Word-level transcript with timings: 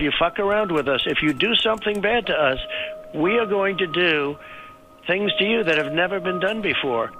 if 0.00 0.04
you 0.04 0.12
fuck 0.18 0.38
around 0.38 0.72
with 0.72 0.88
us, 0.88 1.02
if 1.04 1.20
you 1.20 1.34
do 1.34 1.54
something 1.56 2.00
bad 2.00 2.26
to 2.26 2.32
us, 2.32 2.58
we 3.14 3.36
are 3.38 3.44
going 3.44 3.76
to 3.76 3.86
do 3.86 4.34
things 5.06 5.30
to 5.38 5.44
you 5.44 5.62
that 5.62 5.76
have 5.76 5.92
never 5.92 6.18
been 6.18 6.40
done 6.40 6.62
before. 6.62 7.12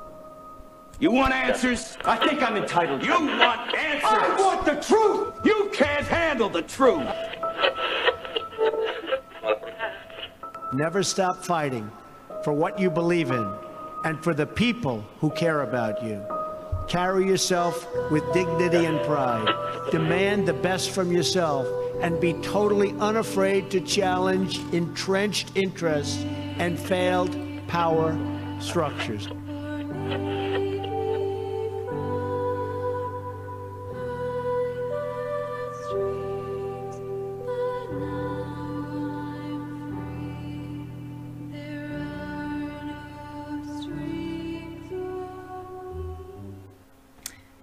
You 0.98 1.10
want 1.10 1.34
answers? 1.34 1.98
I 2.06 2.16
think 2.16 2.42
I'm 2.42 2.56
entitled. 2.56 3.04
You 3.04 3.10
want 3.10 3.74
answers? 3.74 4.02
I 4.02 4.34
want 4.38 4.64
the 4.64 4.76
truth! 4.76 5.34
You 5.44 5.70
can't 5.74 6.06
handle 6.06 6.48
the 6.48 6.62
truth! 6.62 7.06
Never 10.72 11.02
stop 11.02 11.44
fighting 11.44 11.90
for 12.44 12.54
what 12.54 12.78
you 12.78 12.88
believe 12.88 13.30
in 13.30 13.52
and 14.06 14.24
for 14.24 14.32
the 14.32 14.46
people 14.46 15.04
who 15.18 15.28
care 15.30 15.62
about 15.62 16.02
you. 16.02 16.24
Carry 16.88 17.26
yourself 17.26 17.86
with 18.10 18.24
dignity 18.32 18.86
and 18.86 18.98
pride. 19.02 19.46
Demand 19.90 20.48
the 20.48 20.54
best 20.54 20.90
from 20.90 21.12
yourself 21.12 21.66
and 22.00 22.18
be 22.20 22.32
totally 22.42 22.92
unafraid 22.98 23.70
to 23.70 23.80
challenge 23.80 24.58
entrenched 24.72 25.54
interests 25.54 26.24
and 26.58 26.78
failed 26.78 27.36
power 27.68 28.18
structures. 28.60 29.28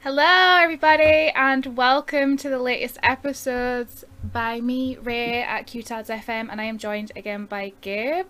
Hello, 0.02 0.60
everybody, 0.62 1.32
and 1.36 1.76
welcome 1.76 2.38
to 2.38 2.50
the 2.50 2.60
latest 2.60 2.98
episodes 3.04 4.06
by 4.32 4.62
me, 4.62 4.98
Ray, 4.98 5.42
at 5.42 5.68
QTards 5.68 6.08
FM, 6.08 6.48
and 6.52 6.60
I 6.60 6.66
am 6.66 6.78
joined 6.78 7.12
again 7.16 7.46
by 7.46 7.74
Gabe. 7.82 8.28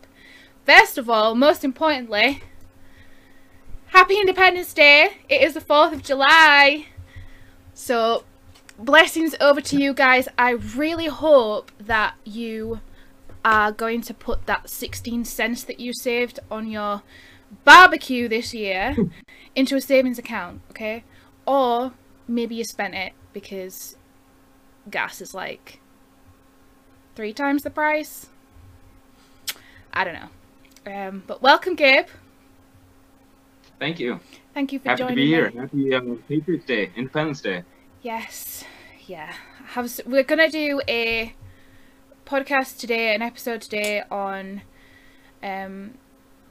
First 0.65 0.97
of 0.97 1.09
all, 1.09 1.35
most 1.35 1.63
importantly, 1.63 2.41
Happy 3.87 4.19
Independence 4.19 4.73
Day! 4.73 5.17
It 5.29 5.41
is 5.41 5.53
the 5.53 5.61
4th 5.61 5.93
of 5.93 6.03
July! 6.03 6.87
So, 7.73 8.25
blessings 8.77 9.35
over 9.39 9.61
to 9.61 9.77
you 9.77 9.93
guys. 9.93 10.27
I 10.37 10.51
really 10.51 11.07
hope 11.07 11.71
that 11.79 12.15
you 12.23 12.81
are 13.43 13.71
going 13.71 14.01
to 14.01 14.13
put 14.13 14.45
that 14.45 14.69
16 14.69 15.25
cents 15.25 15.63
that 15.63 15.79
you 15.79 15.93
saved 15.93 16.39
on 16.51 16.67
your 16.67 17.01
barbecue 17.63 18.27
this 18.27 18.53
year 18.53 18.95
into 19.55 19.75
a 19.75 19.81
savings 19.81 20.19
account, 20.19 20.61
okay? 20.71 21.03
Or 21.45 21.93
maybe 22.27 22.55
you 22.55 22.65
spent 22.65 22.93
it 22.93 23.13
because 23.33 23.95
gas 24.89 25.21
is 25.21 25.33
like 25.33 25.79
three 27.17 27.33
times 27.33 27.63
the 27.63 27.71
price. 27.71 28.27
I 29.91 30.03
don't 30.03 30.13
know. 30.13 30.29
Um, 30.93 31.23
but 31.25 31.41
welcome, 31.41 31.73
Gabe. 31.73 32.05
Thank 33.79 33.99
you. 33.99 34.19
Thank 34.53 34.71
you 34.71 34.77
for 34.77 34.89
Happy 34.89 34.97
to 34.97 35.03
joining 35.05 35.15
be 35.15 35.25
here. 35.25 35.49
me. 35.49 35.57
Happy 35.57 35.95
um, 35.95 36.23
Patriots 36.29 36.65
Day, 36.65 36.91
Independence 36.95 37.41
Day. 37.41 37.63
Yes, 38.03 38.63
yeah. 39.07 39.33
Have 39.69 39.99
we're 40.05 40.21
gonna 40.21 40.49
do 40.49 40.79
a 40.87 41.33
podcast 42.27 42.77
today, 42.77 43.15
an 43.15 43.23
episode 43.23 43.61
today 43.61 44.03
on 44.11 44.61
um, 45.41 45.95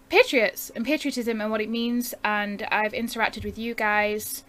patriots 0.08 0.70
and 0.74 0.84
patriotism 0.84 1.40
and 1.40 1.52
what 1.52 1.60
it 1.60 1.70
means. 1.70 2.12
And 2.24 2.66
I've 2.72 2.92
interacted 2.92 3.44
with 3.44 3.56
you 3.56 3.72
guys 3.76 4.42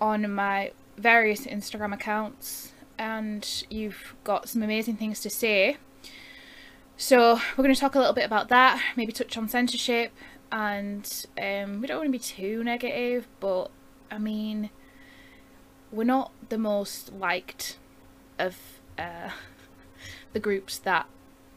on 0.00 0.32
my 0.32 0.72
various 0.96 1.46
Instagram 1.46 1.92
accounts, 1.92 2.71
and 2.98 3.64
you've 3.70 4.14
got 4.24 4.48
some 4.48 4.62
amazing 4.62 4.96
things 4.96 5.20
to 5.20 5.30
say. 5.30 5.76
So 6.96 7.40
we're 7.56 7.64
going 7.64 7.74
to 7.74 7.80
talk 7.80 7.94
a 7.94 7.98
little 7.98 8.14
bit 8.14 8.24
about 8.24 8.48
that, 8.48 8.80
maybe 8.96 9.12
touch 9.12 9.36
on 9.36 9.48
censorship, 9.48 10.12
and 10.50 11.26
um, 11.40 11.80
we 11.80 11.86
don't 11.86 11.98
want 11.98 12.08
to 12.08 12.12
be 12.12 12.18
too 12.18 12.62
negative, 12.62 13.26
but 13.40 13.70
I 14.10 14.18
mean, 14.18 14.70
we're 15.90 16.04
not 16.04 16.30
the 16.48 16.58
most 16.58 17.12
liked 17.12 17.78
of 18.38 18.56
uh, 18.98 19.30
the 20.32 20.40
groups 20.40 20.78
that 20.78 21.06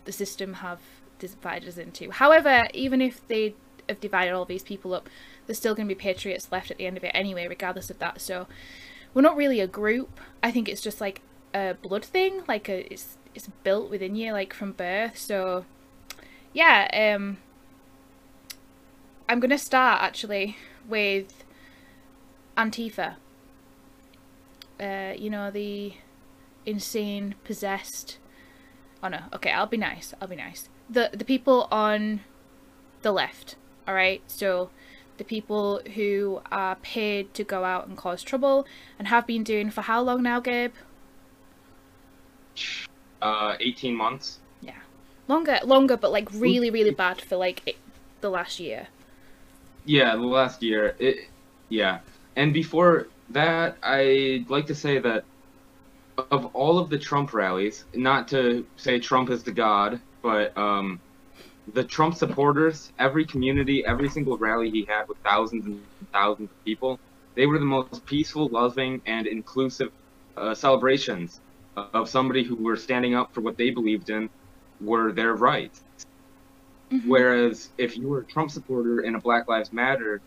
the 0.05 0.11
system 0.11 0.55
have 0.55 0.79
divided 1.19 1.67
us 1.69 1.77
into. 1.77 2.11
However, 2.11 2.67
even 2.73 3.01
if 3.01 3.27
they 3.27 3.55
have 3.89 3.99
divided 3.99 4.33
all 4.33 4.45
these 4.45 4.63
people 4.63 4.93
up, 4.93 5.09
there's 5.45 5.57
still 5.57 5.75
going 5.75 5.87
to 5.87 5.93
be 5.93 5.99
patriots 5.99 6.51
left 6.51 6.71
at 6.71 6.77
the 6.77 6.85
end 6.85 6.97
of 6.97 7.03
it 7.03 7.11
anyway, 7.13 7.47
regardless 7.47 7.89
of 7.89 7.99
that. 7.99 8.21
So 8.21 8.47
we're 9.15 9.21
not 9.21 9.35
really 9.35 9.59
a 9.59 9.67
group. 9.67 10.19
I 10.43 10.51
think 10.51 10.69
it's 10.69 10.81
just 10.81 11.01
like 11.01 11.21
a 11.55 11.75
blood 11.81 12.05
thing, 12.05 12.43
like 12.47 12.69
a, 12.69 12.93
it's 12.93 13.17
it's 13.33 13.49
built 13.63 13.89
within 13.89 14.15
you, 14.15 14.33
like 14.33 14.53
from 14.53 14.73
birth. 14.73 15.17
So 15.17 15.65
yeah, 16.53 17.15
um, 17.15 17.37
I'm 19.27 19.39
gonna 19.39 19.57
start 19.57 20.03
actually 20.03 20.57
with 20.87 21.43
Antifa. 22.55 23.15
Uh, 24.79 25.13
you 25.17 25.29
know 25.29 25.49
the 25.49 25.93
insane, 26.65 27.35
possessed. 27.45 28.17
Oh 29.01 29.07
no, 29.07 29.21
okay, 29.33 29.51
I'll 29.51 29.65
be 29.65 29.77
nice. 29.77 30.13
I'll 30.21 30.27
be 30.27 30.35
nice. 30.35 30.69
The 30.89 31.09
the 31.13 31.25
people 31.25 31.69
on 31.71 32.19
the 33.01 33.13
left, 33.13 33.55
all 33.87 33.95
right. 33.95 34.21
So 34.27 34.71
the 35.17 35.23
people 35.23 35.81
who 35.95 36.41
are 36.51 36.75
paid 36.77 37.33
to 37.33 37.43
go 37.43 37.63
out 37.63 37.87
and 37.87 37.97
cause 37.97 38.23
trouble 38.23 38.65
and 38.97 39.07
have 39.07 39.25
been 39.25 39.43
doing 39.43 39.69
for 39.69 39.81
how 39.81 40.01
long 40.01 40.23
now, 40.23 40.39
Gabe? 40.39 40.73
Uh, 43.21 43.55
18 43.59 43.95
months. 43.95 44.39
Yeah, 44.61 44.73
longer, 45.27 45.59
longer, 45.63 45.97
but 45.97 46.11
like 46.11 46.29
really, 46.31 46.69
really 46.69 46.91
bad 46.91 47.21
for 47.21 47.35
like 47.37 47.61
it, 47.65 47.77
the 48.21 48.29
last 48.29 48.59
year. 48.59 48.87
Yeah, 49.85 50.15
the 50.15 50.21
last 50.21 50.63
year. 50.63 50.95
It, 50.99 51.29
yeah. 51.69 51.99
And 52.35 52.53
before 52.53 53.07
that, 53.29 53.77
I'd 53.83 54.49
like 54.49 54.67
to 54.67 54.75
say 54.75 54.99
that 54.99 55.23
of 56.31 56.45
all 56.55 56.79
of 56.79 56.89
the 56.89 56.97
Trump 56.97 57.33
rallies, 57.33 57.85
not 57.93 58.27
to 58.29 58.65
say 58.77 58.99
Trump 58.99 59.29
is 59.29 59.43
the 59.43 59.51
god, 59.51 59.99
but 60.21 60.57
um, 60.57 60.99
the 61.73 61.83
Trump 61.83 62.15
supporters, 62.15 62.91
every 62.99 63.25
community, 63.25 63.83
every 63.85 64.09
single 64.09 64.37
rally 64.37 64.69
he 64.69 64.85
had 64.87 65.07
with 65.07 65.17
thousands 65.19 65.65
and 65.65 65.81
thousands 66.13 66.49
of 66.51 66.65
people, 66.65 66.99
they 67.35 67.45
were 67.45 67.59
the 67.59 67.65
most 67.65 68.05
peaceful, 68.05 68.47
loving, 68.47 69.01
and 69.05 69.27
inclusive 69.27 69.89
uh, 70.37 70.53
celebrations 70.53 71.39
of 71.75 72.07
somebody 72.07 72.43
who 72.43 72.55
were 72.55 72.75
standing 72.75 73.15
up 73.15 73.33
for 73.33 73.41
what 73.41 73.57
they 73.57 73.69
believed 73.69 74.09
in 74.09 74.29
were 74.79 75.11
their 75.11 75.33
rights. 75.33 75.81
Whereas 77.05 77.69
if 77.77 77.97
you 77.97 78.07
were 78.07 78.19
a 78.19 78.25
Trump 78.25 78.51
supporter 78.51 79.01
in 79.01 79.15
a 79.15 79.19
Black 79.19 79.47
Lives 79.47 79.73
Matter 79.73 80.21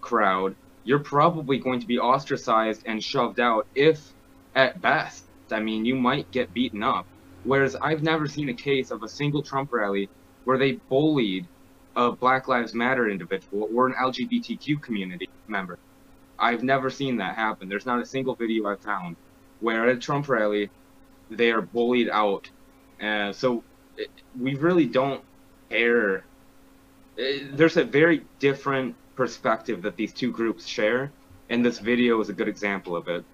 crowd, 0.00 0.54
you're 0.84 1.00
probably 1.00 1.58
going 1.58 1.80
to 1.80 1.86
be 1.86 1.98
ostracized 1.98 2.82
and 2.86 3.02
shoved 3.02 3.40
out, 3.40 3.66
if 3.74 4.14
at 4.54 4.80
best. 4.80 5.24
I 5.50 5.60
mean, 5.60 5.84
you 5.84 5.96
might 5.96 6.30
get 6.30 6.54
beaten 6.54 6.82
up. 6.82 7.06
Whereas 7.42 7.76
I've 7.76 8.02
never 8.02 8.26
seen 8.26 8.48
a 8.48 8.54
case 8.54 8.90
of 8.90 9.02
a 9.02 9.08
single 9.08 9.42
Trump 9.42 9.72
rally 9.72 10.08
where 10.46 10.58
they 10.58 10.74
bullied 10.88 11.46
a 11.96 12.12
Black 12.12 12.48
Lives 12.48 12.72
Matter 12.72 13.10
individual 13.10 13.68
or 13.74 13.88
an 13.88 13.94
LGBTQ 13.94 14.80
community 14.80 15.28
member. 15.48 15.78
I've 16.38 16.62
never 16.62 16.88
seen 16.88 17.16
that 17.16 17.34
happen. 17.34 17.68
There's 17.68 17.86
not 17.86 18.00
a 18.00 18.06
single 18.06 18.36
video 18.36 18.68
I've 18.68 18.80
found 18.80 19.16
where 19.60 19.88
at 19.88 19.96
a 19.96 19.98
Trump 19.98 20.28
rally 20.28 20.70
they 21.30 21.50
are 21.50 21.62
bullied 21.62 22.08
out. 22.10 22.48
Uh, 23.02 23.32
so 23.32 23.64
it, 23.96 24.10
we 24.38 24.54
really 24.54 24.86
don't 24.86 25.24
care. 25.68 26.26
Uh, 27.18 27.22
There's 27.52 27.76
a 27.76 27.84
very 27.84 28.24
different 28.38 28.96
perspective 29.16 29.82
that 29.82 29.96
these 29.96 30.12
two 30.12 30.30
groups 30.30 30.66
share, 30.66 31.12
and 31.50 31.64
this 31.64 31.80
video 31.80 32.20
is 32.20 32.28
a 32.28 32.34
good 32.34 32.48
example 32.48 32.94
of 32.96 33.08
it. 33.08 33.24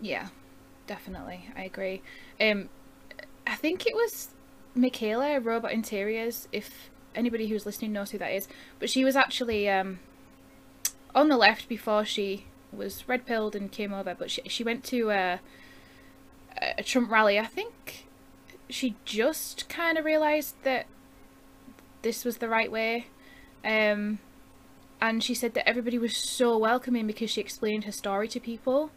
Yeah, 0.00 0.28
definitely. 0.86 1.46
I 1.56 1.64
agree. 1.64 2.02
Um, 2.40 2.68
I 3.46 3.54
think 3.54 3.86
it 3.86 3.94
was 3.94 4.35
Michaela, 4.76 5.40
Robot 5.40 5.72
Interiors, 5.72 6.48
if 6.52 6.90
anybody 7.14 7.48
who's 7.48 7.66
listening 7.66 7.92
knows 7.92 8.10
who 8.10 8.18
that 8.18 8.32
is. 8.32 8.48
But 8.78 8.90
she 8.90 9.04
was 9.04 9.16
actually 9.16 9.68
um, 9.68 10.00
on 11.14 11.28
the 11.28 11.36
left 11.36 11.68
before 11.68 12.04
she 12.04 12.46
was 12.72 13.08
red 13.08 13.26
pilled 13.26 13.56
and 13.56 13.72
came 13.72 13.92
over. 13.92 14.14
But 14.14 14.30
she, 14.30 14.42
she 14.46 14.62
went 14.62 14.84
to 14.84 15.10
uh, 15.10 15.38
a 16.78 16.82
Trump 16.82 17.10
rally. 17.10 17.38
I 17.38 17.46
think 17.46 18.06
she 18.68 18.96
just 19.04 19.68
kind 19.68 19.96
of 19.96 20.04
realised 20.04 20.54
that 20.62 20.86
this 22.02 22.24
was 22.24 22.38
the 22.38 22.48
right 22.48 22.70
way. 22.70 23.06
Um, 23.64 24.18
and 25.00 25.22
she 25.22 25.34
said 25.34 25.54
that 25.54 25.68
everybody 25.68 25.98
was 25.98 26.16
so 26.16 26.56
welcoming 26.56 27.06
because 27.06 27.30
she 27.30 27.40
explained 27.40 27.84
her 27.84 27.92
story 27.92 28.28
to 28.28 28.40
people 28.40 28.90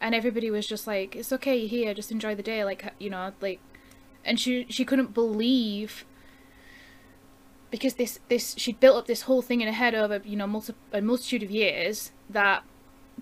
and 0.00 0.14
everybody 0.14 0.50
was 0.50 0.66
just 0.66 0.86
like 0.86 1.16
it's 1.16 1.32
okay 1.32 1.56
you're 1.56 1.68
here 1.68 1.94
just 1.94 2.12
enjoy 2.12 2.34
the 2.34 2.42
day 2.42 2.64
like 2.64 2.92
you 2.98 3.08
know 3.08 3.32
like 3.40 3.60
and 4.26 4.38
she 4.38 4.66
she 4.68 4.84
couldn't 4.84 5.14
believe 5.14 6.04
because 7.70 7.94
this 7.94 8.18
this 8.28 8.54
she'd 8.58 8.80
built 8.80 8.96
up 8.96 9.06
this 9.06 9.22
whole 9.22 9.42
thing 9.42 9.60
in 9.60 9.66
her 9.66 9.74
head 9.74 9.94
over 9.94 10.20
you 10.24 10.36
know 10.36 10.46
multi, 10.46 10.74
a 10.92 11.00
multitude 11.00 11.42
of 11.42 11.50
years 11.50 12.12
that 12.28 12.62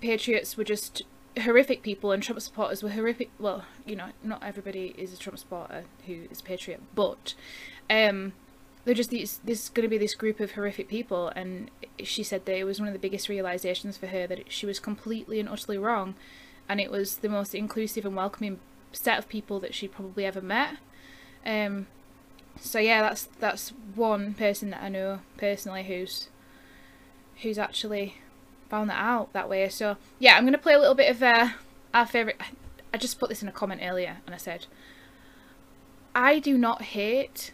patriots 0.01 0.57
were 0.57 0.65
just 0.65 1.03
horrific 1.43 1.83
people 1.83 2.13
and 2.13 2.23
Trump 2.23 2.41
supporters 2.41 2.83
were 2.83 2.91
horrific. 2.91 3.31
Well, 3.39 3.65
you 3.85 3.97
know, 3.97 4.09
not 4.23 4.43
everybody 4.43 4.95
is 4.97 5.13
a 5.13 5.17
Trump 5.17 5.39
supporter 5.39 5.85
who 6.07 6.27
is 6.31 6.41
a 6.41 6.45
patriot, 6.45 6.81
but 6.95 7.35
um, 7.91 8.33
they're 8.85 8.95
just 8.95 9.11
these. 9.11 9.41
There's 9.45 9.69
going 9.69 9.83
to 9.83 9.89
be 9.89 9.99
this 9.99 10.15
group 10.15 10.41
of 10.41 10.53
horrific 10.53 10.89
people, 10.89 11.29
and 11.29 11.71
she 12.03 12.23
said 12.23 12.47
that 12.47 12.57
it 12.57 12.65
was 12.65 12.79
one 12.79 12.89
of 12.89 12.93
the 12.93 13.01
biggest 13.01 13.29
realizations 13.29 13.97
for 13.97 14.09
her 14.09 14.27
that 14.27 14.53
she 14.53 14.67
was 14.67 14.79
completely 14.79 15.41
and 15.41 15.49
utterly 15.49 15.79
wrong, 15.79 16.15
and 16.69 16.81
it 16.81 16.91
was 16.91 17.17
the 17.17 17.29
most 17.29 17.55
inclusive 17.55 18.05
and 18.05 18.17
welcoming 18.17 18.61
set 18.93 19.19
of 19.19 19.29
people 19.29 19.59
that 19.61 19.75
she'd 19.75 19.93
probably 19.93 20.25
ever 20.25 20.41
met. 20.41 20.77
Um, 21.45 21.87
so 22.61 22.79
yeah, 22.79 23.03
that's 23.03 23.29
that's 23.39 23.71
one 23.95 24.35
person 24.35 24.71
that 24.71 24.83
I 24.83 24.89
know 24.89 25.21
personally 25.37 25.85
who's 25.85 26.29
who's 27.43 27.59
actually 27.59 28.17
found 28.69 28.91
that 28.91 29.01
out 29.01 29.33
that 29.33 29.49
way. 29.49 29.69
So 29.69 29.97
yeah, 30.19 30.37
I'm 30.37 30.45
gonna 30.45 30.59
play 30.59 30.75
a 30.75 30.79
little 30.79 30.95
bit 30.95 31.11
of 31.11 31.23
uh, 31.23 31.51
our 31.93 32.07
favorite. 32.07 32.41
I 32.93 32.99
just 32.99 33.19
put 33.19 33.29
this 33.29 33.43
in 33.43 33.49
a 33.49 33.53
comment 33.53 33.81
earlier, 33.83 34.19
and 34.25 34.35
I 34.35 34.39
said, 34.39 34.67
I 36.15 36.39
do 36.39 36.57
not 36.57 36.83
hate, 36.83 37.51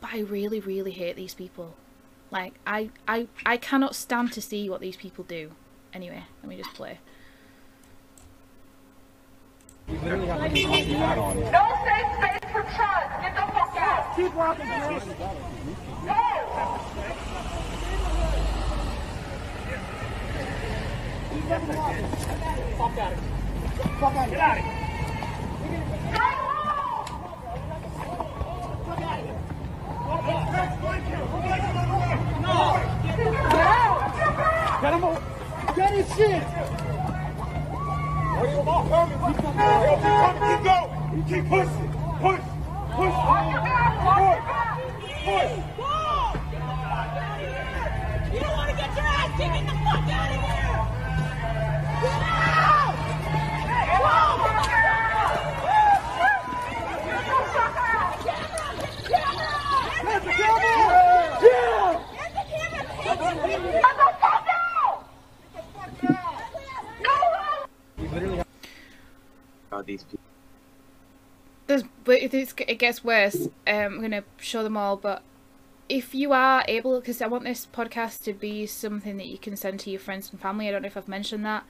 but 0.00 0.10
I 0.12 0.20
really, 0.20 0.60
really 0.60 0.90
hate 0.90 1.16
these 1.16 1.34
people. 1.34 1.74
Like 2.30 2.54
I, 2.66 2.90
I, 3.06 3.28
I 3.46 3.56
cannot 3.56 3.94
stand 3.94 4.32
to 4.32 4.42
see 4.42 4.68
what 4.68 4.80
these 4.80 4.96
people 4.96 5.24
do. 5.24 5.52
Anyway, 5.94 6.24
let 6.42 6.48
me 6.48 6.56
just 6.56 6.74
play. 6.74 6.98
Space 9.88 10.04
for 12.52 12.62
Trump. 12.76 13.08
Get 13.22 13.34
the 13.34 13.46
fuck 13.52 13.74
out. 13.78 14.04
Keep 14.18 14.34
walking, 14.34 14.66
No. 14.66 14.74
Fuck 22.76 22.98
out 22.98 23.12
of 23.12 23.18
here. 23.18 23.28
Fuck 24.00 24.18
out 24.18 24.26
of 24.26 24.28
here. 24.28 24.38
Get 24.38 24.40
out 24.40 24.58
of 24.58 24.64
here. 24.64 24.78
Get 34.80 34.92
him 34.94 35.04
over. 35.04 35.22
Get 35.76 35.90
his 35.94 36.08
shit. 36.16 36.42
Keep 38.42 38.66
coming. 38.90 39.18
Keep 40.42 40.62
going. 40.64 40.90
Keep 41.28 41.44
pushing. 41.48 41.90
Push. 42.20 42.47
Push. 42.98 43.06
Push. 43.06 44.74
Push. 45.24 45.54
You 48.34 48.40
don't 48.40 48.54
want 48.56 48.68
to 48.70 48.74
get 48.74 48.90
your 48.96 49.06
ass 49.06 49.30
kicked. 49.38 49.54
Get 49.54 49.62
the 49.66 49.74
fuck 49.86 50.10
out 50.10 50.30
of 50.34 50.40
here. 50.42 50.74
Get 52.02 52.22
out. 52.26 52.98
Get 53.22 54.02
out. 54.02 54.26
Get 69.86 69.98
the 70.10 70.27
but 72.08 72.22
it, 72.22 72.32
it 72.66 72.78
gets 72.78 73.04
worse. 73.04 73.48
Um, 73.66 73.96
I'm 73.96 74.00
gonna 74.00 74.24
show 74.38 74.62
them 74.62 74.78
all, 74.78 74.96
but 74.96 75.22
if 75.90 76.14
you 76.14 76.32
are 76.32 76.64
able, 76.66 76.98
because 77.00 77.20
I 77.20 77.26
want 77.26 77.44
this 77.44 77.66
podcast 77.70 78.24
to 78.24 78.32
be 78.32 78.64
something 78.64 79.18
that 79.18 79.26
you 79.26 79.36
can 79.36 79.56
send 79.56 79.80
to 79.80 79.90
your 79.90 80.00
friends 80.00 80.30
and 80.30 80.40
family. 80.40 80.66
I 80.66 80.70
don't 80.70 80.80
know 80.80 80.86
if 80.86 80.96
I've 80.96 81.06
mentioned 81.06 81.44
that. 81.44 81.64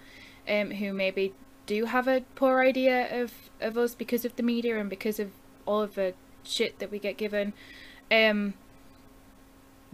Um, 0.48 0.70
who 0.70 0.92
maybe 0.92 1.34
do 1.66 1.86
have 1.86 2.06
a 2.06 2.22
poor 2.36 2.60
idea 2.60 3.20
of 3.20 3.32
of 3.60 3.76
us 3.76 3.96
because 3.96 4.24
of 4.24 4.36
the 4.36 4.44
media 4.44 4.78
and 4.78 4.88
because 4.88 5.18
of 5.18 5.32
all 5.66 5.82
of 5.82 5.96
the 5.96 6.14
shit 6.44 6.78
that 6.78 6.92
we 6.92 7.00
get 7.00 7.16
given. 7.16 7.52
Um, 8.08 8.54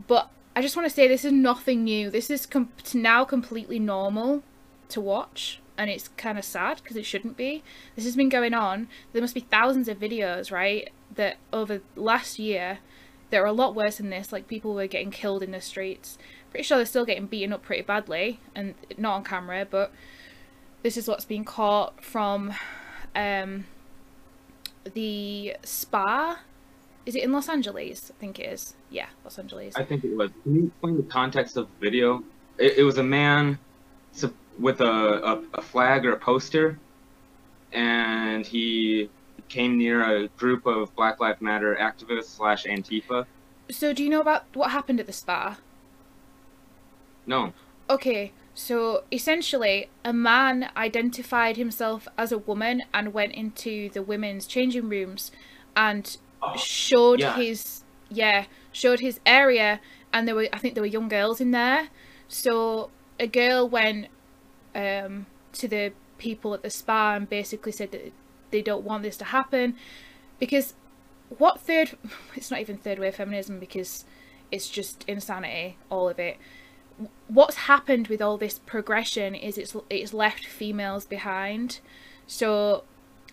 but 0.07 0.31
I 0.55 0.61
just 0.61 0.77
want 0.77 0.87
to 0.87 0.95
say 0.95 1.09
this 1.09 1.25
is 1.25 1.33
nothing 1.33 1.85
new. 1.85 2.11
This 2.11 2.29
is 2.29 2.45
com- 2.45 2.69
now 2.93 3.25
completely 3.25 3.79
normal 3.79 4.43
to 4.91 5.01
watch, 5.01 5.61
and 5.77 5.91
it's 5.91 6.09
kind 6.17 6.39
of 6.39 6.45
sad 6.45 6.81
because 6.83 6.97
it 6.97 7.07
shouldn't 7.07 7.37
be. 7.37 7.63
This 7.97 8.05
has 8.05 8.17
been 8.17 8.29
going 8.29 8.55
on. 8.55 8.89
There 9.13 9.23
must 9.23 9.35
be 9.35 9.41
thousands 9.41 9.89
of 9.89 9.99
videos, 9.99 10.51
right? 10.51 10.91
That 11.15 11.37
over 11.53 11.81
last 11.97 12.39
year, 12.39 12.79
that 13.31 13.39
are 13.39 13.47
a 13.47 13.53
lot 13.53 13.75
worse 13.75 13.97
than 13.97 14.11
this. 14.11 14.33
Like 14.33 14.47
people 14.47 14.75
were 14.75 14.87
getting 14.87 15.11
killed 15.11 15.43
in 15.43 15.51
the 15.51 15.61
streets. 15.61 16.19
Pretty 16.51 16.65
sure 16.65 16.77
they're 16.77 16.87
still 16.87 17.05
getting 17.05 17.27
beaten 17.27 17.53
up 17.53 17.63
pretty 17.63 17.83
badly, 17.83 18.41
and 18.55 18.75
not 18.97 19.15
on 19.15 19.25
camera. 19.25 19.67
But 19.69 19.93
this 20.83 20.97
is 20.97 21.09
what's 21.09 21.25
being 21.25 21.45
caught 21.45 22.05
from 22.05 22.55
um, 23.17 23.65
the 24.95 25.57
spa. 25.65 26.41
Is 27.07 27.15
it 27.17 27.25
in 27.25 27.33
Los 27.33 27.49
Angeles? 27.49 28.11
I 28.15 28.19
think 28.21 28.39
it 28.39 28.47
is. 28.47 28.75
Yeah, 28.89 29.07
Los 29.25 29.39
Angeles. 29.39 29.75
I 29.77 29.85
think 29.85 30.05
it 30.05 30.17
was. 30.17 30.31
Can 30.45 30.55
you 30.55 30.67
explain 30.69 30.97
the 30.97 31.03
context 31.03 31.57
of 31.57 31.67
the 31.67 31.87
video? 31.87 32.23
It, 32.57 32.79
it 32.79 32.83
was 32.85 32.99
a 32.99 33.03
man 33.03 33.59
sup- 34.13 34.33
with 34.59 34.81
a, 34.81 34.85
a, 34.85 35.43
a 35.55 35.63
flag 35.63 36.07
or 36.07 36.13
a 36.13 36.19
poster, 36.19 36.79
and 37.73 38.47
he 38.47 39.11
came 39.49 39.77
near 39.79 40.03
a 40.03 40.29
group 40.29 40.67
of 40.67 40.95
Black 40.97 41.21
Lives 41.21 41.41
Matter 41.41 41.77
activists 41.81 42.37
slash 42.37 42.65
Antifa. 42.65 43.27
So, 43.71 43.93
do 43.93 44.03
you 44.03 44.11
know 44.11 44.21
about 44.21 44.45
what 44.55 44.71
happened 44.71 45.01
at 45.01 45.07
the 45.07 45.13
spa? 45.13 45.59
No, 47.27 47.53
Okay, 47.89 48.33
so 48.55 49.05
essentially, 49.13 49.89
a 50.05 50.13
man 50.13 50.71
identified 50.77 51.57
himself 51.57 52.09
as 52.17 52.33
a 52.33 52.39
woman 52.39 52.83
and 52.95 53.13
went 53.13 53.33
into 53.33 53.91
the 53.91 54.03
women's 54.03 54.47
changing 54.47 54.89
rooms 54.89 55.31
and 55.77 56.17
oh, 56.43 56.57
showed 56.57 57.21
yeah. 57.21 57.37
his 57.37 57.83
yeah 58.09 58.47
showed 58.73 59.01
his 59.01 59.21
area, 59.27 59.81
and 60.13 60.27
there 60.27 60.35
were 60.35 60.49
I 60.53 60.59
think 60.59 60.75
there 60.75 60.83
were 60.83 60.87
young 60.89 61.09
girls 61.09 61.41
in 61.41 61.51
there. 61.51 61.89
So 62.27 62.91
a 63.21 63.27
girl 63.27 63.69
went 63.69 64.07
um, 64.75 65.27
to 65.53 65.69
the 65.69 65.93
people 66.19 66.55
at 66.55 66.63
the 66.63 66.71
spa 66.71 67.15
and 67.15 67.29
basically 67.29 67.73
said 67.73 67.93
that 67.93 68.13
they 68.51 68.63
don't 68.63 68.85
want 68.85 69.03
this 69.03 69.17
to 69.19 69.25
happen. 69.25 69.77
Because 70.39 70.75
what 71.29 71.61
third 71.61 71.97
it's 72.35 72.51
not 72.51 72.61
even 72.61 72.77
third 72.77 72.99
wave 72.99 73.17
feminism 73.17 73.59
because 73.59 74.05
it's 74.51 74.69
just 74.69 75.05
insanity 75.09 75.77
all 75.91 76.09
of 76.09 76.19
it. 76.19 76.37
What's 77.27 77.57
happened 77.57 78.07
with 78.09 78.23
all 78.23 78.39
this 78.39 78.61
progression 78.61 79.35
is 79.35 79.59
it's 79.59 79.77
it's 79.91 80.15
left 80.15 80.47
females 80.47 81.05
behind. 81.05 81.81
So 82.27 82.85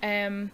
um 0.01 0.51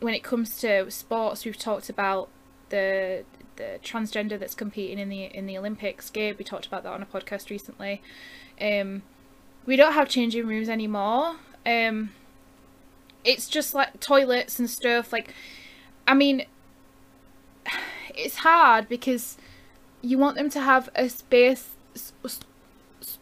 when 0.00 0.14
it 0.14 0.22
comes 0.22 0.58
to 0.58 0.90
sports 0.90 1.44
we've 1.44 1.58
talked 1.58 1.88
about 1.90 2.28
the 2.70 3.24
the 3.56 3.78
transgender 3.82 4.38
that's 4.38 4.54
competing 4.54 4.98
in 4.98 5.08
the 5.08 5.24
in 5.24 5.46
the 5.46 5.58
olympics. 5.58 6.10
Gabe 6.10 6.38
we 6.38 6.44
talked 6.44 6.66
about 6.66 6.82
that 6.84 6.92
on 6.92 7.02
a 7.02 7.06
podcast 7.06 7.50
recently. 7.50 8.02
Um 8.60 9.02
we 9.66 9.76
don't 9.76 9.92
have 9.92 10.08
changing 10.08 10.46
rooms 10.46 10.68
anymore. 10.68 11.36
Um 11.64 12.10
it's 13.26 13.48
just 13.48 13.74
like 13.74 13.98
toilets 14.00 14.58
and 14.58 14.70
stuff 14.70 15.12
like 15.12 15.34
i 16.06 16.14
mean 16.14 16.46
it's 18.14 18.36
hard 18.36 18.88
because 18.88 19.36
you 20.00 20.16
want 20.16 20.36
them 20.36 20.48
to 20.48 20.60
have 20.60 20.88
a 20.94 21.08
space 21.08 21.70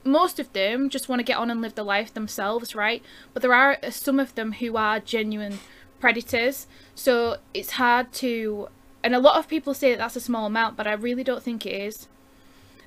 most 0.05 0.39
of 0.39 0.53
them 0.53 0.89
just 0.89 1.09
want 1.09 1.19
to 1.19 1.25
get 1.25 1.39
on 1.39 1.51
and 1.51 1.61
live 1.61 1.75
the 1.75 1.83
life 1.83 2.13
themselves 2.13 2.75
right? 2.75 3.03
But 3.33 3.43
there 3.43 3.55
are 3.55 3.79
uh, 3.83 3.91
some 3.91 4.21
of 4.21 4.35
them 4.35 4.53
who 4.53 4.77
are 4.77 5.01
genuine 5.01 5.59
predators. 6.01 6.67
So 6.95 7.39
it's 7.53 7.73
hard 7.73 8.13
to 8.15 8.69
and 9.03 9.15
a 9.15 9.19
lot 9.19 9.39
of 9.39 9.49
people 9.49 9.75
say 9.75 9.91
that 9.91 9.99
that's 9.99 10.17
a 10.17 10.21
small 10.21 10.47
amount 10.47 10.77
but 10.77 10.87
i 10.87 10.93
really 10.93 11.25
don't 11.25 11.43
think 11.43 11.65
it 11.67 11.73
is. 11.73 12.09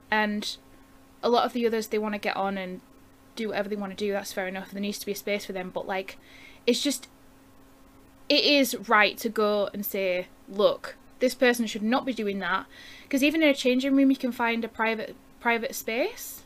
And 0.09 0.57
a 1.23 1.29
lot 1.29 1.45
of 1.45 1.53
the 1.53 1.65
others 1.65 1.87
they 1.87 1.97
want 1.97 2.13
to 2.13 2.19
get 2.19 2.37
on 2.37 2.57
and 2.57 2.81
do 3.37 3.49
whatever 3.49 3.69
they 3.69 3.75
want 3.75 3.91
to 3.91 4.05
do 4.05 4.11
that's 4.11 4.33
fair 4.33 4.47
enough 4.47 4.71
there 4.71 4.81
needs 4.81 4.99
to 4.99 5.05
be 5.05 5.11
a 5.11 5.15
space 5.15 5.45
for 5.45 5.53
them 5.53 5.71
but 5.73 5.87
like 5.87 6.17
it's 6.65 6.81
just 6.81 7.07
it 8.29 8.43
is 8.43 8.75
right 8.87 9.17
to 9.17 9.29
go 9.29 9.69
and 9.73 9.85
say 9.85 10.27
look 10.49 10.95
this 11.19 11.33
person 11.33 11.65
should 11.65 11.81
not 11.81 12.05
be 12.05 12.13
doing 12.13 12.39
that 12.39 12.65
because 13.03 13.23
even 13.23 13.41
in 13.41 13.49
a 13.49 13.53
changing 13.53 13.95
room 13.95 14.11
you 14.11 14.17
can 14.17 14.31
find 14.31 14.63
a 14.63 14.67
private 14.67 15.15
private 15.39 15.75
space. 15.75 16.43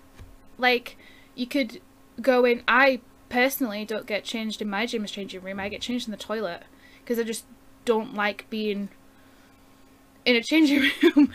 Like 0.57 0.97
you 1.35 1.47
could 1.47 1.81
go 2.19 2.45
in 2.45 2.61
i 2.67 2.99
personally 3.29 3.85
don't 3.85 4.05
get 4.05 4.23
changed 4.23 4.61
in 4.61 4.69
my 4.69 4.85
gym's 4.85 5.09
changing 5.09 5.41
room 5.41 5.59
i 5.59 5.69
get 5.69 5.81
changed 5.81 6.07
in 6.07 6.11
the 6.11 6.17
toilet 6.17 6.63
because 6.99 7.17
i 7.17 7.23
just 7.23 7.45
don't 7.85 8.13
like 8.13 8.45
being 8.49 8.89
in 10.25 10.35
a 10.35 10.43
changing 10.43 10.91
room. 11.15 11.33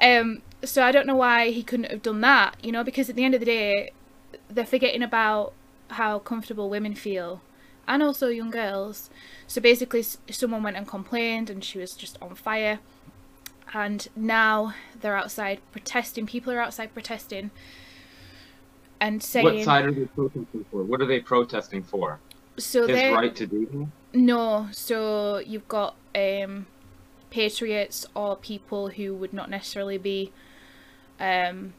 Um 0.00 0.42
so 0.64 0.84
i 0.84 0.92
don't 0.92 1.08
know 1.08 1.16
why 1.16 1.50
he 1.50 1.62
couldn't 1.62 1.90
have 1.90 2.02
done 2.02 2.20
that 2.20 2.56
you 2.62 2.70
know 2.70 2.84
because 2.84 3.10
at 3.10 3.16
the 3.16 3.24
end 3.24 3.34
of 3.34 3.40
the 3.40 3.46
day 3.46 3.90
they're 4.54 4.66
forgetting 4.66 5.02
about 5.02 5.52
how 5.90 6.18
comfortable 6.18 6.70
women 6.70 6.94
feel 6.94 7.40
and 7.86 8.02
also 8.02 8.28
young 8.28 8.50
girls 8.50 9.10
so 9.46 9.60
basically 9.60 10.04
someone 10.30 10.62
went 10.62 10.76
and 10.76 10.86
complained 10.86 11.50
and 11.50 11.64
she 11.64 11.78
was 11.78 11.94
just 11.94 12.16
on 12.22 12.34
fire 12.34 12.78
and 13.74 14.08
now 14.14 14.74
they're 15.00 15.16
outside 15.16 15.60
protesting 15.72 16.26
people 16.26 16.52
are 16.52 16.60
outside 16.60 16.92
protesting 16.92 17.50
and 19.00 19.22
saying 19.22 19.44
What 19.44 19.64
side 19.64 19.84
are 19.86 19.92
they 19.92 20.04
protesting 20.04 20.64
for? 20.70 20.84
What 20.84 21.02
are 21.02 21.06
they 21.06 21.20
protesting 21.20 21.82
for? 21.82 22.20
so 22.56 22.86
His 22.86 23.12
right 23.12 23.34
to 23.34 23.46
do 23.46 23.88
no 24.12 24.68
so 24.72 25.38
you've 25.38 25.68
got 25.68 25.96
um 26.14 26.66
patriots 27.30 28.04
or 28.14 28.36
people 28.36 28.90
who 28.90 29.14
would 29.14 29.32
not 29.32 29.48
necessarily 29.48 29.96
be 29.96 30.30
um 31.18 31.72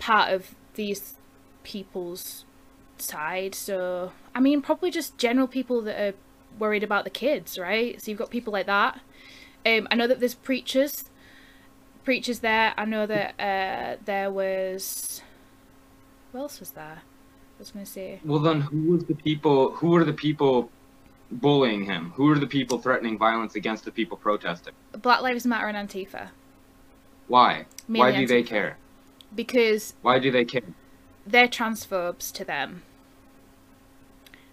part 0.00 0.32
of 0.32 0.56
these 0.74 1.14
people's 1.64 2.44
side 2.98 3.54
so 3.54 4.12
i 4.34 4.40
mean 4.40 4.62
probably 4.62 4.90
just 4.90 5.16
general 5.18 5.46
people 5.46 5.80
that 5.82 5.98
are 6.00 6.14
worried 6.58 6.82
about 6.82 7.04
the 7.04 7.10
kids 7.10 7.58
right 7.58 8.00
so 8.00 8.10
you've 8.10 8.18
got 8.18 8.30
people 8.30 8.52
like 8.52 8.66
that 8.66 9.00
um 9.66 9.88
i 9.90 9.94
know 9.94 10.06
that 10.06 10.20
there's 10.20 10.34
preachers 10.34 11.04
preachers 12.04 12.40
there 12.40 12.74
i 12.76 12.84
know 12.84 13.06
that 13.06 13.34
uh 13.40 13.96
there 14.04 14.30
was 14.30 15.22
who 16.32 16.38
else 16.38 16.60
was 16.60 16.70
there 16.72 17.02
i 17.02 17.58
was 17.58 17.70
gonna 17.70 17.86
say 17.86 18.20
Well, 18.24 18.40
then 18.40 18.60
who 18.62 18.92
was 18.92 19.04
the 19.04 19.14
people? 19.14 19.72
Who 19.72 19.90
were 19.90 20.04
the 20.04 20.12
people 20.12 20.70
bullying 21.30 21.84
him? 21.84 22.10
Who 22.16 22.24
were 22.24 22.38
the 22.38 22.46
people 22.46 22.78
threatening 22.78 23.16
violence 23.18 23.54
against 23.54 23.84
the 23.84 23.92
people 23.92 24.16
protesting? 24.16 24.74
black 25.00 25.22
lives 25.22 25.46
matter 25.46 25.66
and 25.68 25.88
antifa 25.88 26.28
Why? 27.28 27.66
Why 27.86 28.10
Mainly 28.10 28.26
do 28.26 28.26
they 28.26 28.42
care? 28.42 28.78
because 29.34 29.94
Why 30.02 30.18
do 30.18 30.30
they 30.30 30.44
care? 30.44 30.62
They're 31.26 31.48
transphobes 31.48 32.32
to 32.32 32.44
them. 32.44 32.82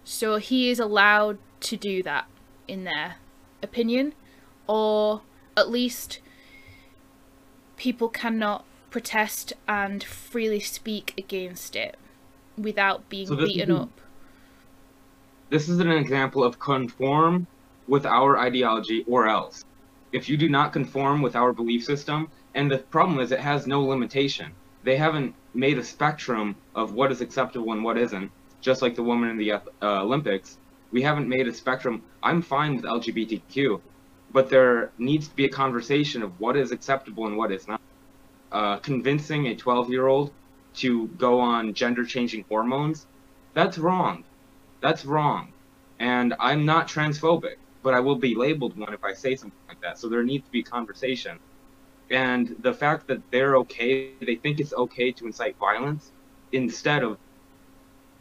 So 0.04 0.36
he 0.36 0.70
is 0.70 0.78
allowed 0.78 1.38
to 1.60 1.76
do 1.76 2.02
that 2.02 2.26
in 2.66 2.84
their 2.84 3.16
opinion, 3.62 4.14
or 4.66 5.22
at 5.56 5.70
least 5.70 6.20
people 7.76 8.08
cannot 8.08 8.64
protest 8.90 9.52
and 9.68 10.02
freely 10.02 10.60
speak 10.60 11.14
against 11.16 11.76
it 11.76 11.96
without 12.56 13.08
being 13.08 13.26
So 13.26 13.36
beaten 13.36 13.70
up. 13.70 14.00
This 15.48 15.68
is 15.68 15.80
an 15.80 15.90
example 15.90 16.44
of 16.44 16.58
conform 16.58 17.46
with 17.88 18.06
our 18.06 18.38
ideology 18.38 19.04
or 19.08 19.28
else. 19.28 19.64
If 20.12 20.28
you 20.28 20.36
do 20.36 20.48
not 20.48 20.72
conform 20.72 21.22
with 21.22 21.36
our 21.36 21.52
belief 21.52 21.84
system, 21.84 22.28
and 22.54 22.70
the 22.70 22.78
problem 22.78 23.20
is 23.20 23.32
it 23.32 23.40
has 23.40 23.66
no 23.66 23.82
limitation. 23.82 24.52
They 24.82 24.96
haven't 24.96 25.36
made 25.54 25.78
a 25.78 25.84
spectrum 25.84 26.62
of 26.74 26.92
what 26.92 27.12
is 27.12 27.20
acceptable 27.20 27.72
and 27.72 27.84
what 27.84 27.98
isn't, 27.98 28.32
just 28.62 28.82
like 28.82 28.94
the 28.94 29.02
woman 29.02 29.30
in 29.30 29.38
the 29.38 29.52
uh, 29.52 29.60
Olympics. 29.82 30.58
We 30.92 31.02
haven't 31.02 31.28
made 31.28 31.48
a 31.48 31.54
spectrum. 31.54 32.04
I'm 32.22 32.42
fine 32.42 32.76
with 32.76 32.84
LGBTQ, 32.84 33.82
but 34.30 34.48
there 34.50 34.92
needs 34.98 35.28
to 35.28 35.34
be 35.36 35.44
a 35.46 35.50
conversation 35.50 36.22
of 36.22 36.38
what 36.40 36.56
is 36.56 36.72
acceptable 36.72 37.26
and 37.26 37.36
what 37.36 37.52
is 37.52 37.66
not. 37.68 37.80
Uh, 38.52 38.78
convincing 38.78 39.46
a 39.48 39.56
12 39.56 39.90
year 39.90 40.06
old 40.08 40.34
to 40.74 41.08
go 41.10 41.40
on 41.40 41.74
gender 41.74 42.04
changing 42.04 42.44
hormones, 42.50 43.06
that's 43.54 43.78
wrong. 43.78 44.24
That's 44.82 45.04
wrong. 45.04 45.54
And 45.98 46.34
I'm 46.40 46.64
not 46.66 46.88
transphobic, 46.88 47.56
but 47.82 47.94
I 47.94 48.00
will 48.00 48.18
be 48.18 48.34
labeled 48.36 48.76
one 48.78 48.94
if 48.94 49.04
I 49.04 49.12
say 49.14 49.36
something 49.36 49.58
like 49.68 49.80
that. 49.82 49.98
So 49.98 50.08
there 50.08 50.24
needs 50.24 50.44
to 50.46 50.50
be 50.52 50.62
conversation. 50.64 51.38
And 52.10 52.54
the 52.60 52.74
fact 52.74 53.06
that 53.08 53.22
they're 53.30 53.56
okay, 53.58 53.98
they 53.98 54.12
think 54.12 54.32
it's 54.32 54.50
okay 54.50 54.86
to 54.88 55.00
incite 55.00 55.30
violence 55.34 55.86
instead 56.30 56.82
of. 56.86 56.98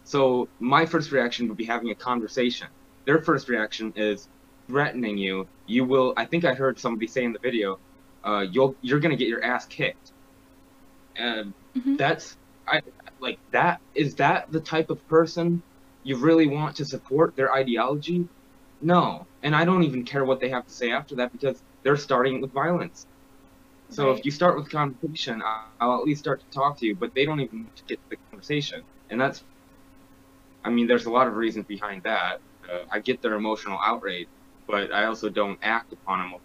So 0.04 0.50
my 0.60 0.86
first 0.86 1.12
reaction 1.12 1.48
would 1.48 1.58
be 1.58 1.66
having 1.66 1.90
a 1.90 1.96
conversation. 1.96 2.68
Their 3.06 3.20
first 3.22 3.50
reaction 3.50 3.92
is 3.96 4.28
threatening 4.68 5.18
you. 5.18 5.50
You 5.66 5.86
will. 5.86 6.14
I 6.18 6.26
think 6.26 6.46
I 6.46 6.54
heard 6.54 6.80
somebody 6.80 7.08
say 7.08 7.24
in 7.24 7.34
the 7.34 7.40
video, 7.42 7.78
uh, 8.24 8.46
"You'll 8.52 8.78
you're 8.82 9.00
gonna 9.00 9.16
get 9.18 9.28
your 9.30 9.44
ass 9.44 9.66
kicked." 9.68 10.14
And 11.16 11.54
Mhm. 11.76 11.98
that's 11.98 12.38
I 12.68 12.82
like 13.20 13.40
that. 13.52 13.82
Is 13.94 14.16
that 14.16 14.52
the 14.52 14.62
type 14.62 14.90
of 14.90 15.06
person 15.08 15.64
you 16.04 16.18
really 16.18 16.48
want 16.48 16.76
to 16.78 16.86
support 16.86 17.36
their 17.36 17.54
ideology? 17.54 18.30
No. 18.82 19.28
And 19.42 19.56
I 19.56 19.66
don't 19.66 19.84
even 19.84 20.06
care 20.06 20.26
what 20.26 20.40
they 20.40 20.50
have 20.50 20.66
to 20.68 20.74
say 20.74 20.92
after 20.92 21.16
that 21.18 21.32
because 21.32 21.62
they're 21.84 21.98
starting 21.98 22.42
with 22.42 22.54
violence. 22.54 23.06
So 23.92 24.12
Right. 24.12 24.14
if 24.14 24.26
you 24.26 24.32
start 24.32 24.56
with 24.58 24.70
conversation, 24.70 25.42
I'll 25.80 25.96
at 26.00 26.04
least 26.06 26.20
start 26.22 26.42
to 26.42 26.48
talk 26.54 26.78
to 26.80 26.86
you, 26.86 26.96
but 26.96 27.14
they 27.16 27.26
don't 27.26 27.40
even 27.42 27.72
get 27.88 28.00
to 28.02 28.06
the 28.12 28.18
conversation. 28.32 28.84
And 29.10 29.20
that's, 29.20 29.44
I 30.64 30.70
mean, 30.70 30.88
there's 30.88 31.06
a 31.06 31.12
lot 31.12 31.28
of 31.28 31.36
reasons 31.36 31.66
behind 31.66 32.04
that. 32.04 32.42
Uh, 32.70 32.84
I 32.92 33.00
get 33.00 33.22
their 33.22 33.34
emotional 33.36 33.80
outrage, 33.84 34.30
but 34.68 34.92
I 34.94 35.06
also 35.06 35.30
don't 35.30 35.60
act 35.62 35.94
upon 35.94 36.20
them. 36.20 36.40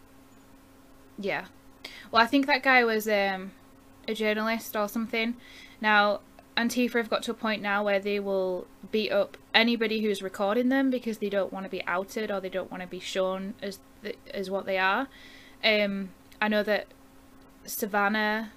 Yeah. 1.18 1.46
Well, 2.10 2.22
I 2.22 2.26
think 2.26 2.46
that 2.46 2.62
guy 2.62 2.84
was 2.84 3.08
um, 3.08 3.52
a 4.08 4.14
journalist 4.14 4.76
or 4.76 4.88
something. 4.88 5.36
Now, 5.80 6.22
Antifa 6.56 6.94
have 6.94 7.10
got 7.10 7.22
to 7.24 7.32
a 7.32 7.34
point 7.34 7.62
now 7.62 7.84
where 7.84 8.00
they 8.00 8.20
will 8.20 8.68
beat 8.90 9.12
up 9.12 9.36
anybody 9.54 10.02
who's 10.02 10.22
recording 10.22 10.68
them 10.70 10.90
because 10.90 11.18
they 11.18 11.30
don't 11.30 11.52
want 11.52 11.64
to 11.66 11.70
be 11.70 11.84
outed 11.86 12.30
or 12.30 12.40
they 12.40 12.50
don't 12.50 12.70
want 12.70 12.82
to 12.82 12.88
be 12.88 13.00
shown 13.00 13.54
as 13.62 13.80
the, 14.02 14.16
as 14.32 14.50
what 14.50 14.66
they 14.66 14.78
are. 14.78 15.08
Um, 15.64 16.14
I 16.40 16.48
know 16.48 16.62
that 16.64 16.93
Savannah, 17.66 18.52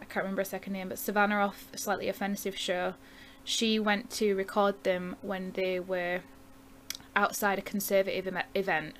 I 0.00 0.04
can't 0.04 0.24
remember 0.24 0.40
her 0.40 0.46
second 0.46 0.72
name, 0.72 0.88
but 0.88 0.98
Savannah 0.98 1.36
off 1.36 1.66
a 1.72 1.78
slightly 1.78 2.08
offensive 2.08 2.56
show, 2.56 2.94
she 3.44 3.78
went 3.78 4.10
to 4.10 4.34
record 4.34 4.82
them 4.84 5.16
when 5.22 5.52
they 5.52 5.80
were 5.80 6.20
outside 7.16 7.58
a 7.58 7.62
conservative 7.62 8.26
em- 8.26 8.44
event, 8.54 8.96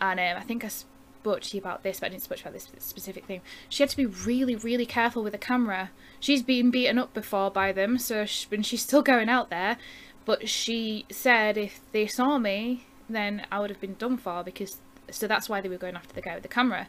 and 0.00 0.18
um, 0.20 0.36
I 0.36 0.40
think 0.40 0.64
I 0.64 0.68
spoke 0.68 1.42
to 1.42 1.56
you 1.56 1.60
about 1.60 1.82
this, 1.82 2.00
but 2.00 2.06
I 2.06 2.08
didn't 2.10 2.22
speak 2.22 2.40
about 2.40 2.52
this 2.52 2.68
specific 2.78 3.26
thing. 3.26 3.42
She 3.68 3.82
had 3.82 3.90
to 3.90 3.96
be 3.96 4.06
really, 4.06 4.56
really 4.56 4.86
careful 4.86 5.22
with 5.22 5.32
the 5.32 5.38
camera. 5.38 5.90
She's 6.18 6.42
been 6.42 6.70
beaten 6.70 6.98
up 6.98 7.14
before 7.14 7.50
by 7.50 7.72
them, 7.72 7.98
so 7.98 8.24
she, 8.24 8.46
and 8.50 8.66
she's 8.66 8.82
still 8.82 9.02
going 9.02 9.28
out 9.28 9.50
there. 9.50 9.76
But 10.24 10.48
she 10.48 11.04
said 11.10 11.56
if 11.56 11.80
they 11.92 12.06
saw 12.06 12.38
me, 12.38 12.86
then 13.08 13.46
I 13.50 13.60
would 13.60 13.70
have 13.70 13.80
been 13.80 13.94
done 13.94 14.16
for 14.16 14.42
because. 14.42 14.80
So 15.10 15.26
that's 15.26 15.48
why 15.48 15.60
they 15.60 15.68
were 15.68 15.76
going 15.76 15.96
after 15.96 16.14
the 16.14 16.22
guy 16.22 16.34
with 16.34 16.42
the 16.42 16.48
camera, 16.48 16.88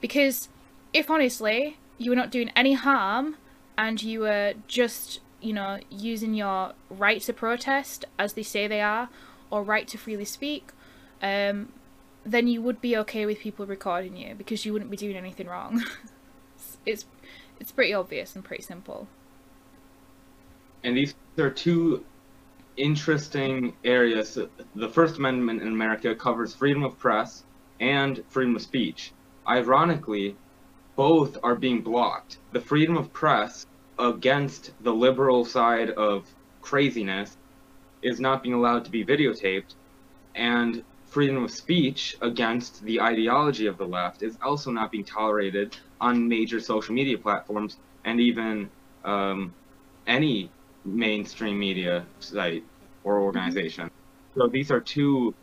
because 0.00 0.48
if 0.96 1.10
honestly 1.10 1.78
you 1.98 2.10
were 2.10 2.16
not 2.16 2.30
doing 2.30 2.50
any 2.56 2.74
harm 2.74 3.36
and 3.78 4.02
you 4.02 4.20
were 4.20 4.54
just 4.68 5.20
you 5.40 5.52
know 5.52 5.78
using 5.90 6.34
your 6.34 6.72
right 6.90 7.20
to 7.22 7.32
protest 7.32 8.04
as 8.18 8.32
they 8.34 8.42
say 8.42 8.66
they 8.66 8.80
are 8.80 9.08
or 9.50 9.62
right 9.62 9.88
to 9.88 9.98
freely 9.98 10.24
speak 10.24 10.72
um 11.22 11.70
then 12.24 12.48
you 12.48 12.62
would 12.62 12.80
be 12.80 12.96
okay 12.96 13.26
with 13.26 13.38
people 13.40 13.66
recording 13.66 14.16
you 14.16 14.34
because 14.34 14.64
you 14.66 14.72
wouldn't 14.72 14.90
be 14.90 14.96
doing 14.96 15.16
anything 15.16 15.46
wrong 15.46 15.84
it's, 16.56 16.78
it's 16.86 17.06
it's 17.60 17.72
pretty 17.72 17.94
obvious 17.94 18.34
and 18.36 18.44
pretty 18.44 18.62
simple 18.62 19.08
And 20.84 20.96
these 20.96 21.14
are 21.38 21.50
two 21.50 22.04
interesting 22.76 23.74
areas. 23.84 24.38
The 24.74 24.88
First 24.88 25.18
Amendment 25.18 25.62
in 25.62 25.68
America 25.68 26.14
covers 26.14 26.54
freedom 26.54 26.84
of 26.84 26.98
press 26.98 27.44
and 27.80 28.24
freedom 28.28 28.56
of 28.56 28.62
speech. 28.62 29.12
Ironically, 29.48 30.36
both 30.96 31.38
are 31.42 31.54
being 31.54 31.82
blocked. 31.82 32.38
The 32.52 32.60
freedom 32.60 32.96
of 32.96 33.12
press 33.12 33.66
against 33.98 34.72
the 34.82 34.92
liberal 34.92 35.44
side 35.44 35.90
of 35.90 36.26
craziness 36.62 37.36
is 38.02 38.20
not 38.20 38.42
being 38.42 38.54
allowed 38.54 38.84
to 38.86 38.90
be 38.90 39.04
videotaped, 39.04 39.74
and 40.34 40.82
freedom 41.06 41.44
of 41.44 41.50
speech 41.50 42.16
against 42.20 42.82
the 42.82 43.00
ideology 43.00 43.66
of 43.66 43.78
the 43.78 43.86
left 43.86 44.22
is 44.22 44.36
also 44.42 44.70
not 44.70 44.90
being 44.90 45.04
tolerated 45.04 45.76
on 46.00 46.28
major 46.28 46.60
social 46.60 46.94
media 46.94 47.16
platforms 47.16 47.78
and 48.04 48.20
even 48.20 48.68
um, 49.04 49.54
any 50.06 50.50
mainstream 50.84 51.58
media 51.58 52.04
site 52.20 52.64
or 53.04 53.20
organization. 53.20 53.90
So 54.36 54.46
these 54.46 54.70
are 54.70 54.80
two 54.80 55.34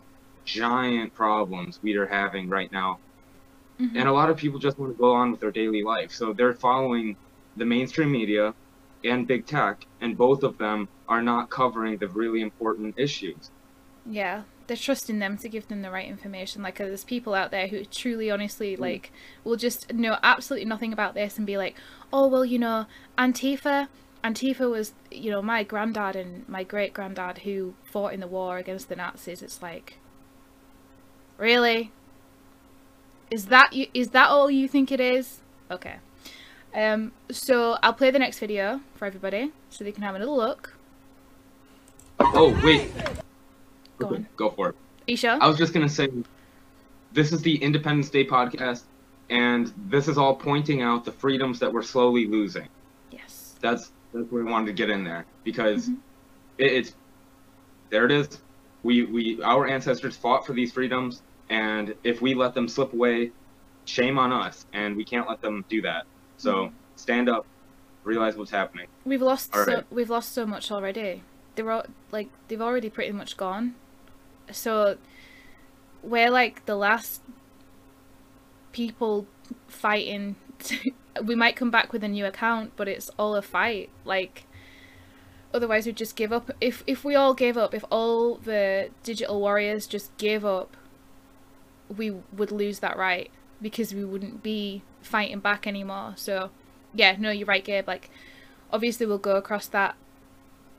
giant 0.46 1.14
problems 1.14 1.80
we 1.82 1.96
are 1.96 2.06
having 2.06 2.50
right 2.50 2.72
now. 2.72 3.00
Mhm. 3.80 3.96
And 3.96 4.08
a 4.08 4.12
lot 4.14 4.30
of 4.30 4.38
people 4.38 4.60
just 4.60 4.78
want 4.80 4.94
to 4.94 4.98
go 4.98 5.14
on 5.14 5.32
with 5.32 5.40
their 5.42 5.52
daily 5.52 5.84
life. 5.84 6.12
So 6.12 6.34
they're 6.34 6.54
following 6.54 7.18
the 7.58 7.66
mainstream 7.66 8.12
media 8.12 8.54
and 9.04 9.28
big 9.28 9.46
tech, 9.46 9.86
and 10.02 10.18
both 10.18 10.44
of 10.44 10.58
them 10.58 10.88
are 11.08 11.22
not 11.22 11.50
covering 11.50 11.98
the 11.98 12.08
really 12.08 12.42
important 12.42 12.96
issues. 12.98 13.52
yeah 14.06 14.44
they're 14.68 14.78
trusting 14.78 15.20
them 15.20 15.38
to 15.38 15.50
give 15.50 15.68
them 15.68 15.82
the 15.82 15.92
right 15.92 16.08
information 16.08 16.62
like 16.62 16.78
there's 16.78 17.04
people 17.06 17.34
out 17.34 17.52
there 17.52 17.68
who 17.68 17.84
truly 17.86 18.30
honestly 18.32 18.76
like 18.76 19.12
will 19.44 19.56
just 19.58 19.94
know 19.94 20.18
absolutely 20.24 20.66
nothing 20.66 20.92
about 20.94 21.14
this 21.14 21.38
and 21.38 21.46
be 21.48 21.58
like 21.58 21.76
oh 22.12 22.28
well 22.28 22.46
you 22.46 22.60
know 22.60 22.86
antifa 23.18 23.88
antifa 24.24 24.70
was 24.70 24.94
you 25.12 25.30
know 25.32 25.42
my 25.42 25.64
granddad 25.64 26.16
and 26.16 26.48
my 26.50 26.64
great 26.64 26.94
granddad 26.94 27.40
who 27.40 27.74
fought 27.84 28.14
in 28.14 28.20
the 28.20 28.28
war 28.28 28.58
against 28.58 28.90
the 28.90 28.96
nazis 28.96 29.42
it's 29.42 29.62
like 29.62 30.00
really 31.38 31.92
is 33.34 33.46
that 33.48 33.74
you 33.74 33.88
is 33.94 34.10
that 34.10 34.28
all 34.30 34.50
you 34.60 34.68
think 34.68 34.92
it 34.92 35.00
is 35.00 35.40
okay 35.72 35.96
um 36.76 37.12
so 37.32 37.78
i'll 37.84 37.94
play 38.02 38.12
the 38.12 38.20
next 38.20 38.40
video 38.40 38.80
for 38.96 39.06
everybody 39.06 39.52
so 39.70 39.84
they 39.84 39.92
can 39.92 40.04
have 40.04 40.16
a 40.16 40.20
little 40.20 40.38
look 40.38 40.74
Oh, 42.36 42.58
wait. 42.64 42.90
Go 44.00 44.08
on. 44.08 44.28
Go 44.38 44.50
for 44.52 44.74
it. 45.08 45.18
Sure? 45.20 45.38
I 45.42 45.48
was 45.48 45.58
just 45.58 45.74
going 45.74 45.86
to 45.88 45.94
say 45.94 46.08
this 47.12 47.32
is 47.34 47.42
the 47.42 47.56
Independence 47.62 48.10
Day 48.10 48.26
podcast, 48.26 48.84
and 49.30 49.72
this 49.90 50.08
is 50.08 50.18
all 50.18 50.36
pointing 50.36 50.82
out 50.82 51.04
the 51.06 51.12
freedoms 51.12 51.60
that 51.60 51.72
we're 51.72 51.82
slowly 51.84 52.26
losing. 52.28 52.68
yes 53.12 53.56
That's 53.62 53.92
that's 54.14 54.32
where 54.32 54.44
we 54.44 54.52
wanted 54.52 54.68
to 54.68 54.74
get 54.74 54.90
in 54.90 55.04
there 55.04 55.26
because 55.44 55.90
Mhm. 55.90 55.98
it, 56.60 56.72
it's 56.72 56.96
there. 57.90 58.06
It 58.06 58.12
is. 58.12 58.40
We 58.84 59.04
we 59.06 59.42
our 59.44 59.68
ancestors 59.68 60.16
fought 60.16 60.46
for 60.46 60.54
these 60.54 60.72
freedoms, 60.72 61.22
and 61.54 61.94
if 62.04 62.20
we 62.20 62.34
let 62.34 62.56
them 62.56 62.68
slip 62.68 62.94
away, 62.94 63.32
shame 63.86 64.18
on 64.18 64.34
us, 64.34 64.66
and 64.74 64.98
we 64.98 65.06
can't 65.06 65.30
let 65.30 65.40
them 65.40 65.64
do 65.70 65.84
that. 65.84 66.06
So 66.38 66.68
hmm. 66.68 66.76
stand 66.96 67.30
up, 67.30 67.46
realize 68.04 68.36
what's 68.36 68.50
happening. 68.50 68.88
We've 69.06 69.22
lost 69.22 69.56
All 69.56 69.64
so 69.64 69.76
right. 69.76 69.86
we've 69.92 70.10
lost 70.10 70.34
so 70.34 70.48
much 70.48 70.72
already. 70.72 71.22
They're 71.54 71.70
all, 71.70 71.86
like 72.12 72.30
they've 72.48 72.62
already 72.62 72.90
pretty 72.90 73.12
much 73.12 73.38
gone. 73.38 73.76
So 74.52 74.98
we're 76.02 76.32
like 76.32 76.66
the 76.66 76.76
last 76.76 77.22
people 78.72 79.28
fighting. 79.68 80.38
we 81.24 81.36
might 81.36 81.56
come 81.56 81.70
back 81.70 81.94
with 81.94 82.04
a 82.04 82.08
new 82.08 82.26
account, 82.26 82.72
but 82.76 82.88
it's 82.88 83.12
all 83.20 83.36
a 83.36 83.44
fight. 83.44 83.92
Like 84.06 84.48
otherwise 85.54 85.86
we'd 85.86 85.98
just 85.98 86.16
give 86.16 86.34
up. 86.34 86.50
If 86.60 86.84
if 86.88 87.06
we 87.06 87.14
all 87.14 87.36
gave 87.36 87.58
up, 87.58 87.76
if 87.76 87.86
all 87.92 88.38
the 88.38 88.90
digital 89.04 89.40
warriors 89.40 89.86
just 89.86 90.18
gave 90.18 90.44
up, 90.44 90.76
we 91.98 92.12
would 92.36 92.52
lose 92.52 92.80
that 92.80 92.98
right 92.98 93.32
because 93.62 93.94
we 93.94 94.04
wouldn't 94.04 94.44
be 94.44 94.84
fighting 95.02 95.40
back 95.40 95.66
anymore. 95.68 96.14
So 96.16 96.50
yeah, 96.94 97.16
no, 97.18 97.32
you're 97.32 97.48
right, 97.48 97.64
Gabe. 97.64 97.88
Like 97.88 98.10
obviously 98.74 99.06
we'll 99.06 99.20
go 99.20 99.36
across 99.36 99.68
that 99.68 99.96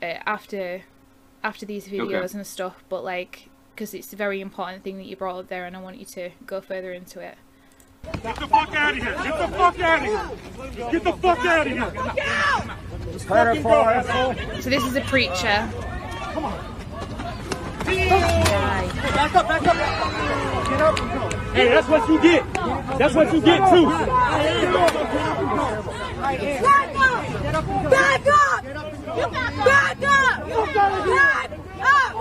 uh, 0.03 0.19
after 0.25 0.83
after 1.43 1.65
these 1.65 1.87
videos 1.87 2.33
and 2.33 2.45
stuff 2.45 2.83
but 2.89 3.03
like 3.03 3.49
because 3.73 3.93
it's 3.93 4.11
a 4.11 4.15
very 4.15 4.41
important 4.41 4.83
thing 4.83 4.97
that 4.97 5.05
you 5.05 5.15
brought 5.15 5.39
up 5.39 5.47
there 5.47 5.65
and 5.65 5.75
i 5.75 5.79
want 5.79 5.97
you 5.97 6.05
to 6.05 6.29
go 6.45 6.59
further 6.59 6.91
into 6.91 7.19
it 7.19 7.37
Get 8.21 8.35
the 8.35 8.47
fuck 8.47 8.75
out 8.75 8.95
of 8.95 9.03
here! 9.03 9.15
Get 9.15 9.39
the 9.39 9.57
fuck 9.57 9.79
out 9.79 9.97
of 9.97 10.05
here! 10.05 10.91
Get 10.91 11.03
the 11.03 11.13
fuck 11.13 11.39
out 11.39 11.65
of 11.65 11.73
here! 11.73 13.11
Just 13.11 13.25
fucking 13.25 13.63
go, 13.63 13.81
asshole! 13.81 14.61
so 14.61 14.69
this 14.69 14.83
is 14.83 14.95
a 14.95 15.01
preacher 15.01 15.69
Come 16.33 16.45
on. 16.45 16.75
Back 17.85 19.35
up, 19.35 19.47
back 19.47 19.67
up! 19.67 19.75
Get 19.75 19.75
up 19.75 20.13
and 20.13 20.39
go. 20.39 20.44
Hey, 20.65 21.69
that's 21.69 21.87
what 21.87 22.09
you 22.09 22.19
get. 22.21 22.53
That's 22.97 23.13
what 23.13 23.31
you 23.31 23.39
get 23.39 23.69
too. 23.69 23.85
Back 23.85 24.15
up! 26.97 27.25
Back 27.91 28.25
up! 28.25 28.63
Back 29.63 30.03
up! 30.03 30.41
Back 30.43 30.75
up! 30.75 31.05
Back 31.05 31.59
up! 31.81 32.15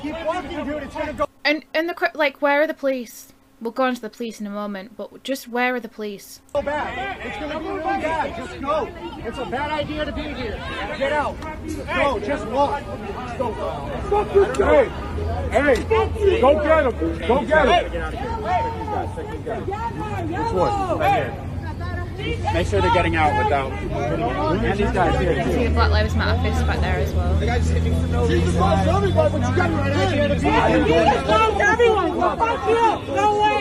Keep 0.00 0.24
walking, 0.24 0.64
dude. 0.64 0.82
It's 0.84 0.94
gonna 0.94 1.12
go. 1.12 1.26
and 1.44 1.64
and 1.74 1.88
the 1.88 2.10
like 2.14 2.40
where 2.40 2.62
are 2.62 2.66
the 2.68 2.74
police 2.74 3.32
we'll 3.60 3.72
go 3.72 3.84
on 3.84 3.94
to 3.94 4.00
the 4.00 4.10
police 4.10 4.40
in 4.40 4.46
a 4.46 4.50
moment 4.50 4.96
but 4.96 5.22
just 5.22 5.48
where 5.48 5.74
are 5.74 5.80
the 5.80 5.88
police 5.88 6.40
So 6.52 6.62
bad. 6.62 7.26
It's 7.26 7.36
gonna 7.38 7.60
be 7.60 7.66
really 7.66 7.80
bad. 7.80 8.36
Just 8.36 8.60
go. 8.60 8.88
It's 9.24 9.38
a 9.38 9.44
bad 9.44 9.70
idea 9.70 10.04
to 10.04 10.12
be 10.12 10.22
here. 10.22 10.58
Get 10.98 11.12
out. 11.12 11.40
Go. 11.40 12.18
Just 12.20 12.46
walk. 12.48 12.82
Just 12.82 13.38
go. 13.38 13.52
Fuck 14.10 14.32
this 14.32 14.56
guy. 14.56 14.84
Hey, 15.50 15.76
hey, 15.76 16.40
go 16.40 16.54
get 16.62 16.86
him. 16.86 17.18
Go 17.28 17.44
get 17.44 17.84
him. 17.84 17.92
Get 17.92 18.02
out 18.02 18.14
of 18.14 18.32
here. 19.44 19.60
Which 20.26 20.52
one? 20.52 20.98
Right 20.98 21.24
here. 21.24 21.49
Make 22.20 22.66
sure 22.66 22.80
they're 22.82 22.92
getting 22.92 23.16
out 23.16 23.42
without. 23.42 23.72
And 23.72 24.78
these 24.78 24.90
guys 24.90 25.18
here. 25.20 25.44
see 25.44 25.64
the 25.64 25.70
black 25.70 25.90
lives 25.90 26.14
matter 26.14 26.42
fist 26.42 26.66
back 26.66 26.80
there 26.80 26.96
as 26.96 27.14
well 27.14 27.38
Jesus 28.28 28.54
loves 28.56 28.86
everybody, 28.86 29.32
but 29.32 29.48
you 29.48 29.56
got 29.56 29.70
right 29.70 29.92
out 29.92 30.12
here 30.12 30.28
to 30.28 30.34
be 30.34 30.40
here. 30.40 30.84
Jesus 30.84 31.28
loves 31.28 31.60
everyone! 31.60 32.12
So 32.20 32.36
fuck 32.36 32.68
you! 32.68 33.14
No 33.14 33.40
way! 33.40 33.60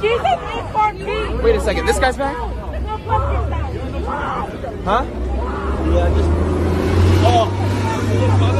Jesus 0.00 0.38
is 0.50 0.66
for 0.72 0.92
peace! 0.94 1.42
Wait 1.42 1.56
a 1.56 1.60
second, 1.60 1.86
this 1.86 1.98
guy's 1.98 2.16
back? 2.16 2.36
Huh? 4.84 5.04
okay 8.40 8.59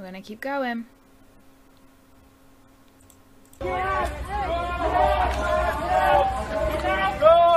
we're 0.00 0.06
gonna 0.06 0.22
keep 0.22 0.40
going. 0.40 0.86
Go 3.60 3.66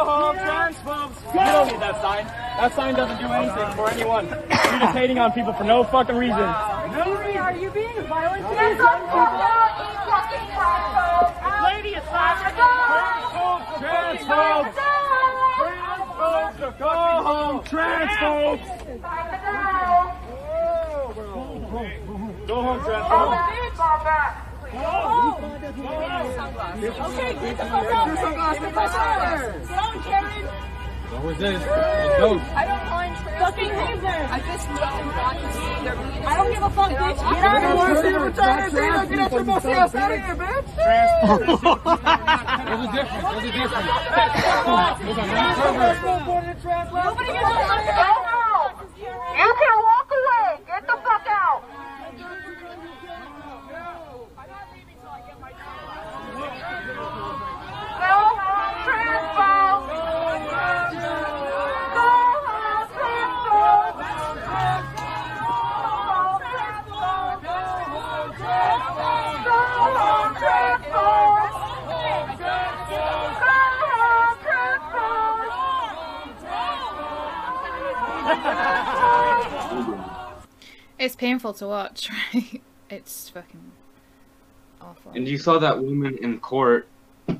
home, 0.04 0.38
transphobes. 0.38 1.34
You 1.34 1.40
don't 1.40 1.68
need 1.68 1.80
that 1.80 2.02
sign. 2.02 2.53
That 2.63 2.76
sign 2.76 2.95
doesn't 2.95 3.19
do 3.19 3.28
anything 3.28 3.76
for 3.76 3.89
anyone. 3.89 4.23
You're 4.26 4.80
just 4.80 4.95
hating 4.95 5.19
on 5.19 5.34
people 5.34 5.52
for 5.52 5.65
no 5.65 5.84
fucking 5.84 6.15
reason. 6.15 6.39
No, 6.39 6.47
Are 6.47 7.52
you 7.52 7.69
being 7.71 7.91
violent 8.08 8.41
to 8.41 8.56
these 8.56 8.80
young 8.80 9.04
people? 9.04 9.36
Lady, 11.67 11.99
it's 11.99 12.08
not 12.08 12.39
transphobes. 12.39 13.67
Transphobes. 13.84 14.80
Transphobes. 15.60 16.80
Go 16.80 16.88
home, 17.28 17.60
transphobes. 17.67 18.63
Go 22.47 22.62
home, 22.62 22.80
transphobes. 22.80 23.73
Okay, 27.12 27.34
get 27.34 27.58
the 27.58 27.65
fuck 27.65 27.91
out. 27.91 28.08
Get 28.08 28.62
the 28.62 28.71
fuck 28.71 28.95
out. 28.95 29.67
Don't 29.67 29.99
carry. 30.04 30.73
What 31.13 31.23
was 31.23 31.38
this? 31.38 31.63
Go. 31.63 32.39
I 32.56 32.65
don't 32.65 32.86
mind 32.89 33.15
fucking 33.39 33.69
reason. 33.69 34.06
I 34.06 34.39
just 34.39 34.67
don't 34.67 35.08
want 35.13 35.39
to 35.39 35.54
see 35.54 35.84
their 35.84 35.95
meetings. 35.95 36.26
I 36.26 36.38
don't 36.38 36.52
give 36.52 36.63
a 36.63 36.69
fuck, 36.69 36.89
bitch. 36.89 37.17
Get 37.17 37.43
out 37.43 37.63
of 37.63 37.69
here. 38.73 39.06
Get 39.06 39.19
out 39.19 39.32
your 39.32 39.45
pussy 39.45 39.71
ass 39.71 39.95
out 39.95 40.12
of 40.12 40.17
here, 40.17 40.36
bitch. 40.36 40.76
There's 40.76 40.99
a 42.84 42.88
difference. 42.93 43.23
There's 43.34 43.43
a 43.43 43.52
difference. 43.54 43.88
There's 45.04 45.17
a 45.17 45.26
main 45.30 45.56
server. 45.56 45.93
Nobody 46.93 47.30
gets 47.30 47.45
the 47.45 47.54
fuck 47.63 47.88
out. 47.93 48.33
It's 81.04 81.16
painful 81.16 81.54
to 81.54 81.68
watch 81.68 82.10
right 82.34 82.62
it's 82.89 83.30
fucking 83.30 83.72
awful 84.82 85.12
And 85.16 85.28
you 85.28 85.38
saw 85.38 85.60
that 85.60 85.82
woman 85.82 86.18
in 86.22 86.39
court 86.39 86.88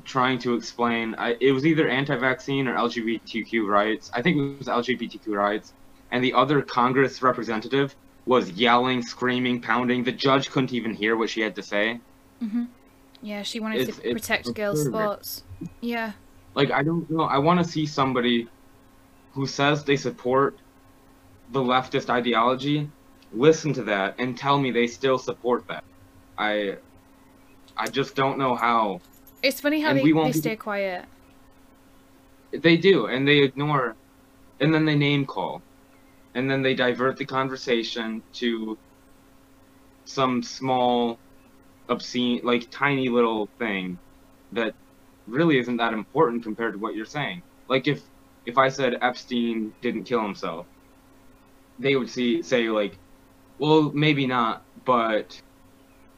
trying 0.04 0.38
to 0.40 0.54
explain. 0.54 1.14
I, 1.18 1.36
it 1.40 1.52
was 1.52 1.66
either 1.66 1.88
anti-vaccine 1.88 2.66
or 2.68 2.74
LGBTQ 2.74 3.66
rights. 3.66 4.10
I 4.14 4.22
think 4.22 4.36
it 4.38 4.58
was 4.58 4.66
LGBTQ 4.66 5.26
rights. 5.36 5.74
And 6.10 6.24
the 6.24 6.32
other 6.32 6.62
Congress 6.62 7.20
representative 7.22 7.94
was 8.24 8.50
yelling, 8.52 9.02
screaming, 9.02 9.60
pounding. 9.60 10.02
The 10.02 10.12
judge 10.12 10.50
couldn't 10.50 10.72
even 10.72 10.94
hear 10.94 11.16
what 11.18 11.28
she 11.28 11.40
had 11.42 11.54
to 11.56 11.62
say. 11.62 12.00
Mhm. 12.42 12.66
yeah 13.22 13.42
she 13.42 13.60
wanted 13.60 13.80
It's- 13.82 13.98
to 13.98 14.12
protect 14.12 14.52
girls 14.54 14.84
sports 14.84 15.44
yeah 15.80 16.12
Like 16.54 16.70
I 16.70 16.82
don't 16.82 17.08
know. 17.10 17.24
I 17.24 17.38
want 17.38 17.58
to 17.64 17.66
see 17.74 17.86
somebody 17.86 18.48
who 19.34 19.46
says 19.46 19.84
they 19.84 19.96
support 19.96 20.56
the 21.52 21.60
leftist 21.60 22.08
ideology 22.10 22.90
listen 23.34 23.72
to 23.74 23.82
that 23.84 24.14
and 24.18 24.36
tell 24.36 24.58
me 24.58 24.70
they 24.70 24.86
still 24.86 25.18
support 25.18 25.66
that. 25.68 25.84
I 26.38 26.76
I 27.76 27.86
just 27.88 28.14
don't 28.14 28.38
know 28.38 28.54
how. 28.54 29.00
It's 29.42 29.60
funny 29.60 29.80
how 29.80 29.90
And 29.90 29.98
they, 29.98 30.04
we 30.04 30.12
they 30.12 30.32
stay 30.32 30.56
quiet. 30.56 31.04
They 32.52 32.76
do 32.76 33.06
and 33.06 33.26
they 33.26 33.38
ignore 33.38 33.96
and 34.60 34.72
then 34.72 34.84
they 34.84 34.94
name 34.94 35.26
call 35.26 35.62
and 36.34 36.50
then 36.50 36.62
they 36.62 36.74
divert 36.74 37.16
the 37.16 37.24
conversation 37.24 38.22
to 38.34 38.78
some 40.04 40.42
small 40.42 41.18
obscene 41.88 42.40
like 42.44 42.70
tiny 42.70 43.08
little 43.08 43.48
thing 43.58 43.98
that 44.52 44.74
really 45.26 45.58
isn't 45.58 45.78
that 45.78 45.92
important 45.92 46.42
compared 46.42 46.74
to 46.74 46.78
what 46.78 46.94
you're 46.94 47.04
saying. 47.04 47.42
Like 47.68 47.88
if 47.88 48.02
if 48.46 48.58
i 48.58 48.68
said 48.68 48.98
epstein 49.00 49.72
didn't 49.80 50.04
kill 50.04 50.22
himself 50.22 50.66
they 51.78 51.96
would 51.96 52.08
see 52.08 52.42
say 52.42 52.68
like 52.68 52.98
well, 53.58 53.92
maybe 53.92 54.26
not, 54.26 54.64
but 54.84 55.40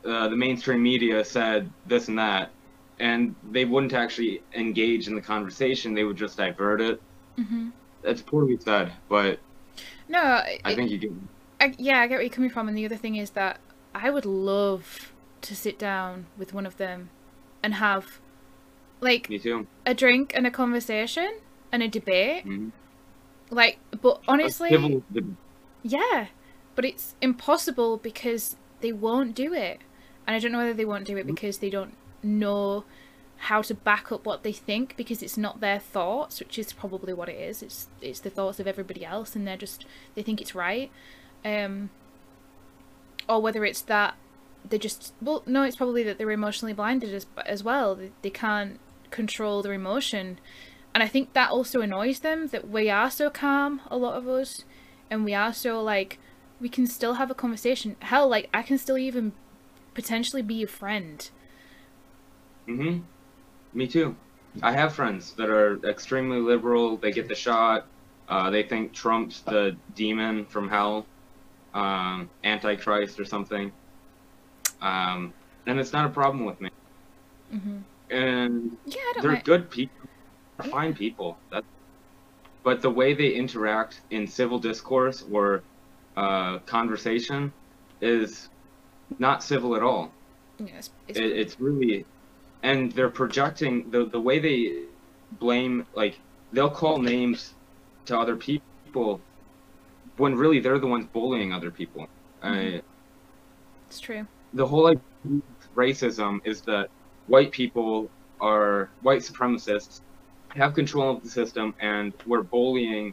uh, 0.07 0.29
the 0.29 0.37
mainstream 0.37 0.83
media 0.83 1.25
said 1.25 1.71
this 1.87 2.09
and 2.09 2.19
that, 2.19 2.53
and 2.99 3.37
they 3.43 3.65
wouldn't 3.65 3.93
actually 3.93 4.45
engage 4.55 5.09
in 5.09 5.15
the 5.15 5.23
conversation. 5.23 5.95
They 5.95 6.05
would 6.05 6.17
just 6.17 6.37
divert 6.37 6.81
it. 6.81 7.01
hmm 7.37 7.71
That's 8.03 8.23
poorly 8.23 8.59
said, 8.65 8.93
but 9.09 9.41
No, 10.09 10.21
I 10.65 10.75
think 10.75 10.91
you 10.91 10.99
get. 10.99 11.11
I, 11.61 11.75
yeah, 11.79 12.01
I 12.01 12.07
get 12.07 12.15
where 12.17 12.23
you're 12.23 12.31
coming 12.31 12.51
from. 12.51 12.69
And 12.69 12.77
the 12.77 12.85
other 12.85 12.97
thing 12.97 13.17
is 13.17 13.31
that 13.31 13.61
I 13.95 14.11
would 14.11 14.27
love 14.27 15.13
to 15.43 15.57
sit 15.57 15.79
down 15.79 16.27
with 16.37 16.53
one 16.53 16.67
of 16.67 16.77
them 16.77 17.11
and 17.63 17.75
have 17.75 18.21
like 19.01 19.31
a 19.87 19.95
drink 19.95 20.33
and 20.35 20.47
a 20.47 20.51
conversation 20.51 21.41
and 21.73 21.83
a 21.83 21.89
debate. 21.89 22.45
Mhm. 22.47 22.73
Like, 23.51 23.79
but 24.03 24.21
honestly, 24.29 25.03
yeah, 25.83 26.29
but 26.77 26.85
it's 26.85 27.17
impossible 27.21 27.97
because 27.97 28.55
they 28.81 28.93
won't 28.93 29.35
do 29.35 29.53
it. 29.53 29.81
And 30.27 30.37
I 30.37 30.39
don't 30.39 30.53
know 30.53 30.59
whether 30.59 30.75
they 30.75 30.85
won't 30.85 31.07
do 31.07 31.17
it 31.17 31.27
because 31.27 31.59
they 31.59 31.71
don't 31.71 31.97
know 32.23 32.85
how 33.39 33.63
to 33.63 33.75
back 33.75 34.11
up 34.11 34.25
what 34.25 34.43
they 34.43 34.53
think 34.53 34.97
because 34.97 35.23
it's 35.23 35.37
not 35.37 35.61
their 35.61 35.79
thoughts, 35.79 36.39
which 36.39 36.59
is 36.59 36.73
probably 36.73 37.13
what 37.13 37.29
it 37.29 37.41
is. 37.41 37.63
It's 37.63 37.89
it's 38.01 38.21
the 38.21 38.31
thoughts 38.31 38.61
of 38.61 38.67
everybody 38.67 39.05
else 39.05 39.35
and 39.35 39.47
they're 39.47 39.57
just 39.57 39.85
they 40.15 40.23
think 40.23 40.41
it's 40.41 40.55
right. 40.55 40.91
Um 41.45 41.91
or 43.29 43.41
whether 43.43 43.65
it's 43.65 43.83
that 43.83 44.15
they 44.69 44.79
just 44.79 45.15
well 45.21 45.43
no, 45.47 45.63
it's 45.63 45.77
probably 45.77 46.03
that 46.05 46.19
they're 46.19 46.31
emotionally 46.31 46.73
blinded 46.73 47.15
as 47.15 47.27
as 47.45 47.63
well. 47.63 47.95
They, 47.95 48.11
they 48.23 48.31
can't 48.31 48.81
control 49.11 49.63
their 49.63 49.73
emotion. 49.73 50.39
And 50.95 51.03
I 51.03 51.09
think 51.09 51.35
that 51.35 51.51
also 51.51 51.83
annoys 51.83 52.21
them 52.21 52.49
that 52.49 52.71
we 52.71 52.89
are 52.89 53.11
so 53.11 53.29
calm, 53.29 53.83
a 53.89 53.99
lot 53.99 54.17
of 54.17 54.27
us, 54.27 54.65
and 55.11 55.27
we 55.27 55.35
are 55.35 55.53
so 55.53 55.83
like 55.83 56.19
we 56.61 56.69
can 56.69 56.87
still 56.87 57.15
have 57.15 57.31
a 57.31 57.35
conversation. 57.35 57.97
Hell, 58.03 58.29
like 58.29 58.49
I 58.55 58.63
can 58.63 58.79
still 58.79 58.99
even 58.99 59.33
potentially 59.95 60.43
be 60.43 60.55
your 60.55 60.69
friend. 60.69 61.29
hmm 62.67 62.99
Me 63.75 63.87
too. 63.89 64.17
I 64.63 64.73
have 64.73 64.95
friends 64.95 65.35
that 65.37 65.51
are 65.51 65.79
extremely 65.89 66.41
liberal. 66.41 66.99
They 66.99 67.13
get 67.13 67.29
the 67.29 67.35
shot. 67.35 67.89
Uh, 68.29 68.51
they 68.51 68.63
think 68.65 68.93
Trump's 68.95 69.43
the 69.43 69.79
demon 69.95 70.47
from 70.47 70.69
hell, 70.69 71.07
um, 71.75 72.31
Antichrist 72.45 73.21
or 73.21 73.25
something. 73.25 73.73
Um, 74.81 75.35
and 75.67 75.79
it's 75.81 75.93
not 75.93 76.07
a 76.07 76.11
problem 76.13 76.45
with 76.45 76.61
me. 76.61 76.71
hmm 77.51 77.79
And 78.11 78.79
Yeah, 78.85 78.97
they're 79.23 79.37
good 79.37 79.71
people. 79.71 80.07
They're 80.59 80.71
fine 80.71 80.95
people. 80.95 81.41
That, 81.51 81.65
but 82.65 82.83
the 82.83 82.91
way 82.91 83.15
they 83.15 83.31
interact 83.35 84.03
in 84.11 84.27
civil 84.27 84.59
discourse 84.59 85.23
or 85.23 85.65
uh, 86.17 86.59
conversation 86.61 87.53
is 88.01 88.49
not 89.19 89.43
civil 89.43 89.77
at 89.77 89.83
all. 89.83 90.13
Yeah, 90.59 90.67
it's, 90.79 90.91
it's, 91.09 91.19
it, 91.19 91.25
it's 91.25 91.61
really 91.61 92.07
and 92.63 92.93
they're 92.93 93.11
projecting 93.11 93.91
the 93.91 94.07
the 94.07 94.21
way 94.21 94.39
they 94.39 94.85
blame 95.39 95.87
like 95.95 96.19
they'll 96.53 96.71
call 96.71 96.99
names 96.99 97.55
to 98.07 98.19
other 98.19 98.37
people 98.37 99.21
when 100.17 100.35
really 100.35 100.61
they're 100.61 100.79
the 100.79 100.87
ones 100.87 101.07
bullying 101.13 101.53
other 101.53 101.71
people 101.71 102.09
I, 102.43 102.83
it's 103.89 104.01
true. 104.01 104.27
the 104.55 104.67
whole 104.67 104.87
idea 104.87 105.01
of 105.25 105.75
racism 105.75 106.41
is 106.45 106.61
that 106.63 106.89
white 107.27 107.51
people 107.51 108.11
are 108.41 108.91
white 109.03 109.21
supremacists 109.21 110.01
have 110.51 110.75
control 110.75 111.17
of 111.17 111.23
the 111.23 111.31
system 111.31 111.75
and 111.81 112.13
we're 112.27 112.43
bullying 112.43 113.13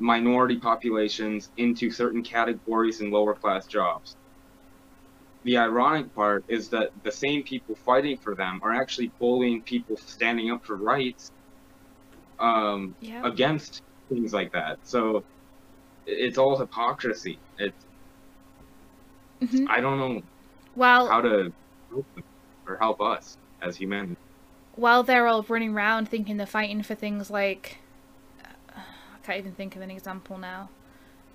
minority 0.00 0.58
populations 0.58 1.50
into 1.56 1.90
certain 1.90 2.22
categories 2.24 3.00
and 3.00 3.12
lower 3.12 3.34
class 3.36 3.66
jobs 3.66 4.16
the 5.44 5.56
ironic 5.58 6.12
part 6.14 6.44
is 6.48 6.68
that 6.70 6.90
the 7.02 7.12
same 7.12 7.42
people 7.44 7.74
fighting 7.84 8.16
for 8.22 8.34
them 8.34 8.58
are 8.62 8.72
actually 8.74 9.12
bullying 9.18 9.62
people 9.64 9.96
standing 9.96 10.50
up 10.50 10.60
for 10.64 10.76
rights 10.76 11.30
um, 12.38 12.96
Yeah. 13.00 13.22
against 13.24 13.82
things 14.08 14.32
like 14.32 14.50
that. 14.52 14.78
So 14.82 15.22
it's 16.06 16.38
all 16.38 16.58
hypocrisy. 16.58 17.42
It's 17.58 17.86
hmm 19.40 19.66
I 19.66 19.80
don't 19.80 19.98
know 19.98 20.20
While 20.74 21.08
how 21.10 21.20
to 21.22 21.50
help 21.90 22.06
them 22.14 22.24
or 22.66 22.78
help 22.80 23.00
us 23.00 23.36
as 23.62 23.76
humanity. 23.76 24.16
while 24.74 25.02
they're 25.02 25.26
all 25.28 25.42
running 25.48 25.74
around 25.74 26.08
thinking 26.08 26.36
they're 26.36 26.46
fighting 26.46 26.82
for 26.82 26.94
things 26.94 27.30
like 27.30 27.78
I 29.22 29.26
can't 29.26 29.38
even 29.38 29.52
think 29.52 29.76
of 29.76 29.82
an 29.82 29.90
example 29.90 30.38
now. 30.38 30.70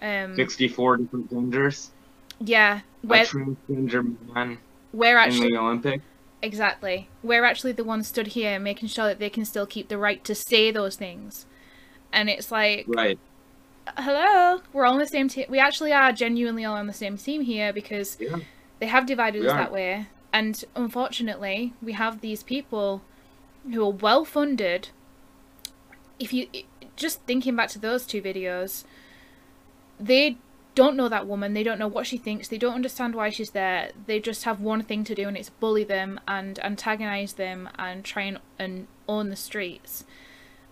Um, 0.01 0.35
Sixty-four 0.35 0.97
different 0.97 1.29
genders, 1.29 1.91
yeah, 2.39 2.81
a 3.03 3.07
we're 3.07 3.23
transgender 3.23 4.15
man 4.33 4.57
we're 4.91 5.11
in 5.11 5.17
actually 5.17 5.49
the 5.51 5.57
Olympic. 5.57 6.01
exactly 6.41 7.07
we're 7.23 7.43
actually 7.45 7.71
the 7.71 7.83
ones 7.83 8.07
stood 8.07 8.27
here 8.27 8.59
making 8.59 8.87
sure 8.89 9.05
that 9.05 9.19
they 9.19 9.29
can 9.29 9.45
still 9.45 9.65
keep 9.65 9.87
the 9.87 9.97
right 9.97 10.23
to 10.25 10.35
say 10.35 10.69
those 10.71 10.95
things, 10.97 11.45
and 12.11 12.29
it's 12.29 12.51
like 12.51 12.85
Right. 12.87 13.17
hello, 13.97 14.61
we're 14.73 14.85
all 14.85 14.93
on 14.93 14.99
the 14.99 15.07
same 15.07 15.29
team. 15.29 15.45
We 15.49 15.59
actually 15.59 15.93
are 15.93 16.11
genuinely 16.11 16.65
all 16.65 16.75
on 16.75 16.87
the 16.87 16.93
same 16.93 17.17
team 17.17 17.41
here 17.41 17.71
because 17.71 18.17
Yeah. 18.19 18.39
they 18.79 18.87
have 18.87 19.05
divided 19.05 19.41
We 19.41 19.47
us 19.47 19.53
are. 19.53 19.57
that 19.57 19.71
way. 19.71 20.07
And 20.33 20.61
unfortunately, 20.75 21.71
we 21.81 21.93
have 21.93 22.19
these 22.19 22.43
people 22.43 23.01
who 23.71 23.81
are 23.85 23.91
well 23.91 24.25
funded. 24.25 24.89
If 26.19 26.33
you 26.33 26.47
just 26.95 27.21
thinking 27.21 27.55
back 27.55 27.69
to 27.69 27.79
those 27.79 28.05
two 28.05 28.21
videos, 28.21 28.83
they 29.99 30.37
don't 30.75 30.97
know 30.97 31.07
that 31.09 31.25
woman. 31.25 31.53
They 31.53 31.63
don't 31.63 31.79
know 31.79 31.87
what 31.87 32.05
she 32.05 32.17
thinks. 32.17 32.49
They 32.49 32.57
don't 32.57 32.75
understand 32.75 33.15
why 33.15 33.29
she's 33.29 33.51
there. 33.51 33.91
They 34.05 34.19
just 34.19 34.43
have 34.43 34.59
one 34.59 34.83
thing 34.83 35.03
to 35.05 35.15
do, 35.15 35.27
and 35.27 35.37
it's 35.37 35.49
bully 35.49 35.85
them 35.85 36.19
and 36.27 36.59
antagonize 36.59 37.33
them 37.33 37.69
and 37.79 38.03
try 38.03 38.23
and, 38.23 38.39
and 38.59 38.87
own 39.07 39.29
the 39.29 39.35
streets. 39.35 40.03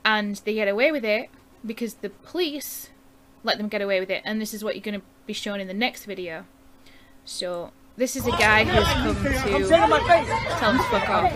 And 0.03 0.35
they 0.43 0.53
get 0.53 0.67
away 0.67 0.91
with 0.91 1.05
it 1.05 1.29
because 1.65 1.95
the 1.95 2.09
police 2.09 2.89
let 3.43 3.57
them 3.57 3.69
get 3.69 3.81
away 3.81 3.99
with 3.99 4.09
it. 4.09 4.21
And 4.25 4.41
this 4.41 4.53
is 4.53 4.63
what 4.63 4.75
you're 4.75 4.83
going 4.83 4.99
to 4.99 5.05
be 5.25 5.33
shown 5.33 5.59
in 5.59 5.67
the 5.67 5.73
next 5.73 6.05
video. 6.05 6.45
So 7.23 7.71
this 7.95 8.15
is 8.15 8.27
a 8.27 8.31
guy 8.31 8.65
who's 8.65 8.83
come 8.83 9.15
to 9.23 9.67
to 9.69 9.87
my 9.87 9.99
face. 9.99 10.59
tell 10.59 10.71
him 10.71 10.77
to 10.77 10.83
fuck 10.83 11.09
off. 11.09 11.31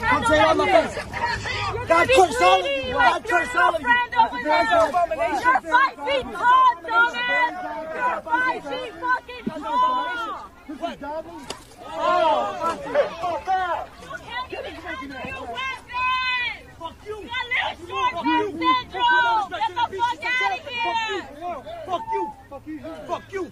Come 0.00 0.24
on 0.32 0.56
my 0.58 0.86
face. 0.86 1.88
God 1.88 2.87
curse 3.24 3.54
all 3.54 3.74
of 3.74 3.80
you. 3.80 3.86
God 3.86 4.30
curse 4.30 4.72
all 4.72 4.94
of 4.94 5.08
you. 5.08 5.14
You're 5.18 5.62
five 5.62 5.96
feet 6.06 6.26
tall, 6.32 6.70
dumbass! 6.82 7.54
You're 7.94 8.20
five 8.22 8.62
feet 8.64 8.92
fucking 9.00 9.44
tall! 9.62 10.50
You 10.68 10.74
Fuck 16.78 16.94
you. 17.06 17.16
got 17.16 17.44
little 17.48 17.88
short 17.88 18.14
man 18.24 18.44
syndrome! 18.46 19.48
Get 19.50 19.68
the 19.68 19.84
fuck 19.98 20.24
out 20.24 20.52
of 20.58 20.66
here! 20.68 21.62
Fuck 21.86 22.06
you. 22.12 22.24
Fuck 22.50 22.66
you. 22.66 22.78
Fuck 23.06 23.32
you. 23.32 23.42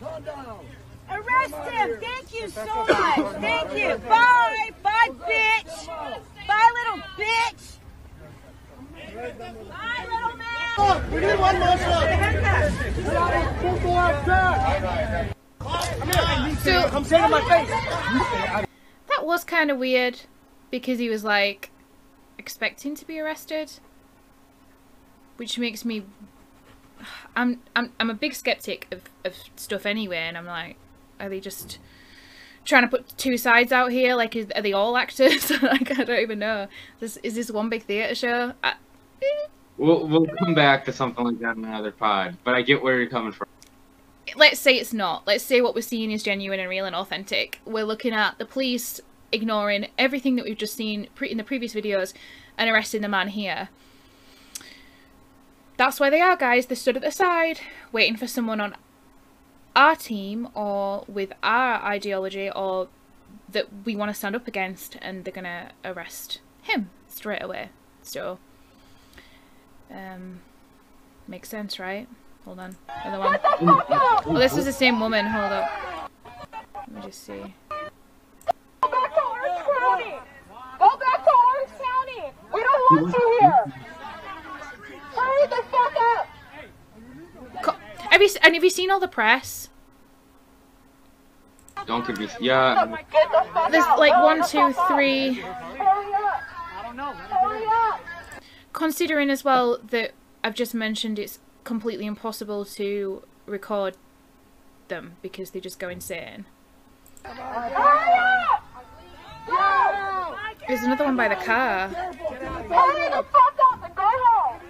Calm 0.00 0.22
down. 0.22 0.60
Arrest 1.10 1.54
him! 1.70 1.88
Thank 2.00 2.28
you 2.34 2.48
so 2.48 2.64
much! 2.64 3.40
Thank 3.40 3.72
you! 3.78 3.96
Bye! 4.08 4.70
Bye, 4.82 5.10
bitch! 5.28 6.33
Bye, 6.46 6.70
little 6.74 7.00
bitch! 7.16 7.78
Bye, 9.68 10.06
little 10.12 10.36
man! 10.36 10.74
Oh, 10.76 11.04
we 11.12 11.20
need 11.20 11.38
one 11.38 11.58
more 11.58 11.78
shot. 11.78 12.04
So 16.64 16.88
Come 16.88 17.04
say 17.04 17.20
to 17.20 17.28
my 17.28 17.40
face. 17.42 17.68
that 19.08 19.24
was 19.26 19.44
kind 19.44 19.70
of 19.70 19.78
weird 19.78 20.20
because 20.70 20.98
he 20.98 21.08
was 21.10 21.22
like 21.22 21.70
expecting 22.38 22.94
to 22.94 23.06
be 23.06 23.20
arrested, 23.20 23.72
which 25.36 25.58
makes 25.58 25.84
me. 25.84 26.04
I'm 27.36 27.60
I'm 27.76 27.92
I'm 28.00 28.08
a 28.08 28.14
big 28.14 28.34
skeptic 28.34 28.88
of 28.90 29.02
of 29.24 29.34
stuff 29.56 29.84
anyway, 29.84 30.18
and 30.18 30.38
I'm 30.38 30.46
like, 30.46 30.76
are 31.20 31.28
they 31.28 31.40
just 31.40 31.78
trying 32.64 32.82
to 32.82 32.88
put 32.88 33.16
two 33.18 33.36
sides 33.36 33.72
out 33.72 33.92
here? 33.92 34.14
Like, 34.14 34.36
is, 34.36 34.46
are 34.54 34.62
they 34.62 34.72
all 34.72 34.96
actors? 34.96 35.50
like, 35.62 35.90
I 35.98 36.04
don't 36.04 36.20
even 36.20 36.38
know. 36.38 36.68
This 37.00 37.16
is 37.18 37.34
this 37.34 37.50
one 37.50 37.68
big 37.68 37.84
theater 37.84 38.14
show? 38.14 38.52
I, 38.62 38.74
eh. 39.22 39.48
We'll 39.76 40.06
we'll 40.06 40.26
come 40.26 40.54
back 40.54 40.84
to 40.84 40.92
something 40.92 41.24
like 41.24 41.38
that 41.40 41.56
in 41.56 41.64
another 41.64 41.90
pod. 41.90 42.36
But 42.44 42.54
I 42.54 42.62
get 42.62 42.82
where 42.82 42.98
you're 42.98 43.10
coming 43.10 43.32
from. 43.32 43.48
let's 44.36 44.60
say 44.60 44.76
it's 44.76 44.92
not. 44.92 45.26
Let's 45.26 45.44
say 45.44 45.60
what 45.60 45.74
we're 45.74 45.82
seeing 45.82 46.10
is 46.10 46.22
genuine 46.22 46.60
and 46.60 46.68
real 46.68 46.84
and 46.84 46.94
authentic. 46.94 47.60
We're 47.64 47.84
looking 47.84 48.12
at 48.12 48.38
the 48.38 48.46
police 48.46 49.00
ignoring 49.32 49.88
everything 49.98 50.36
that 50.36 50.44
we've 50.44 50.56
just 50.56 50.74
seen 50.76 51.08
pre- 51.14 51.30
in 51.30 51.38
the 51.38 51.44
previous 51.44 51.74
videos 51.74 52.14
and 52.56 52.70
arresting 52.70 53.02
the 53.02 53.08
man 53.08 53.28
here. 53.28 53.68
That's 55.76 55.98
where 55.98 56.10
they 56.10 56.20
are, 56.20 56.36
guys. 56.36 56.66
They 56.66 56.76
stood 56.76 56.96
at 56.96 57.02
the 57.02 57.10
side, 57.10 57.58
waiting 57.90 58.16
for 58.16 58.28
someone 58.28 58.60
on 58.60 58.76
our 59.76 59.96
team 59.96 60.48
or 60.54 61.04
with 61.08 61.32
our 61.42 61.82
ideology 61.82 62.50
or 62.50 62.88
that 63.50 63.66
we 63.84 63.96
want 63.96 64.10
to 64.10 64.14
stand 64.14 64.34
up 64.34 64.48
against, 64.48 64.96
and 65.00 65.24
they're 65.24 65.32
gonna 65.32 65.72
arrest 65.84 66.40
him 66.62 66.90
straight 67.08 67.42
away. 67.42 67.70
So, 68.02 68.38
um, 69.90 70.40
makes 71.28 71.48
sense, 71.48 71.78
right? 71.78 72.08
Hold 72.44 72.60
on. 72.60 72.76
Other 73.04 73.18
one. 73.18 73.38
Oh, 73.42 74.38
this 74.38 74.54
was 74.54 74.64
the 74.66 74.72
same 74.72 75.00
woman. 75.00 75.26
Hold 75.26 75.52
up. 75.52 76.10
Let 76.74 76.92
me 76.92 77.02
just 77.02 77.24
see. 77.24 77.54
Go 78.80 78.90
back 78.90 79.14
to 79.14 79.22
Orange 79.22 79.64
County! 79.78 80.14
Go 80.78 80.96
back 80.98 81.24
to 81.24 81.30
Orange 81.30 81.72
County! 81.80 82.32
We 82.52 82.60
don't 82.60 82.80
want 82.90 83.16
you 83.16 83.38
here! 83.40 83.64
Hurry 85.16 85.46
the 85.48 85.62
fuck 85.70 85.96
up! 86.12 86.26
Co- 87.62 87.80
Have 88.14 88.22
you 88.22 88.28
and 88.42 88.54
have 88.54 88.62
you 88.62 88.70
seen 88.70 88.92
all 88.92 89.00
the 89.00 89.08
press? 89.08 89.70
Don't 91.84 92.06
give 92.06 92.16
me. 92.16 92.28
Yeah. 92.38 92.86
Get 93.10 93.28
There's 93.72 93.84
like 93.98 94.12
Hurry 94.12 94.22
one, 94.22 94.38
the 94.38 94.46
two, 94.46 94.72
fuck 94.72 94.78
up. 94.78 94.88
three. 94.88 95.32
Hurry 95.34 96.14
up! 96.14 97.16
Hurry 97.16 97.64
up! 97.66 98.00
Considering 98.72 99.30
as 99.30 99.42
well 99.42 99.80
that 99.82 100.12
I've 100.44 100.54
just 100.54 100.74
mentioned 100.74 101.18
it's 101.18 101.40
completely 101.64 102.06
impossible 102.06 102.64
to 102.76 103.24
record 103.46 103.96
them 104.86 105.16
because 105.20 105.50
they 105.50 105.58
just 105.58 105.80
go 105.80 105.88
insane. 105.88 106.44
Hurry 107.24 107.40
up! 107.42 108.64
No! 109.48 110.36
There's 110.68 110.84
another 110.84 111.04
one 111.04 111.16
by 111.16 111.26
the 111.26 111.34
car. 111.34 111.88
Hurry 111.88 113.08
the 113.10 113.24
fuck 113.32 113.58
up 113.72 113.84
and 113.84 113.94
go 113.96 114.04
home! 114.06 114.60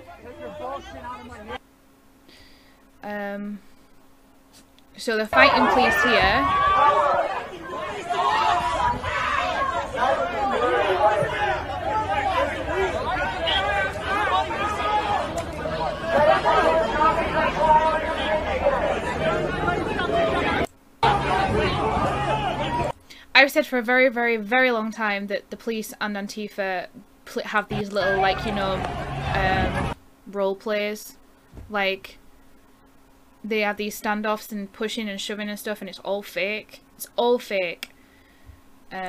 Um, 3.05 3.59
so 4.97 5.17
they're 5.19 5.27
fighting 5.27 5.67
police 5.75 6.03
here. 6.05 6.47
I've 23.35 23.51
said 23.51 23.67
for 23.67 23.77
a 23.77 23.83
very, 23.83 24.09
very, 24.09 24.39
very 24.39 24.71
long 24.71 24.91
time 24.91 25.27
that 25.27 25.51
the 25.51 25.59
police 25.59 25.93
and 26.01 26.17
Antifa 26.17 26.87
have 27.45 27.69
these 27.69 27.93
little, 27.93 28.19
like, 28.19 28.47
you 28.47 28.53
know, 28.53 28.83
um, 29.35 29.95
role 30.27 30.57
plays. 30.57 31.19
Like, 31.69 32.19
they 33.45 33.61
have 33.61 33.77
these 33.77 34.01
standoffs 34.01 34.51
and 34.51 34.73
pushing 34.73 35.09
and 35.09 35.21
shoving 35.21 35.49
and 35.49 35.59
stuff, 35.59 35.81
and 35.81 35.91
it's 35.91 35.99
all 36.01 36.23
fake. 36.23 36.83
It's 36.97 37.09
all 37.17 37.39
fake. 37.39 37.91
Um, 38.91 38.99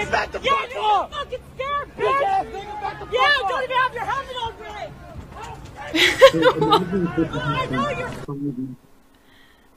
Hey, 0.00 0.06
back 0.10 0.32
the 0.32 0.40
fucking 0.40 1.38
scared, 1.54 1.88
bitch! 1.96 2.20
Yeah, 3.12 3.48
don't 3.48 3.62
even 3.64 3.76
have 3.76 3.94
your 3.94 4.04
helmet 4.04 4.36
on 4.42 4.52
right! 4.60 4.90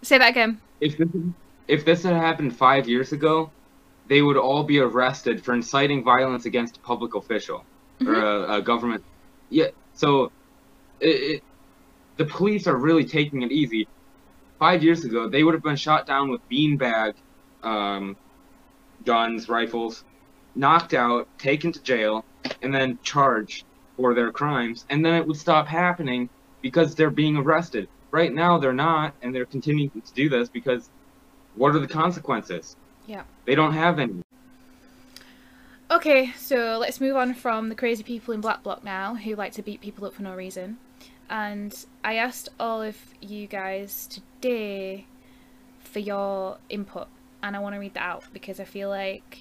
Say 0.04 0.18
that 0.18 0.30
again. 0.30 0.60
If 0.80 0.98
this, 0.98 1.08
if 1.68 1.86
this 1.86 2.04
had 2.04 2.16
happened 2.16 2.56
five 2.56 2.88
years 2.88 3.12
ago, 3.12 3.52
they 4.08 4.22
would 4.22 4.38
all 4.38 4.64
be 4.64 4.80
arrested 4.80 5.44
for 5.44 5.54
inciting 5.54 6.04
violence 6.04 6.46
against 6.46 6.78
a 6.78 6.80
public 6.82 7.16
official 7.16 7.66
or 8.06 8.16
a, 8.16 8.58
a 8.58 8.62
government. 8.62 9.04
Yeah. 9.50 9.68
So, 9.94 10.32
it, 11.00 11.08
it, 11.08 11.44
the 12.18 12.26
police 12.26 12.68
are 12.68 12.76
really 12.76 13.06
taking 13.06 13.42
it 13.44 13.52
easy. 13.52 13.88
Five 14.60 14.84
years 14.84 15.04
ago, 15.04 15.28
they 15.28 15.44
would 15.44 15.54
have 15.54 15.64
been 15.64 15.76
shot 15.76 16.06
down 16.06 16.30
with 16.30 16.42
beanbag 16.50 17.14
um, 17.64 18.16
guns, 19.06 19.50
rifles, 19.50 20.04
knocked 20.56 20.94
out, 20.94 21.28
taken 21.38 21.72
to 21.72 21.82
jail, 21.82 22.26
and 22.62 22.74
then 22.74 23.00
charged 23.04 23.66
for 23.98 24.14
their 24.14 24.32
crimes, 24.32 24.86
and 24.90 25.06
then 25.06 25.16
it 25.16 25.26
would 25.28 25.38
stop 25.38 25.68
happening 25.68 26.30
because 26.62 26.96
they're 26.96 27.10
being 27.10 27.38
arrested. 27.38 27.88
Right 28.14 28.32
now, 28.32 28.60
they're 28.60 28.74
not, 28.74 29.16
and 29.24 29.34
they're 29.34 29.48
continuing 29.48 29.90
to 29.90 30.14
do 30.14 30.30
this 30.30 30.48
because 30.48 30.92
what 31.56 31.76
are 31.76 31.80
the 31.80 31.88
consequences? 31.88 32.76
Yeah. 33.08 33.24
They 33.46 33.56
don't 33.56 33.74
have 33.74 33.98
any. 33.98 34.22
Okay, 35.90 36.32
so 36.38 36.78
let's 36.80 37.02
move 37.02 37.16
on 37.16 37.34
from 37.34 37.70
the 37.70 37.76
crazy 37.76 38.04
people 38.04 38.36
in 38.36 38.40
Black 38.40 38.62
Bloc 38.62 38.84
now 38.84 39.16
who 39.16 39.36
like 39.36 39.54
to 39.54 39.64
beat 39.64 39.82
people 39.82 40.06
up 40.06 40.14
for 40.14 40.22
no 40.22 40.36
reason. 40.36 40.78
And 41.28 41.74
I 42.04 42.18
asked 42.18 42.50
all 42.60 42.84
of 42.84 42.96
you 43.20 43.48
guys 43.48 44.06
today 44.06 45.08
for 45.80 45.98
your 45.98 46.60
input, 46.70 47.08
and 47.42 47.56
I 47.56 47.60
want 47.60 47.74
to 47.74 47.80
read 47.80 47.96
that 47.96 48.04
out 48.04 48.26
because 48.32 48.60
I 48.60 48.64
feel 48.64 48.90
like, 48.90 49.40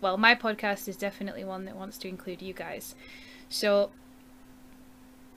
well, 0.00 0.18
my 0.18 0.36
podcast 0.36 0.86
is 0.86 0.96
definitely 0.96 1.42
one 1.42 1.64
that 1.64 1.74
wants 1.74 1.98
to 1.98 2.08
include 2.08 2.42
you 2.42 2.52
guys. 2.52 2.94
So 3.48 3.90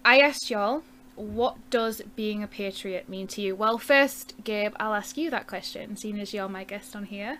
I 0.06 0.20
asked 0.20 0.52
y'all, 0.52 0.84
what 1.18 1.58
does 1.72 2.02
being 2.16 2.44
a 2.44 2.48
patriot 2.48 3.10
mean 3.10 3.26
to 3.28 3.42
you? 3.42 3.56
Well, 3.56 3.80
first, 3.80 4.36
Gabe, 4.44 4.74
I'll 4.80 4.94
ask 4.94 5.18
you 5.18 5.30
that 5.32 5.48
question, 5.48 5.98
seeing 5.98 6.20
as 6.20 6.34
you're 6.34 6.48
my 6.48 6.64
guest 6.64 6.96
on 6.96 7.06
here, 7.06 7.40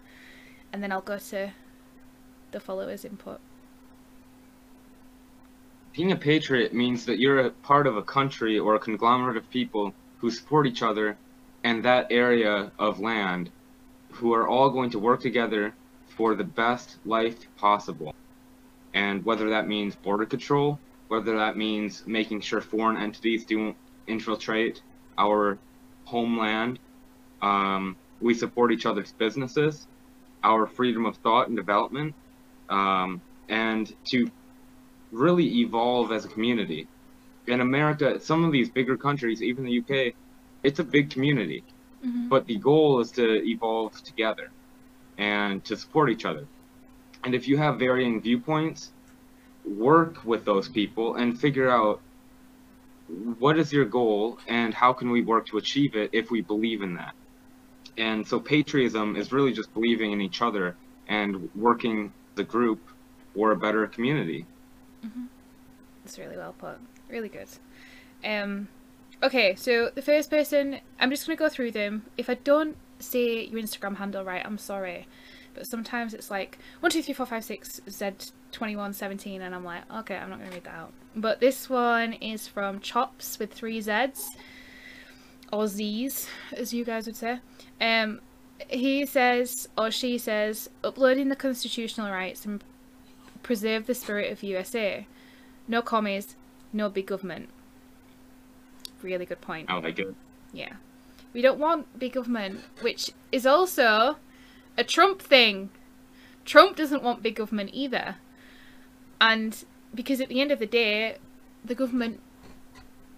and 0.74 0.82
then 0.82 0.92
I'll 0.92 1.02
go 1.02 1.20
to 1.20 1.52
the 2.52 2.60
followers' 2.60 3.06
input. 3.06 3.40
Being 5.94 6.12
a 6.12 6.16
patriot 6.16 6.74
means 6.74 7.06
that 7.06 7.20
you're 7.20 7.40
a 7.40 7.52
part 7.52 7.86
of 7.86 7.98
a 7.98 8.04
country 8.04 8.58
or 8.58 8.76
a 8.76 8.80
conglomerate 8.80 9.38
of 9.38 9.50
people 9.52 9.94
who 10.18 10.32
support 10.32 10.66
each 10.66 10.82
other 10.82 11.18
and 11.64 11.84
that 11.84 12.08
area 12.12 12.72
of 12.80 13.00
land, 13.00 13.52
who 14.12 14.34
are 14.34 14.48
all 14.48 14.72
going 14.72 14.90
to 14.92 15.00
work 15.00 15.22
together 15.22 15.74
for 16.08 16.34
the 16.34 16.44
best 16.44 16.98
life 17.06 17.48
possible. 17.58 18.16
And 18.94 19.24
whether 19.24 19.50
that 19.50 19.68
means 19.68 19.96
border 19.96 20.26
control, 20.26 20.80
whether 21.08 21.38
that 21.38 21.58
means 21.58 22.04
making 22.06 22.42
sure 22.42 22.62
foreign 22.62 22.98
entities 22.98 23.46
don't 23.46 23.76
infiltrate 24.08 24.82
our 25.18 25.58
homeland, 26.06 26.80
um, 27.42 27.96
we 28.20 28.34
support 28.34 28.72
each 28.72 28.86
other's 28.86 29.12
businesses, 29.14 29.88
our 30.44 30.68
freedom 30.68 31.06
of 31.06 31.18
thought 31.18 31.48
and 31.48 31.58
development, 31.58 32.14
um, 32.70 33.22
and 33.50 33.94
to 34.12 34.30
really 35.12 35.60
evolve 35.60 36.12
as 36.12 36.26
a 36.26 36.28
community. 36.28 36.88
In 37.48 37.62
America, 37.62 38.20
some 38.20 38.44
of 38.44 38.52
these 38.52 38.70
bigger 38.70 38.98
countries, 38.98 39.42
even 39.42 39.64
the 39.64 39.80
UK, 39.80 40.14
it's 40.64 40.80
a 40.80 40.84
big 40.84 41.10
community. 41.10 41.64
But 42.30 42.46
the 42.46 42.58
goal 42.58 43.00
is 43.00 43.12
to 43.12 43.44
evolve 43.46 44.02
together 44.04 44.52
and 45.18 45.64
to 45.66 45.76
support 45.76 46.10
each 46.10 46.26
other. 46.26 46.46
And 47.24 47.34
if 47.34 47.48
you 47.48 47.58
have 47.58 47.80
varying 47.80 48.22
viewpoints, 48.22 48.92
work 49.68 50.24
with 50.24 50.46
those 50.46 50.70
people 50.70 51.16
and 51.16 51.40
figure 51.40 51.70
out 51.70 52.02
what 53.40 53.58
is 53.58 53.72
your 53.72 53.86
goal 53.86 54.38
and 54.48 54.74
how 54.74 54.94
can 54.94 55.10
we 55.10 55.22
work 55.22 55.48
to 55.48 55.58
achieve 55.58 55.96
it 55.96 56.10
if 56.14 56.30
we 56.30 56.42
believe 56.42 56.82
in 56.82 56.96
that. 56.96 57.14
And 57.98 58.28
so 58.28 58.40
patriotism 58.40 59.16
is 59.16 59.32
really 59.32 59.54
just 59.54 59.74
believing 59.74 60.12
in 60.12 60.22
each 60.22 60.42
other 60.42 60.76
and 61.08 61.50
working 61.56 62.14
the 62.36 62.44
group 62.44 62.80
for 63.34 63.52
a 63.52 63.56
better 63.56 63.88
community. 63.88 64.46
That's 66.04 66.20
really 66.20 66.38
well 66.38 66.54
put. 66.58 66.78
Really 67.10 67.30
good. 67.30 67.48
Um, 68.24 68.68
okay, 69.24 69.56
so 69.56 69.90
the 69.94 70.02
first 70.02 70.30
person, 70.30 70.80
I'm 71.00 71.10
just 71.10 71.26
going 71.26 71.38
to 71.38 71.44
go 71.44 71.50
through 71.50 71.72
them. 71.72 72.06
If 72.18 72.30
I 72.30 72.36
don't 72.36 72.76
say 73.00 73.46
your 73.46 73.62
Instagram 73.62 73.98
handle 73.98 74.24
right, 74.24 74.46
I'm 74.46 74.58
sorry. 74.58 75.08
But 75.58 75.66
sometimes 75.66 76.14
it's 76.14 76.30
like 76.30 76.60
1, 76.82 76.92
2, 76.92 77.02
3, 77.02 77.14
4, 77.16 77.26
5, 77.26 77.44
6, 77.44 77.82
Z21, 77.88 78.94
17, 78.94 79.42
and 79.42 79.56
I'm 79.56 79.64
like, 79.64 79.92
okay, 79.92 80.16
I'm 80.16 80.30
not 80.30 80.38
going 80.38 80.52
to 80.52 80.56
read 80.56 80.66
that 80.66 80.76
out. 80.76 80.94
But 81.16 81.40
this 81.40 81.68
one 81.68 82.14
is 82.14 82.48
from 82.48 82.80
Chops 82.80 83.40
with 83.40 83.52
three 83.52 83.82
Zs, 83.82 84.28
or 85.52 85.64
Zs, 85.64 86.28
as 86.56 86.76
you 86.76 86.86
guys 86.86 87.08
would 87.08 87.16
say. 87.16 87.40
Um, 87.82 88.22
he 88.68 89.04
says, 89.08 89.68
or 89.76 89.90
she 89.90 90.20
says, 90.20 90.70
uploading 90.84 91.30
the 91.30 91.36
constitutional 91.36 92.12
rights 92.12 92.46
and 92.46 92.64
preserve 93.42 93.88
the 93.88 93.96
spirit 93.96 94.32
of 94.32 94.44
USA. 94.44 95.08
No 95.68 95.82
commies, 95.82 96.36
no 96.72 96.88
big 96.88 97.08
government. 97.08 97.50
Really 99.02 99.26
good 99.26 99.42
point. 99.42 99.72
I 99.72 99.80
like 99.80 99.98
it. 99.98 100.14
Yeah. 100.54 100.74
We 101.34 101.42
don't 101.42 101.58
want 101.58 101.98
big 101.98 102.14
government, 102.14 102.62
which 102.82 103.10
is 103.32 103.48
also 103.48 104.18
a 104.78 104.84
Trump 104.84 105.22
thing. 105.22 105.70
Trump 106.46 106.76
doesn't 106.76 107.04
want 107.04 107.24
big 107.24 107.36
government 107.36 107.72
either. 107.74 108.16
And 109.20 109.64
because 109.94 110.22
at 110.22 110.30
the 110.30 110.42
end 110.42 110.52
of 110.52 110.60
the 110.60 110.66
day, 110.66 111.18
the 111.66 111.76
government 111.76 112.22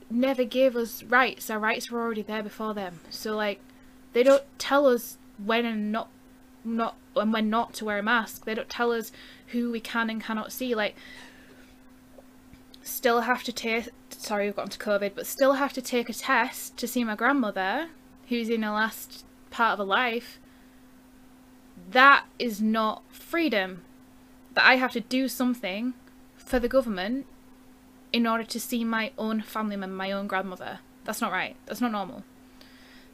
never 0.09 0.43
gave 0.43 0.75
us 0.75 1.03
rights. 1.03 1.49
Our 1.49 1.59
rights 1.59 1.91
were 1.91 2.01
already 2.01 2.21
there 2.21 2.43
before 2.43 2.73
them. 2.73 3.01
So 3.09 3.35
like 3.35 3.59
they 4.13 4.23
don't 4.23 4.43
tell 4.57 4.87
us 4.87 5.17
when 5.43 5.65
and 5.65 5.91
not 5.91 6.09
not 6.63 6.95
and 7.15 7.33
when 7.33 7.49
not 7.49 7.73
to 7.75 7.85
wear 7.85 7.99
a 7.99 8.03
mask. 8.03 8.45
They 8.45 8.55
don't 8.55 8.69
tell 8.69 8.91
us 8.91 9.11
who 9.47 9.71
we 9.71 9.79
can 9.79 10.09
and 10.09 10.23
cannot 10.23 10.51
see. 10.51 10.73
Like 10.73 10.95
still 12.81 13.21
have 13.21 13.43
to 13.43 13.51
take 13.51 13.89
sorry 14.09 14.45
we've 14.45 14.55
gotten 14.55 14.71
to 14.71 14.79
covid 14.79 15.11
but 15.13 15.27
still 15.27 15.53
have 15.53 15.71
to 15.73 15.81
take 15.81 16.09
a 16.09 16.13
test 16.13 16.75
to 16.77 16.87
see 16.87 17.03
my 17.03 17.15
grandmother 17.15 17.87
who's 18.29 18.49
in 18.49 18.63
her 18.63 18.71
last 18.71 19.23
part 19.51 19.73
of 19.73 19.79
her 19.79 19.85
life 19.85 20.39
that 21.91 22.25
is 22.37 22.61
not 22.61 23.03
freedom 23.09 23.83
that 24.53 24.65
i 24.65 24.75
have 24.75 24.91
to 24.91 24.99
do 24.99 25.27
something 25.27 25.93
for 26.37 26.59
the 26.59 26.67
government 26.67 27.25
in 28.11 28.25
order 28.25 28.43
to 28.43 28.59
see 28.59 28.83
my 28.83 29.11
own 29.17 29.41
family 29.41 29.75
member 29.75 29.95
my 29.95 30.11
own 30.11 30.27
grandmother. 30.27 30.79
That's 31.05 31.21
not 31.21 31.31
right. 31.31 31.55
That's 31.65 31.81
not 31.81 31.91
normal. 31.91 32.23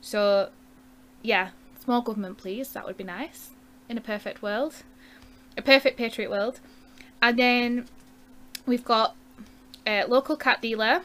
So 0.01 0.49
yeah 1.21 1.49
small 1.83 2.01
government 2.01 2.37
please. 2.37 2.71
That 2.73 2.85
would 2.85 2.97
be 2.97 3.03
nice 3.03 3.49
in 3.89 3.97
a 3.97 4.01
perfect 4.01 4.41
world 4.41 4.83
a 5.57 5.61
perfect 5.61 5.97
patriot 5.97 6.29
world. 6.29 6.59
And 7.21 7.39
then 7.39 7.87
we've 8.65 8.83
got 8.83 9.15
a 9.87 10.03
local 10.05 10.35
cat 10.35 10.61
dealer 10.61 11.01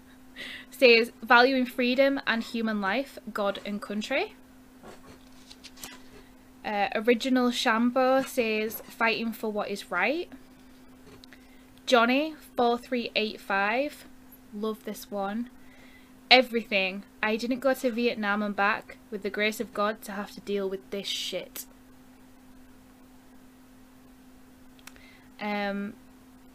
says 0.70 1.12
valuing 1.22 1.66
freedom 1.66 2.20
and 2.26 2.42
human 2.42 2.80
life, 2.80 3.18
God 3.32 3.60
and 3.64 3.80
country. 3.80 4.34
Uh, 6.64 6.88
original 6.94 7.50
Shambo 7.50 8.26
says 8.26 8.82
fighting 8.86 9.32
for 9.32 9.50
what 9.50 9.70
is 9.70 9.90
right. 9.90 10.30
Johnny 11.86 12.34
four 12.56 12.78
three 12.78 13.10
eight 13.16 13.40
five, 13.40 14.04
love 14.54 14.84
this 14.84 15.10
one. 15.10 15.50
Everything. 16.30 17.02
I 17.22 17.36
didn't 17.36 17.60
go 17.60 17.74
to 17.74 17.90
Vietnam 17.90 18.42
and 18.42 18.54
back 18.54 18.98
with 19.10 19.22
the 19.22 19.30
grace 19.30 19.58
of 19.58 19.74
God 19.74 20.00
to 20.02 20.12
have 20.12 20.30
to 20.32 20.40
deal 20.40 20.68
with 20.68 20.88
this 20.90 21.08
shit. 21.08 21.66
Um, 25.40 25.94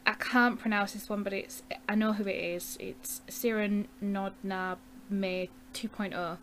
I 0.05 0.13
can't 0.13 0.59
pronounce 0.59 0.93
this 0.93 1.09
one, 1.09 1.23
but 1.23 1.33
it's 1.33 1.63
I 1.89 1.95
know 1.95 2.13
who 2.13 2.23
it 2.23 2.35
is. 2.35 2.77
It's 2.79 3.21
Siren 3.27 3.87
Nodna 4.01 4.77
May 5.09 5.49
2.0, 5.73 6.37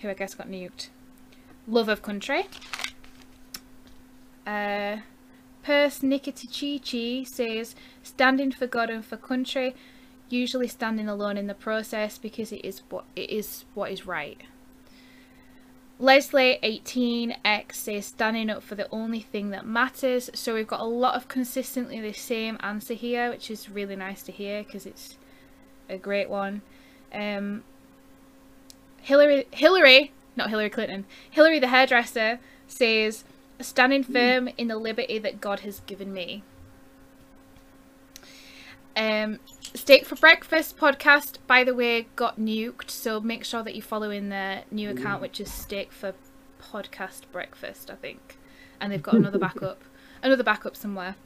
who 0.00 0.08
I 0.08 0.14
guess 0.14 0.34
got 0.34 0.48
nuked. 0.48 0.88
Love 1.68 1.90
of 1.90 2.00
country. 2.00 2.46
Uh, 4.46 4.98
Purse 5.62 5.98
Nikitichichi 6.00 7.28
says 7.28 7.74
standing 8.02 8.50
for 8.50 8.66
God 8.66 8.88
and 8.88 9.04
for 9.04 9.18
country, 9.18 9.74
usually 10.30 10.66
standing 10.66 11.08
alone 11.08 11.36
in 11.36 11.46
the 11.46 11.54
process 11.54 12.16
because 12.16 12.52
it 12.52 12.64
is 12.64 12.80
what 12.88 13.04
it 13.14 13.28
is 13.28 13.66
what 13.74 13.92
is 13.92 14.06
right. 14.06 14.40
Leslie 15.98 16.58
18x 16.62 17.74
says 17.74 18.06
standing 18.06 18.48
up 18.48 18.62
for 18.62 18.76
the 18.76 18.88
only 18.90 19.20
thing 19.20 19.50
that 19.50 19.66
matters. 19.66 20.30
So 20.32 20.54
we've 20.54 20.66
got 20.66 20.80
a 20.80 20.84
lot 20.84 21.16
of 21.16 21.28
consistently 21.28 22.00
the 22.00 22.14
same 22.14 22.56
answer 22.60 22.94
here, 22.94 23.28
which 23.28 23.50
is 23.50 23.68
really 23.68 23.96
nice 23.96 24.22
to 24.22 24.32
hear 24.32 24.62
because 24.62 24.86
it's 24.86 25.18
a 25.88 25.98
great 25.98 26.30
one. 26.30 26.62
Um, 27.12 27.64
Hillary, 29.02 29.46
Hillary, 29.50 30.12
not 30.38 30.50
Hillary 30.50 30.70
Clinton, 30.70 31.04
Hillary 31.30 31.58
the 31.58 31.68
hairdresser 31.68 32.38
says 32.66 33.24
standing 33.60 34.02
firm 34.02 34.48
in 34.56 34.68
the 34.68 34.76
liberty 34.76 35.18
that 35.18 35.40
God 35.40 35.60
has 35.60 35.80
given 35.80 36.12
me. 36.12 36.42
Um, 38.96 39.38
Steak 39.74 40.06
for 40.06 40.16
Breakfast 40.16 40.76
podcast, 40.76 41.38
by 41.46 41.62
the 41.62 41.74
way, 41.74 42.06
got 42.16 42.38
nuked, 42.38 42.90
so 42.90 43.20
make 43.20 43.44
sure 43.44 43.62
that 43.62 43.74
you 43.74 43.82
follow 43.82 44.10
in 44.10 44.28
their 44.28 44.64
new 44.70 44.90
account, 44.90 45.20
which 45.20 45.40
is 45.40 45.52
Steak 45.52 45.92
for 45.92 46.14
Podcast 46.60 47.22
Breakfast, 47.30 47.90
I 47.90 47.94
think. 47.94 48.38
And 48.80 48.92
they've 48.92 49.02
got 49.02 49.14
another 49.14 49.38
backup, 49.38 49.82
another 50.22 50.42
backup 50.42 50.74
somewhere. 50.74 51.16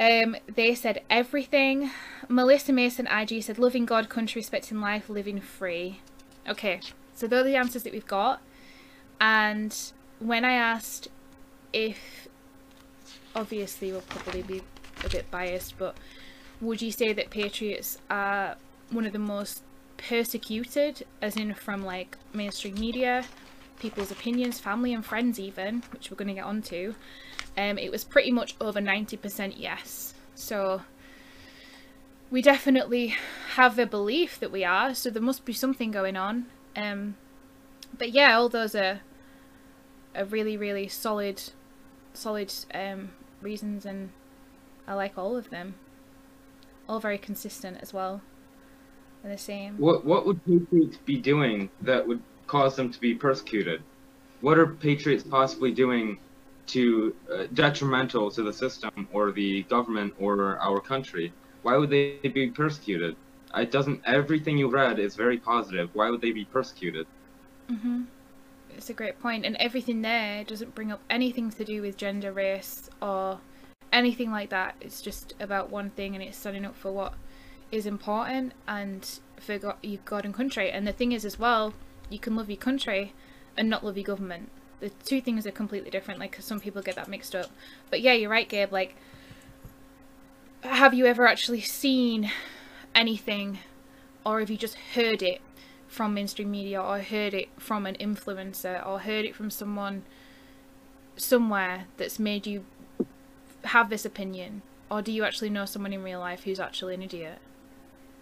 Um, 0.00 0.36
they 0.46 0.74
said 0.74 1.02
everything. 1.10 1.90
Melissa 2.28 2.72
Mason 2.72 3.06
IG 3.06 3.42
said 3.42 3.58
loving 3.58 3.84
God, 3.84 4.08
country, 4.08 4.40
respecting 4.40 4.80
life, 4.80 5.08
living 5.08 5.40
free. 5.40 6.00
Okay, 6.48 6.80
so 7.18 7.26
those 7.26 7.40
are 7.40 7.48
the 7.48 7.56
answers 7.56 7.82
that 7.82 7.92
we've 7.92 8.06
got. 8.06 8.40
And 9.20 9.76
when 10.20 10.44
I 10.44 10.52
asked 10.52 11.08
if, 11.72 12.28
obviously 13.34 13.90
we'll 13.90 14.02
probably 14.02 14.42
be 14.42 14.62
a 15.04 15.08
bit 15.08 15.28
biased, 15.28 15.76
but 15.78 15.96
would 16.60 16.80
you 16.80 16.92
say 16.92 17.12
that 17.12 17.30
patriots 17.30 17.98
are 18.08 18.56
one 18.90 19.04
of 19.04 19.12
the 19.12 19.18
most 19.18 19.64
persecuted 19.96 21.04
as 21.20 21.36
in 21.36 21.54
from 21.54 21.84
like 21.84 22.16
mainstream 22.32 22.74
media 22.74 23.24
people's 23.80 24.12
opinions 24.12 24.60
family 24.60 24.92
and 24.92 25.04
friends 25.04 25.40
even 25.40 25.82
which 25.90 26.08
we're 26.08 26.16
going 26.16 26.28
to 26.28 26.34
get 26.34 26.44
onto 26.44 26.94
um 27.56 27.76
it 27.78 27.90
was 27.90 28.04
pretty 28.04 28.30
much 28.30 28.54
over 28.60 28.80
90% 28.80 29.54
yes 29.56 30.14
so 30.36 30.82
we 32.30 32.40
definitely 32.40 33.16
have 33.54 33.76
a 33.76 33.86
belief 33.86 34.38
that 34.38 34.52
we 34.52 34.64
are 34.64 34.94
so 34.94 35.10
there 35.10 35.20
must 35.20 35.44
be 35.44 35.52
something 35.52 35.90
going 35.90 36.16
on 36.16 36.46
um 36.76 37.16
but 37.96 38.10
yeah 38.10 38.36
all 38.36 38.48
those 38.48 38.74
are 38.74 39.00
are 40.14 40.24
really 40.24 40.56
really 40.56 40.88
solid 40.88 41.42
solid 42.12 42.52
um 42.74 43.10
reasons 43.42 43.86
and 43.86 44.10
I 44.86 44.94
like 44.94 45.18
all 45.18 45.36
of 45.36 45.50
them 45.50 45.74
all 46.88 47.00
very 47.00 47.18
consistent 47.18 47.78
as 47.80 47.92
well 47.92 48.22
and 49.22 49.32
the 49.32 49.38
same 49.38 49.78
What 49.78 50.04
what 50.04 50.26
would 50.26 50.44
patriots 50.44 50.98
be 50.98 51.18
doing 51.18 51.70
that 51.80 52.06
would 52.06 52.22
cause 52.46 52.76
them 52.76 52.90
to 52.92 53.00
be 53.00 53.14
persecuted? 53.14 53.82
What 54.40 54.58
are 54.58 54.66
patriots 54.66 55.24
possibly 55.24 55.72
doing 55.72 56.18
to 56.68 57.14
uh, 57.32 57.46
detrimental 57.54 58.30
to 58.32 58.42
the 58.42 58.52
system 58.52 59.08
or 59.12 59.32
the 59.32 59.62
government 59.64 60.14
or 60.18 60.58
our 60.58 60.80
country? 60.80 61.32
Why 61.62 61.76
would 61.76 61.90
they 61.90 62.18
be 62.22 62.50
persecuted? 62.50 63.16
It 63.54 63.70
doesn't. 63.70 64.02
Everything 64.06 64.58
you 64.58 64.68
read 64.68 64.98
is 64.98 65.16
very 65.16 65.38
positive. 65.38 65.90
Why 65.94 66.10
would 66.10 66.20
they 66.20 66.32
be 66.32 66.44
persecuted? 66.44 67.06
hmm 67.68 68.02
It's 68.70 68.90
a 68.90 68.94
great 68.94 69.18
point, 69.20 69.44
and 69.46 69.56
everything 69.56 70.02
there 70.02 70.44
doesn't 70.44 70.74
bring 70.74 70.92
up 70.92 71.02
anything 71.10 71.50
to 71.52 71.64
do 71.64 71.82
with 71.82 71.96
gender, 71.96 72.32
race, 72.32 72.88
or 73.02 73.40
anything 73.92 74.30
like 74.30 74.50
that. 74.50 74.76
It's 74.80 75.02
just 75.02 75.34
about 75.40 75.70
one 75.70 75.90
thing, 75.90 76.14
and 76.14 76.22
it's 76.22 76.38
standing 76.38 76.64
up 76.64 76.76
for 76.76 76.92
what 76.92 77.14
is 77.70 77.86
important 77.86 78.52
and 78.66 79.20
for 79.38 79.58
God, 79.58 79.76
your 79.82 80.00
God 80.04 80.24
and 80.24 80.34
country. 80.34 80.70
And 80.70 80.86
the 80.86 80.92
thing 80.92 81.12
is, 81.12 81.24
as 81.24 81.38
well, 81.38 81.74
you 82.10 82.18
can 82.18 82.36
love 82.36 82.48
your 82.50 82.58
country 82.58 83.14
and 83.56 83.68
not 83.68 83.84
love 83.84 83.96
your 83.96 84.04
government. 84.04 84.50
The 84.80 84.90
two 84.90 85.20
things 85.20 85.46
are 85.46 85.50
completely 85.50 85.90
different. 85.90 86.20
Like 86.20 86.36
some 86.40 86.60
people 86.60 86.82
get 86.82 86.96
that 86.96 87.08
mixed 87.08 87.34
up. 87.34 87.50
But 87.90 88.00
yeah, 88.00 88.12
you're 88.12 88.30
right, 88.30 88.48
Gabe. 88.48 88.72
Like, 88.72 88.96
have 90.62 90.94
you 90.94 91.06
ever 91.06 91.26
actually 91.26 91.60
seen 91.60 92.30
anything, 92.98 93.58
or 94.26 94.40
have 94.40 94.50
you 94.50 94.56
just 94.56 94.74
heard 94.94 95.22
it 95.22 95.40
from 95.86 96.14
mainstream 96.14 96.50
media, 96.50 96.82
or 96.82 96.98
heard 96.98 97.32
it 97.32 97.48
from 97.58 97.86
an 97.86 97.96
influencer, 98.00 98.84
or 98.86 99.00
heard 99.00 99.24
it 99.24 99.34
from 99.34 99.50
someone 99.50 100.02
somewhere 101.16 101.86
that's 101.96 102.18
made 102.18 102.46
you 102.46 102.64
have 103.64 103.88
this 103.88 104.04
opinion? 104.04 104.62
Or 104.90 105.02
do 105.02 105.12
you 105.12 105.24
actually 105.24 105.50
know 105.50 105.64
someone 105.64 105.92
in 105.92 106.02
real 106.02 106.20
life 106.20 106.44
who's 106.44 106.60
actually 106.60 106.94
an 106.94 107.02
idiot? 107.02 107.38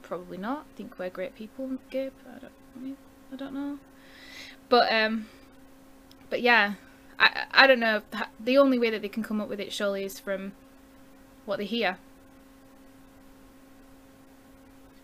Probably 0.02 0.36
not. 0.36 0.66
I 0.72 0.76
think 0.76 0.98
we're 0.98 1.10
great 1.10 1.34
people, 1.34 1.78
Gabe. 1.90 2.12
I 2.28 2.38
don't, 2.38 2.52
I, 2.76 2.78
mean, 2.80 2.96
I 3.32 3.36
don't 3.36 3.54
know. 3.54 3.78
But 4.68 4.92
um, 4.92 5.26
but 6.28 6.42
yeah, 6.42 6.74
I 7.18 7.44
I 7.52 7.66
don't 7.66 7.80
know. 7.80 8.02
The 8.38 8.58
only 8.58 8.78
way 8.78 8.90
that 8.90 9.02
they 9.02 9.08
can 9.08 9.22
come 9.22 9.40
up 9.40 9.48
with 9.48 9.60
it 9.60 9.72
surely 9.72 10.04
is 10.04 10.18
from 10.18 10.52
what 11.44 11.58
they 11.58 11.64
hear. 11.64 11.98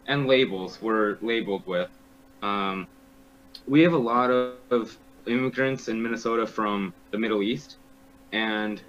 And 0.07 0.27
labels 0.27 0.81
we're 0.81 1.19
labeled 1.21 1.67
with. 1.67 1.91
Um, 2.43 2.87
we 3.67 3.83
have 3.83 3.93
a 3.93 3.99
lot 3.99 4.31
of, 4.31 4.99
immigrants 5.25 5.87
in 5.87 6.03
Minnesota 6.03 6.45
from 6.45 6.93
the 7.13 7.19
Middle 7.19 7.43
East, 7.45 7.77
and 8.33 8.83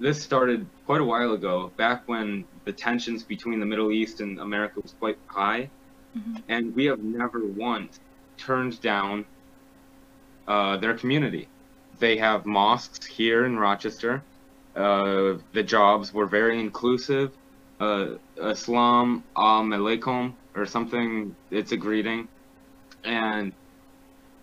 this 0.00 0.20
started 0.20 0.66
quite 0.86 1.00
a 1.00 1.04
while 1.04 1.34
ago, 1.34 1.70
back 1.76 2.02
when 2.08 2.44
the 2.64 2.72
tensions 2.72 3.22
between 3.22 3.60
the 3.60 3.66
Middle 3.66 3.92
East 3.92 4.20
and 4.20 4.40
America 4.40 4.80
was 4.80 4.94
quite 4.98 5.16
high, 5.28 5.70
and 6.48 6.74
we 6.74 6.84
have 6.86 6.98
never 6.98 7.46
once 7.46 8.00
turned 8.36 8.80
down 8.80 9.24
uh, 10.48 10.76
their 10.78 10.94
community. 10.94 11.46
They 12.00 12.16
have 12.16 12.44
mosques 12.44 13.06
here 13.06 13.44
in 13.44 13.56
Rochester. 13.56 14.22
Uh, 14.74 15.34
the 15.52 15.62
jobs 15.62 16.12
were 16.12 16.26
very 16.26 16.58
inclusive. 16.58 17.32
Uh, 17.78 18.16
Islam 18.36 19.22
Am 19.36 19.70
Alaikum 19.70 20.32
or 20.58 20.66
something. 20.66 21.34
It's 21.50 21.72
a 21.72 21.76
greeting, 21.76 22.28
and 23.04 23.52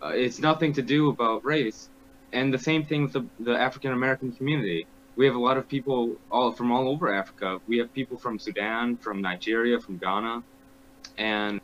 uh, 0.02 0.10
it's 0.10 0.40
nothing 0.40 0.74
to 0.74 0.82
do 0.82 1.10
about 1.10 1.46
race. 1.46 1.90
And 2.34 2.54
the 2.54 2.60
same 2.60 2.86
thing 2.86 3.04
with 3.04 3.14
the, 3.14 3.26
the 3.40 3.56
African 3.58 3.92
American 3.92 4.32
community. 4.32 4.88
We 5.16 5.26
have 5.28 5.36
a 5.36 5.40
lot 5.40 5.56
of 5.56 5.70
people 5.70 6.18
all 6.30 6.52
from 6.52 6.74
all 6.74 6.90
over 6.90 7.14
Africa. 7.14 7.60
We 7.68 7.78
have 7.78 7.94
people 7.94 8.18
from 8.18 8.38
Sudan, 8.38 8.98
from 8.98 9.22
Nigeria, 9.22 9.80
from 9.80 9.98
Ghana, 9.98 10.44
and 11.18 11.62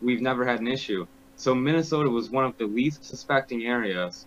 we've 0.00 0.22
never 0.22 0.46
had 0.46 0.60
an 0.60 0.68
issue. 0.68 1.06
So 1.36 1.54
Minnesota 1.54 2.08
was 2.08 2.30
one 2.30 2.44
of 2.44 2.56
the 2.56 2.64
least 2.64 3.04
suspecting 3.04 3.66
areas 3.66 4.26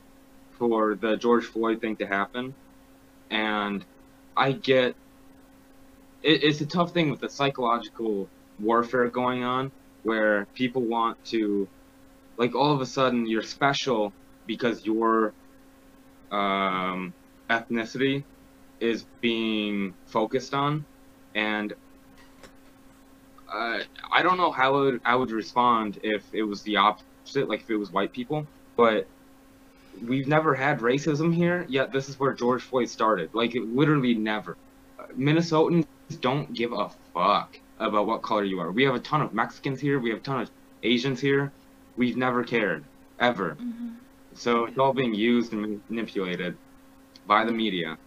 for 0.51 0.95
the 0.95 1.15
George 1.17 1.45
Floyd 1.45 1.81
thing 1.81 1.95
to 1.97 2.05
happen, 2.05 2.53
and 3.31 3.83
I 4.35 4.51
get 4.51 4.95
it, 6.23 6.43
it's 6.43 6.61
a 6.61 6.65
tough 6.65 6.91
thing 6.91 7.09
with 7.09 7.19
the 7.19 7.29
psychological 7.29 8.29
warfare 8.59 9.07
going 9.09 9.43
on, 9.43 9.71
where 10.03 10.45
people 10.55 10.81
want 10.81 11.23
to, 11.25 11.67
like, 12.37 12.55
all 12.55 12.73
of 12.73 12.81
a 12.81 12.85
sudden 12.85 13.27
you're 13.27 13.41
special 13.41 14.13
because 14.45 14.85
your 14.85 15.33
um, 16.31 17.13
ethnicity 17.49 18.23
is 18.79 19.05
being 19.21 19.93
focused 20.05 20.53
on, 20.53 20.85
and 21.35 21.73
uh, 23.51 23.79
I 24.11 24.21
don't 24.21 24.37
know 24.37 24.51
how 24.51 24.75
I 24.75 24.81
would, 24.81 25.01
I 25.05 25.15
would 25.15 25.31
respond 25.31 25.99
if 26.03 26.23
it 26.33 26.43
was 26.43 26.61
the 26.63 26.77
opposite, 26.77 27.49
like 27.49 27.61
if 27.61 27.69
it 27.69 27.77
was 27.77 27.91
white 27.91 28.13
people, 28.13 28.45
but 28.75 29.07
we've 30.05 30.27
never 30.27 30.53
had 30.53 30.79
racism 30.79 31.33
here, 31.33 31.65
yet 31.69 31.91
this 31.91 32.07
is 32.07 32.19
where 32.19 32.33
George 32.33 32.61
Floyd 32.61 32.89
started. 32.89 33.33
Like, 33.33 33.55
it 33.55 33.63
literally 33.63 34.13
never. 34.13 34.55
Minnesotans 35.17 35.85
don't 36.21 36.53
give 36.53 36.71
a 36.71 36.89
fuck 37.13 37.59
about 37.79 38.07
what 38.07 38.21
color 38.21 38.43
you 38.43 38.59
are. 38.59 38.71
We 38.71 38.83
have 38.83 38.95
a 38.95 38.99
ton 38.99 39.21
of 39.21 39.33
Mexicans 39.33 39.79
here, 39.79 39.99
we 39.99 40.09
have 40.09 40.19
a 40.19 40.23
ton 40.23 40.41
of 40.41 40.51
Asians 40.83 41.19
here. 41.19 41.51
We've 41.95 42.17
never 42.17 42.43
cared, 42.43 42.83
ever. 43.19 43.55
Mhm. 43.59 43.95
So 44.33 44.65
it's 44.65 44.77
all 44.77 44.93
being 44.93 45.13
used 45.15 45.51
and 45.53 45.81
manipulated 45.89 46.57
by 47.25 47.43
the 47.43 47.51
media. 47.51 47.97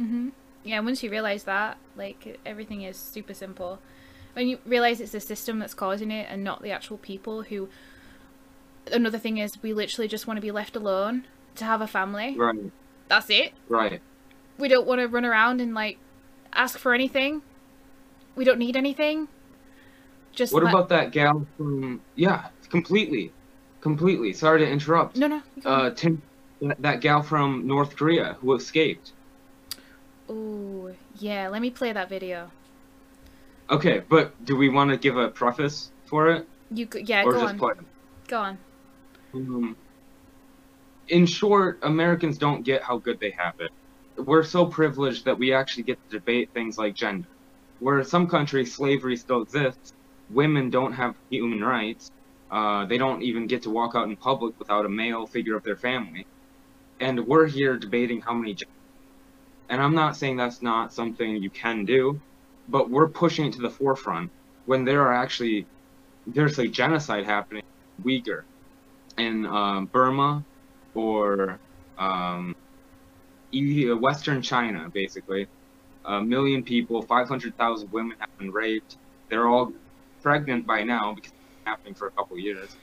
Mhm. 0.00 0.32
Yeah, 0.64 0.80
once 0.80 1.02
you 1.02 1.10
realize 1.10 1.44
that, 1.44 1.78
like 1.96 2.38
everything 2.44 2.82
is 2.82 2.96
super 2.96 3.32
simple. 3.34 3.80
When 4.34 4.46
you 4.48 4.58
realize 4.66 5.00
it's 5.00 5.12
the 5.12 5.20
system 5.20 5.58
that's 5.58 5.74
causing 5.74 6.10
it 6.10 6.26
and 6.30 6.44
not 6.44 6.62
the 6.62 6.70
actual 6.70 6.98
people 6.98 7.42
who 7.42 7.68
another 8.92 9.18
thing 9.18 9.38
is 9.38 9.60
we 9.62 9.72
literally 9.72 10.08
just 10.08 10.26
want 10.26 10.36
to 10.36 10.40
be 10.42 10.50
left 10.50 10.74
alone 10.76 11.24
to 11.56 11.64
have 11.64 11.80
a 11.80 11.86
family. 11.86 12.34
Right, 12.36 12.56
That's 13.08 13.28
it. 13.30 13.52
right. 13.68 14.00
We 14.58 14.68
don't 14.68 14.86
want 14.86 15.00
to 15.00 15.08
run 15.08 15.24
around 15.24 15.60
and 15.60 15.74
like 15.74 15.98
ask 16.52 16.78
for 16.78 16.94
anything. 16.94 17.42
We 18.38 18.44
don't 18.44 18.60
need 18.60 18.76
anything. 18.76 19.26
Just 20.32 20.54
What 20.54 20.62
let- 20.62 20.72
about 20.72 20.88
that 20.90 21.10
gal 21.10 21.44
from? 21.56 22.00
Yeah, 22.14 22.46
completely, 22.70 23.32
completely. 23.80 24.32
Sorry 24.32 24.60
to 24.60 24.70
interrupt. 24.70 25.16
No, 25.16 25.26
no. 25.26 25.42
Uh, 25.64 25.90
Tim, 25.90 26.22
that, 26.62 26.80
that 26.80 27.00
gal 27.00 27.20
from 27.22 27.66
North 27.66 27.96
Korea 27.96 28.36
who 28.40 28.54
escaped. 28.54 29.10
Ooh, 30.30 30.94
yeah, 31.18 31.48
let 31.48 31.60
me 31.60 31.70
play 31.70 31.92
that 31.92 32.08
video. 32.08 32.52
Okay, 33.70 34.02
but 34.08 34.32
do 34.44 34.56
we 34.56 34.68
want 34.68 34.90
to 34.92 34.96
give 34.96 35.16
a 35.16 35.28
preface 35.30 35.90
for 36.06 36.30
it, 36.30 36.48
You 36.70 36.86
go, 36.86 37.00
yeah, 37.00 37.24
or 37.24 37.32
go 37.32 37.40
just 37.40 37.54
on. 37.54 37.58
play? 37.58 37.72
it? 37.72 38.28
Go 38.28 38.38
on. 38.38 38.58
Um, 39.34 39.76
in 41.08 41.26
short, 41.26 41.80
Americans 41.82 42.38
don't 42.38 42.62
get 42.62 42.82
how 42.84 42.98
good 42.98 43.18
they 43.18 43.30
have 43.30 43.58
it. 43.58 43.72
We're 44.16 44.44
so 44.44 44.64
privileged 44.66 45.24
that 45.24 45.38
we 45.40 45.52
actually 45.52 45.82
get 45.82 45.98
to 46.08 46.18
debate 46.18 46.50
things 46.54 46.78
like 46.78 46.94
gender. 46.94 47.26
Where 47.80 48.02
some 48.04 48.28
countries 48.28 48.74
slavery 48.76 49.16
still 49.16 49.42
exists, 49.42 49.92
women 50.30 50.70
don't 50.70 50.92
have 50.94 51.14
human 51.30 51.62
rights. 51.62 52.10
Uh, 52.50 52.86
they 52.86 52.98
don't 52.98 53.22
even 53.22 53.46
get 53.46 53.62
to 53.62 53.70
walk 53.70 53.94
out 53.94 54.08
in 54.08 54.16
public 54.16 54.54
without 54.58 54.86
a 54.86 54.88
male 54.88 55.26
figure 55.26 55.56
of 55.56 55.64
their 55.64 55.76
family. 55.76 56.26
And 57.00 57.26
we're 57.26 57.46
here 57.46 57.78
debating 57.78 58.20
how 58.22 58.34
many. 58.34 58.56
And 59.68 59.82
I'm 59.82 59.94
not 59.94 60.16
saying 60.16 60.36
that's 60.36 60.62
not 60.62 60.92
something 60.94 61.36
you 61.36 61.50
can 61.50 61.84
do, 61.84 62.20
but 62.68 62.90
we're 62.90 63.10
pushing 63.10 63.46
it 63.46 63.54
to 63.54 63.62
the 63.62 63.70
forefront 63.70 64.32
when 64.66 64.84
there 64.84 65.02
are 65.02 65.14
actually 65.14 65.68
there's 66.26 66.58
like 66.58 66.72
genocide 66.72 67.24
happening 67.26 67.62
in 67.98 68.04
Uyghur 68.04 68.42
in 69.18 69.46
um, 69.46 69.86
Burma 69.86 70.44
or 70.94 71.60
um, 71.98 72.54
Western 73.52 74.42
China, 74.42 74.88
basically. 74.92 75.48
A 76.08 76.22
million 76.22 76.62
people, 76.62 77.02
500,000 77.02 77.92
women 77.92 78.16
have 78.18 78.30
been 78.38 78.50
raped. 78.50 78.96
They're 79.28 79.46
all 79.46 79.74
pregnant 80.22 80.66
by 80.66 80.82
now 80.82 81.12
because 81.12 81.32
it's 81.32 81.64
been 81.64 81.70
happening 81.70 81.94
for 81.94 82.06
a 82.06 82.10
couple 82.12 82.36
of 82.36 82.40
years. 82.40 82.74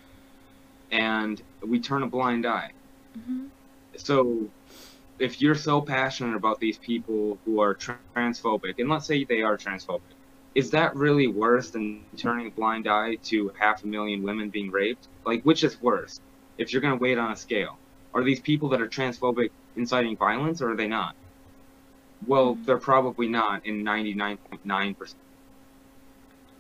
And 0.92 1.42
we 1.66 1.80
turn 1.80 2.04
a 2.04 2.08
blind 2.08 2.46
eye. 2.46 2.72
Mhm. 3.18 3.50
So, 3.98 4.48
if 5.18 5.42
you're 5.42 5.56
so 5.56 5.82
passionate 5.82 6.36
about 6.36 6.60
these 6.60 6.78
people 6.78 7.40
who 7.46 7.60
are 7.60 7.74
transphobic, 7.74 8.76
and 8.78 8.90
let's 8.90 9.08
say 9.08 9.24
they 9.24 9.42
are 9.42 9.58
transphobic, 9.58 10.02
is 10.54 10.70
that 10.72 10.96
really 10.96 11.26
worse 11.26 11.72
than 11.72 12.06
turning 12.18 12.48
a 12.48 12.52
blind 12.52 12.88
eye 12.88 13.16
to 13.24 13.52
half 13.60 13.84
a 13.84 13.88
million 13.88 14.22
women 14.22 14.50
being 14.50 14.70
raped? 14.70 15.08
Like, 15.26 15.42
which 15.42 15.64
is 15.64 15.82
worse? 15.82 16.22
If 16.60 16.72
you're 16.72 16.82
going 16.82 16.98
to 16.98 17.02
weight 17.02 17.18
on 17.18 17.32
a 17.32 17.36
scale, 17.36 17.80
are 18.14 18.24
these 18.24 18.40
people 18.40 18.70
that 18.70 18.82
are 18.82 18.88
transphobic 18.88 19.50
inciting 19.76 20.16
violence, 20.16 20.62
or 20.62 20.74
are 20.74 20.76
they 20.76 20.88
not? 20.88 21.16
Well, 22.22 22.60
they're 22.66 22.80
probably 22.80 23.28
not 23.28 23.66
in 23.66 23.84
99.9%. 23.84 25.16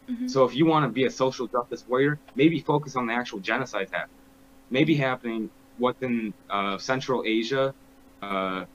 Mhm. 0.10 0.30
So, 0.30 0.45
if 0.45 0.56
you 0.56 0.66
want 0.66 0.86
to 0.86 0.91
be 0.91 1.06
a 1.06 1.10
social 1.10 1.47
justice 1.47 1.86
warrior, 1.88 2.22
maybe 2.36 2.60
focus 2.62 2.95
on 2.95 3.08
the 3.08 3.14
actual 3.14 3.41
genocides 3.41 3.91
happening. 3.91 4.24
Maybe 4.70 4.95
happening 4.95 5.51
what's 5.78 6.01
in 6.01 6.34
uh, 6.49 6.78
Central 6.78 7.24
Asia, 7.26 7.74
uh, 8.22 8.66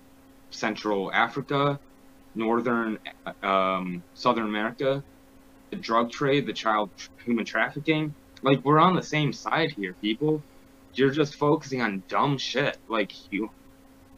Central 0.51 1.13
Africa, 1.13 1.81
Northern, 2.35 2.99
um, 3.43 4.05
Southern 4.15 4.47
America, 4.47 5.05
the 5.71 5.77
drug 5.79 6.11
trade, 6.13 6.47
the 6.47 6.53
child 6.55 6.93
tr- 6.97 7.11
human 7.25 7.45
trafficking. 7.45 8.17
Like 8.43 8.65
we're 8.65 8.79
on 8.81 8.97
the 8.97 9.03
same 9.03 9.33
side 9.33 9.73
here, 9.77 9.97
people. 10.01 10.45
You're 10.95 11.11
just 11.11 11.37
focusing 11.37 11.83
on 11.83 12.05
dumb 12.09 12.39
shit. 12.39 12.79
Like 12.89 13.13
you, 13.31 13.51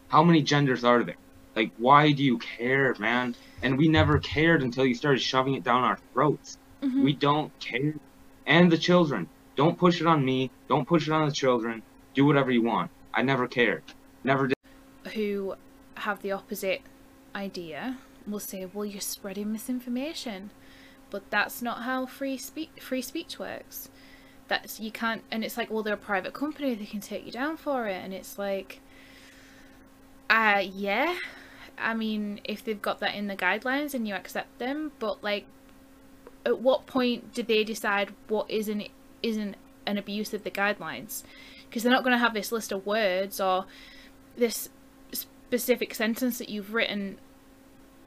how 0.08 0.24
many 0.24 0.42
genders 0.42 0.84
are 0.84 1.04
there? 1.04 1.16
Like 1.56 1.72
why 1.76 2.12
do 2.12 2.22
you 2.24 2.38
care, 2.38 2.94
man? 2.98 3.36
And 3.62 3.78
we 3.78 3.88
never 3.88 4.18
cared 4.18 4.62
until 4.62 4.84
you 4.86 4.94
started 4.94 5.20
shoving 5.20 5.54
it 5.54 5.62
down 5.64 5.84
our 5.84 5.98
throats. 6.12 6.58
Mhm. 6.82 7.02
We 7.02 7.12
don't 7.14 7.52
care. 7.60 7.94
And 8.46 8.70
the 8.72 8.78
children. 8.78 9.28
Don't 9.56 9.78
push 9.78 10.00
it 10.00 10.06
on 10.06 10.24
me. 10.24 10.50
Don't 10.68 10.86
push 10.88 11.06
it 11.08 11.12
on 11.12 11.28
the 11.28 11.34
children. 11.34 11.82
Do 12.14 12.24
whatever 12.26 12.50
you 12.50 12.62
want. 12.62 12.90
I 13.14 13.22
never 13.22 13.46
cared. 13.46 13.84
Never 14.24 14.48
did. 14.48 14.56
who 15.14 15.54
have 15.96 16.22
the 16.22 16.32
opposite 16.32 16.80
idea 17.34 17.98
will 18.26 18.40
say, 18.40 18.64
"Well, 18.64 18.84
you're 18.84 19.00
spreading 19.00 19.52
misinformation," 19.52 20.50
but 21.10 21.28
that's 21.30 21.60
not 21.60 21.82
how 21.82 22.06
free 22.06 22.38
speech 22.38 22.70
free 22.80 23.02
speech 23.02 23.38
works. 23.38 23.88
That's 24.48 24.80
you 24.80 24.90
can't, 24.92 25.22
and 25.30 25.44
it's 25.44 25.56
like, 25.56 25.70
well, 25.70 25.82
they're 25.82 25.94
a 25.94 25.98
private 25.98 26.32
company; 26.34 26.74
they 26.74 26.86
can 26.86 27.00
take 27.00 27.26
you 27.26 27.32
down 27.32 27.56
for 27.56 27.86
it, 27.88 28.02
and 28.04 28.12
it's 28.14 28.38
like, 28.38 28.80
uh, 30.30 30.62
yeah. 30.64 31.16
I 31.78 31.94
mean, 31.94 32.40
if 32.44 32.64
they've 32.64 32.80
got 32.80 33.00
that 33.00 33.14
in 33.14 33.26
the 33.26 33.36
guidelines 33.36 33.94
and 33.94 34.06
you 34.06 34.14
accept 34.14 34.58
them, 34.58 34.92
but 34.98 35.22
like, 35.22 35.46
at 36.44 36.58
what 36.60 36.86
point 36.86 37.32
do 37.34 37.42
they 37.42 37.64
decide 37.64 38.12
what 38.28 38.50
isn't 38.50 38.88
isn't 39.22 39.56
an 39.86 39.98
abuse 39.98 40.32
of 40.34 40.44
the 40.44 40.50
guidelines? 40.50 41.22
Because 41.68 41.82
they're 41.82 41.92
not 41.92 42.02
going 42.04 42.12
to 42.14 42.18
have 42.18 42.34
this 42.34 42.52
list 42.52 42.72
of 42.72 42.84
words 42.86 43.40
or 43.40 43.64
this 44.36 44.68
specific 45.12 45.94
sentence 45.94 46.38
that 46.38 46.48
you've 46.48 46.74
written 46.74 47.18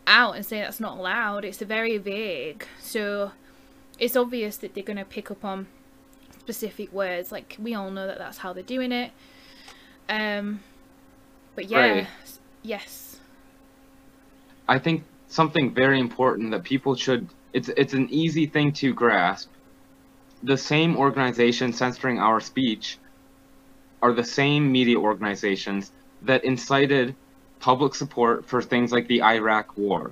out 0.07 0.35
and 0.35 0.45
say 0.45 0.59
that's 0.59 0.79
not 0.79 0.97
allowed. 0.97 1.45
It's 1.45 1.57
very 1.59 1.97
vague. 1.97 2.65
So 2.79 3.31
it's 3.97 4.15
obvious 4.15 4.57
that 4.57 4.73
they're 4.75 4.83
going 4.83 4.97
to 4.97 5.05
pick 5.05 5.31
up 5.31 5.43
on 5.43 5.67
specific 6.39 6.91
words. 6.93 7.31
Like 7.31 7.57
we 7.59 7.73
all 7.73 7.89
know 7.89 8.05
that 8.07 8.17
that's 8.17 8.39
how 8.39 8.53
they're 8.53 8.63
doing 8.63 8.91
it. 8.91 9.11
Um, 10.07 10.59
but 11.55 11.69
yeah, 11.69 11.79
Right. 11.79 12.07
yes. 12.61 13.14
I 14.67 14.79
think 14.79 15.03
something 15.27 15.73
very 15.73 15.99
important 15.99 16.51
that 16.51 16.63
people 16.63 16.95
should 16.95 17.29
it's 17.53 17.69
it's 17.69 17.93
an 17.93 18.09
easy 18.09 18.45
thing 18.45 18.73
to 18.73 18.93
grasp. 18.93 19.49
The 20.43 20.57
same 20.57 20.97
organizations 20.97 21.77
censoring 21.77 22.19
our 22.19 22.39
speech 22.39 22.97
are 24.01 24.13
the 24.13 24.23
same 24.23 24.71
media 24.71 24.97
organizations 24.97 25.91
that 26.23 26.43
incited 26.43 27.15
public 27.59 27.95
support 27.95 28.45
for 28.45 28.61
things 28.61 28.91
like 28.91 29.07
the 29.07 29.23
Iraq 29.23 29.77
war, 29.77 30.11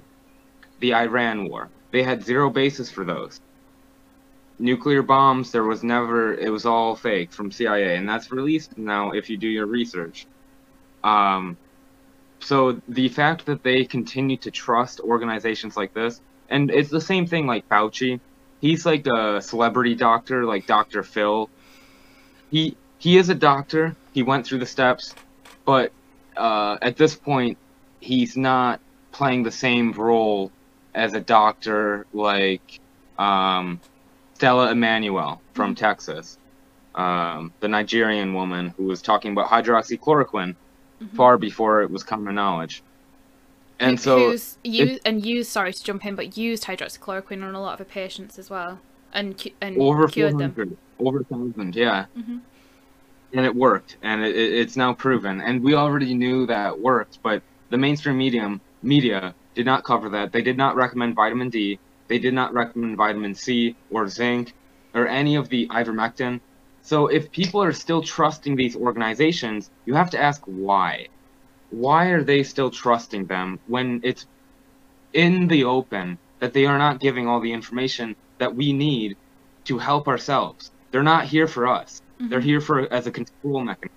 the 0.79 0.93
Iran 0.93 1.49
war. 1.49 1.69
They 1.91 2.01
had 2.01 2.23
zero 2.23 2.49
basis 2.49 2.89
for 2.89 3.03
those. 3.05 3.39
Nuclear 4.57 5.03
bombs, 5.03 5.51
there 5.51 5.63
was 5.63 5.83
never, 5.83 6.33
it 6.33 6.49
was 6.49 6.65
all 6.65 6.95
fake 6.95 7.31
from 7.31 7.51
CIA, 7.51 7.97
and 7.97 8.07
that's 8.07 8.31
released 8.31 8.77
now 8.77 9.11
if 9.11 9.29
you 9.29 9.37
do 9.37 9.47
your 9.47 9.65
research. 9.65 10.25
Um, 11.03 11.57
so 12.43 12.81
the 12.87 13.07
fact 13.09 13.45
that 13.45 13.63
they 13.63 13.85
continue 13.85 14.37
to 14.37 14.51
trust 14.51 14.99
organizations 14.99 15.77
like 15.77 15.93
this, 15.93 16.21
and 16.49 16.69
it's 16.69 16.89
the 16.89 17.01
same 17.01 17.25
thing 17.25 17.47
like 17.47 17.67
Fauci. 17.69 18.19
He's 18.59 18.85
like 18.85 19.07
a 19.07 19.41
celebrity 19.41 19.95
doctor, 19.95 20.45
like 20.45 20.67
Dr. 20.67 21.03
Phil. 21.03 21.49
He 22.51 22.75
he 22.97 23.17
is 23.17 23.29
a 23.29 23.35
doctor. 23.35 23.95
He 24.13 24.23
went 24.23 24.45
through 24.45 24.59
the 24.59 24.65
steps, 24.65 25.15
but 25.65 25.91
uh, 26.37 26.77
at 26.81 26.97
this 26.97 27.15
point, 27.15 27.57
he's 27.99 28.37
not 28.37 28.79
playing 29.11 29.43
the 29.43 29.51
same 29.51 29.91
role 29.93 30.51
as 30.93 31.13
a 31.13 31.19
doctor 31.19 32.05
like 32.13 32.79
um, 33.17 33.79
Stella 34.35 34.71
Immanuel 34.71 35.41
from 35.53 35.75
Texas, 35.75 36.37
um, 36.95 37.53
the 37.59 37.67
Nigerian 37.67 38.33
woman 38.33 38.73
who 38.77 38.85
was 38.85 39.01
talking 39.01 39.31
about 39.31 39.47
hydroxychloroquine 39.49 40.55
far 41.09 41.37
before 41.37 41.81
it 41.81 41.91
was 41.91 42.03
common 42.03 42.35
knowledge. 42.35 42.81
And 43.79 43.97
who- 43.97 44.03
so 44.03 44.31
used 44.63 45.01
and 45.05 45.25
used 45.25 45.51
sorry 45.51 45.73
to 45.73 45.83
jump 45.83 46.05
in, 46.05 46.15
but 46.15 46.37
used 46.37 46.63
hydroxychloroquine 46.65 47.43
on 47.43 47.55
a 47.55 47.61
lot 47.61 47.73
of 47.73 47.79
her 47.79 47.85
patients 47.85 48.37
as 48.39 48.49
well, 48.49 48.79
and 49.13 49.35
and 49.61 49.77
over 49.77 50.07
cured 50.07 50.37
them. 50.37 50.53
400, 50.53 50.77
over 50.99 51.19
1,000, 51.29 51.75
yeah. 51.75 52.05
Mhm. 52.17 52.41
And 53.33 53.45
it 53.45 53.55
worked, 53.55 53.97
and 54.03 54.23
it, 54.23 54.35
it- 54.35 54.53
it's 54.53 54.77
now 54.77 54.93
proven. 54.93 55.41
And 55.41 55.63
we 55.63 55.73
already 55.73 56.13
knew 56.13 56.45
that 56.45 56.79
worked, 56.79 57.19
but 57.23 57.41
the 57.71 57.77
mainstream 57.77 58.17
medium 58.17 58.61
media 58.83 59.33
did 59.55 59.65
not 59.65 59.83
cover 59.83 60.07
that. 60.09 60.31
They 60.31 60.41
did 60.43 60.55
not 60.57 60.75
recommend 60.75 61.15
vitamin 61.15 61.49
D. 61.49 61.79
They 62.07 62.19
did 62.19 62.33
not 62.33 62.53
recommend 62.53 62.95
vitamin 62.97 63.33
C 63.33 63.75
or 63.89 64.07
zinc 64.07 64.53
or 64.93 65.07
any 65.07 65.35
of 65.35 65.49
the 65.49 65.67
ivermectin. 65.69 66.39
So 66.83 67.07
if 67.07 67.31
people 67.31 67.63
are 67.63 67.71
still 67.71 68.01
trusting 68.03 68.55
these 68.55 68.75
organizations, 68.75 69.69
you 69.85 69.93
have 69.95 70.09
to 70.11 70.21
ask 70.21 70.41
why. 70.45 71.07
Why 71.69 72.07
are 72.07 72.23
they 72.23 72.43
still 72.43 72.69
trusting 72.69 73.25
them 73.25 73.59
when 73.67 74.01
it's 74.03 74.27
in 75.13 75.47
the 75.47 75.63
open 75.63 76.19
that 76.39 76.53
they 76.53 76.65
are 76.65 76.77
not 76.77 76.99
giving 76.99 77.27
all 77.27 77.39
the 77.39 77.53
information 77.53 78.15
that 78.37 78.53
we 78.53 78.73
need 78.73 79.15
to 79.65 79.77
help 79.77 80.09
ourselves? 80.09 80.71
They're 80.91 81.03
not 81.03 81.25
here 81.25 81.47
for 81.47 81.67
us. 81.67 82.01
Mm-hmm. 82.19 82.29
They're 82.29 82.41
here 82.41 82.61
for 82.61 82.93
as 82.93 83.07
a 83.07 83.11
control 83.11 83.63
mechanism. 83.63 83.95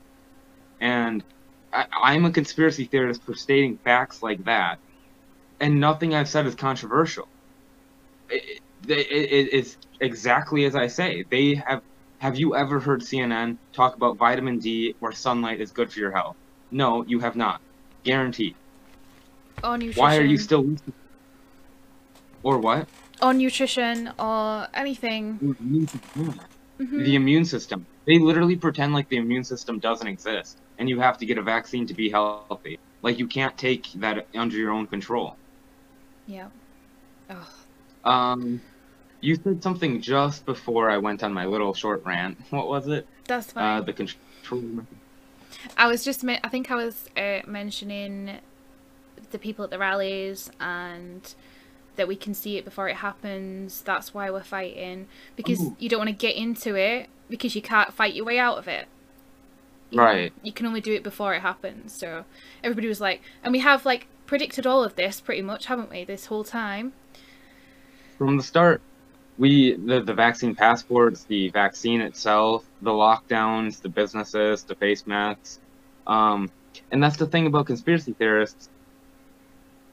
And 0.80 1.24
I, 1.72 1.86
I'm 2.02 2.24
a 2.24 2.30
conspiracy 2.30 2.84
theorist 2.84 3.22
for 3.24 3.34
stating 3.34 3.78
facts 3.78 4.22
like 4.22 4.44
that, 4.44 4.78
and 5.60 5.80
nothing 5.80 6.14
I've 6.14 6.28
said 6.28 6.46
is 6.46 6.54
controversial. 6.54 7.28
It, 8.30 8.60
it, 8.86 8.92
it, 9.10 9.48
it's 9.52 9.76
exactly 10.00 10.64
as 10.66 10.76
I 10.76 10.86
say. 10.86 11.24
They 11.28 11.56
have. 11.56 11.82
Have 12.18 12.38
you 12.38 12.56
ever 12.56 12.80
heard 12.80 13.02
CNN 13.02 13.58
talk 13.72 13.94
about 13.96 14.16
vitamin 14.16 14.58
D 14.58 14.94
or 15.00 15.12
sunlight 15.12 15.60
is 15.60 15.70
good 15.70 15.92
for 15.92 16.00
your 16.00 16.12
health? 16.12 16.36
No, 16.70 17.04
you 17.04 17.20
have 17.20 17.36
not. 17.36 17.60
Guaranteed. 18.04 18.56
Nutrition. 19.62 20.00
Why 20.00 20.16
are 20.16 20.24
you 20.24 20.38
still? 20.38 20.76
Or 22.42 22.58
what? 22.58 22.88
On 23.20 23.38
nutrition 23.38 24.12
or 24.18 24.68
anything? 24.74 25.38
Mm-hmm. 25.38 27.04
The 27.04 27.14
immune 27.14 27.44
system. 27.44 27.86
They 28.06 28.18
literally 28.18 28.56
pretend 28.56 28.92
like 28.92 29.08
the 29.08 29.16
immune 29.16 29.44
system 29.44 29.78
doesn't 29.78 30.06
exist, 30.06 30.58
and 30.78 30.88
you 30.88 31.00
have 31.00 31.18
to 31.18 31.26
get 31.26 31.38
a 31.38 31.42
vaccine 31.42 31.86
to 31.86 31.94
be 31.94 32.10
healthy. 32.10 32.78
Like 33.02 33.18
you 33.18 33.26
can't 33.26 33.56
take 33.58 33.86
that 33.96 34.26
under 34.34 34.56
your 34.56 34.72
own 34.72 34.86
control. 34.86 35.36
Yeah. 36.26 36.48
Oh, 37.30 37.48
Um, 38.04 38.60
you 39.20 39.36
said 39.36 39.62
something 39.62 40.00
just 40.00 40.46
before 40.46 40.90
I 40.90 40.98
went 40.98 41.22
on 41.22 41.32
my 41.32 41.46
little 41.46 41.74
short 41.74 42.04
rant. 42.04 42.38
What 42.50 42.68
was 42.68 42.88
it? 42.88 43.06
that's 43.26 43.52
fine. 43.52 43.78
Uh, 43.78 43.80
the 43.82 43.92
control. 43.92 44.86
I 45.76 45.88
was 45.88 46.04
just, 46.04 46.24
I 46.24 46.48
think 46.48 46.70
I 46.70 46.76
was 46.76 47.08
uh, 47.16 47.40
mentioning 47.46 48.38
the 49.30 49.38
people 49.38 49.64
at 49.64 49.70
the 49.70 49.78
rallies 49.78 50.50
and 50.60 51.34
that 51.96 52.06
we 52.06 52.14
can 52.14 52.34
see 52.34 52.56
it 52.56 52.64
before 52.64 52.88
it 52.88 52.96
happens. 52.96 53.82
That's 53.82 54.14
why 54.14 54.30
we're 54.30 54.42
fighting 54.42 55.08
because 55.34 55.60
Ooh. 55.60 55.76
you 55.78 55.88
don't 55.88 55.98
want 55.98 56.10
to 56.10 56.14
get 56.16 56.36
into 56.36 56.74
it 56.76 57.08
because 57.28 57.56
you 57.56 57.62
can't 57.62 57.92
fight 57.92 58.14
your 58.14 58.24
way 58.24 58.38
out 58.38 58.58
of 58.58 58.68
it. 58.68 58.86
You 59.90 59.98
know, 59.98 60.04
Right. 60.04 60.32
You 60.42 60.52
can 60.52 60.66
only 60.66 60.80
do 60.80 60.92
it 60.92 61.02
before 61.02 61.34
it 61.34 61.40
happens. 61.40 61.92
So 61.92 62.24
everybody 62.62 62.86
was 62.88 63.00
like, 63.00 63.22
and 63.42 63.52
we 63.52 63.60
have 63.60 63.84
like 63.84 64.06
predicted 64.26 64.66
all 64.66 64.84
of 64.84 64.94
this 64.94 65.20
pretty 65.20 65.42
much, 65.42 65.66
haven't 65.66 65.90
we? 65.90 66.04
This 66.04 66.26
whole 66.26 66.44
time. 66.44 66.92
from 68.18 68.36
the 68.36 68.42
start 68.42 68.80
we 69.38 69.74
the, 69.74 70.00
the 70.00 70.14
vaccine 70.14 70.54
passports 70.54 71.24
the 71.24 71.48
vaccine 71.50 72.00
itself 72.00 72.64
the 72.82 72.90
lockdowns 72.90 73.80
the 73.82 73.88
businesses 73.88 74.64
the 74.64 74.74
face 74.74 75.06
masks 75.06 75.60
um, 76.06 76.50
and 76.90 77.02
that's 77.02 77.16
the 77.16 77.26
thing 77.26 77.46
about 77.46 77.66
conspiracy 77.66 78.12
theorists. 78.12 78.68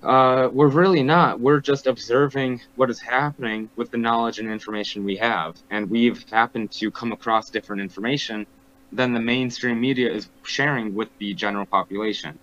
Uh, 0.01 0.49
we're 0.51 0.67
really 0.67 1.01
not. 1.01 1.39
We're 1.39 1.61
just 1.61 1.87
observing 1.87 2.61
what 2.75 2.89
is 2.89 2.99
happening 2.99 3.69
with 3.77 3.89
the 3.91 3.97
knowledge 3.97 4.37
and 4.39 4.49
information 4.49 5.05
we 5.05 5.15
have 5.15 5.55
and 5.69 5.89
we've 5.89 6.27
happened 6.29 6.71
to 6.71 6.91
come 6.91 7.13
across 7.13 7.49
different 7.49 7.81
information 7.81 8.45
than 8.91 9.13
the 9.13 9.19
mainstream 9.19 9.79
media 9.79 10.11
is 10.11 10.29
sharing 10.43 10.93
with 10.93 11.09
the 11.19 11.33
general 11.33 11.65
population. 11.65 12.37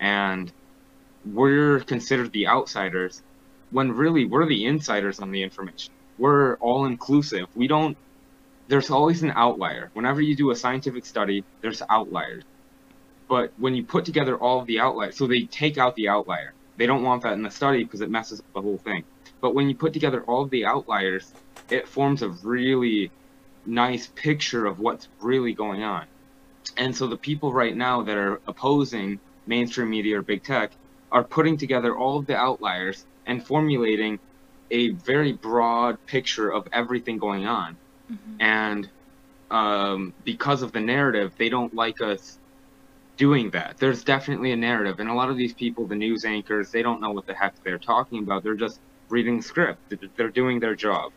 And 0.00 0.50
we're 1.24 1.80
considered 1.80 2.32
the 2.32 2.48
outsiders 2.48 3.22
when 3.70 3.92
really 3.92 4.24
we're 4.24 4.46
the 4.46 4.64
insiders 4.66 5.20
on 5.20 5.30
the 5.30 5.42
information. 5.42 5.92
We're 6.22 6.54
all 6.58 6.84
inclusive. 6.84 7.48
We 7.56 7.66
don't. 7.66 7.96
There's 8.68 8.90
always 8.90 9.24
an 9.24 9.32
outlier. 9.34 9.90
Whenever 9.92 10.20
you 10.20 10.36
do 10.36 10.52
a 10.52 10.54
scientific 10.54 11.04
study, 11.04 11.42
there's 11.62 11.82
outliers. 11.90 12.44
But 13.28 13.52
when 13.58 13.74
you 13.74 13.82
put 13.82 14.04
together 14.04 14.36
all 14.36 14.60
of 14.60 14.68
the 14.68 14.78
outliers, 14.78 15.16
so 15.16 15.26
they 15.26 15.46
take 15.46 15.78
out 15.78 15.96
the 15.96 16.08
outlier. 16.08 16.52
They 16.76 16.86
don't 16.86 17.02
want 17.02 17.24
that 17.24 17.32
in 17.32 17.42
the 17.42 17.50
study 17.50 17.82
because 17.82 18.02
it 18.02 18.08
messes 18.08 18.38
up 18.38 18.46
the 18.54 18.62
whole 18.62 18.78
thing. 18.78 19.02
But 19.40 19.56
when 19.56 19.68
you 19.68 19.74
put 19.74 19.92
together 19.94 20.22
all 20.22 20.42
of 20.42 20.50
the 20.50 20.64
outliers, 20.64 21.32
it 21.68 21.88
forms 21.88 22.22
a 22.22 22.28
really 22.28 23.10
nice 23.66 24.06
picture 24.06 24.64
of 24.64 24.78
what's 24.78 25.08
really 25.20 25.54
going 25.54 25.82
on. 25.82 26.06
And 26.76 26.96
so 26.96 27.08
the 27.08 27.16
people 27.16 27.52
right 27.52 27.76
now 27.76 28.02
that 28.02 28.16
are 28.16 28.40
opposing 28.46 29.18
mainstream 29.48 29.90
media 29.90 30.20
or 30.20 30.22
big 30.22 30.44
tech 30.44 30.70
are 31.10 31.24
putting 31.24 31.56
together 31.56 31.96
all 31.96 32.20
of 32.20 32.26
the 32.26 32.36
outliers 32.36 33.04
and 33.26 33.44
formulating 33.44 34.20
a 34.72 34.90
very 34.90 35.32
broad 35.34 36.04
picture 36.06 36.52
of 36.52 36.66
everything 36.72 37.18
going 37.18 37.46
on. 37.46 37.76
And 38.40 38.88
um, 39.50 40.12
because 40.24 40.62
of 40.62 40.72
the 40.72 40.80
narrative, 40.80 41.32
they 41.38 41.48
don't 41.48 41.72
like 41.74 42.00
us 42.00 42.38
doing 43.16 43.50
that. 43.50 43.76
There's 43.78 44.02
definitely 44.02 44.52
a 44.52 44.56
narrative, 44.56 44.98
and 44.98 45.08
a 45.08 45.14
lot 45.14 45.30
of 45.30 45.36
these 45.36 45.54
people, 45.54 45.86
the 45.86 45.94
news 45.94 46.24
anchors, 46.24 46.70
they 46.70 46.82
don't 46.82 47.00
know 47.00 47.12
what 47.12 47.26
the 47.26 47.34
heck 47.34 47.54
they're 47.62 47.78
talking 47.78 48.18
about. 48.18 48.42
They're 48.42 48.54
just 48.54 48.80
reading 49.08 49.40
script. 49.40 49.94
They're 50.16 50.30
doing 50.30 50.58
their 50.58 50.74
job. 50.74 51.12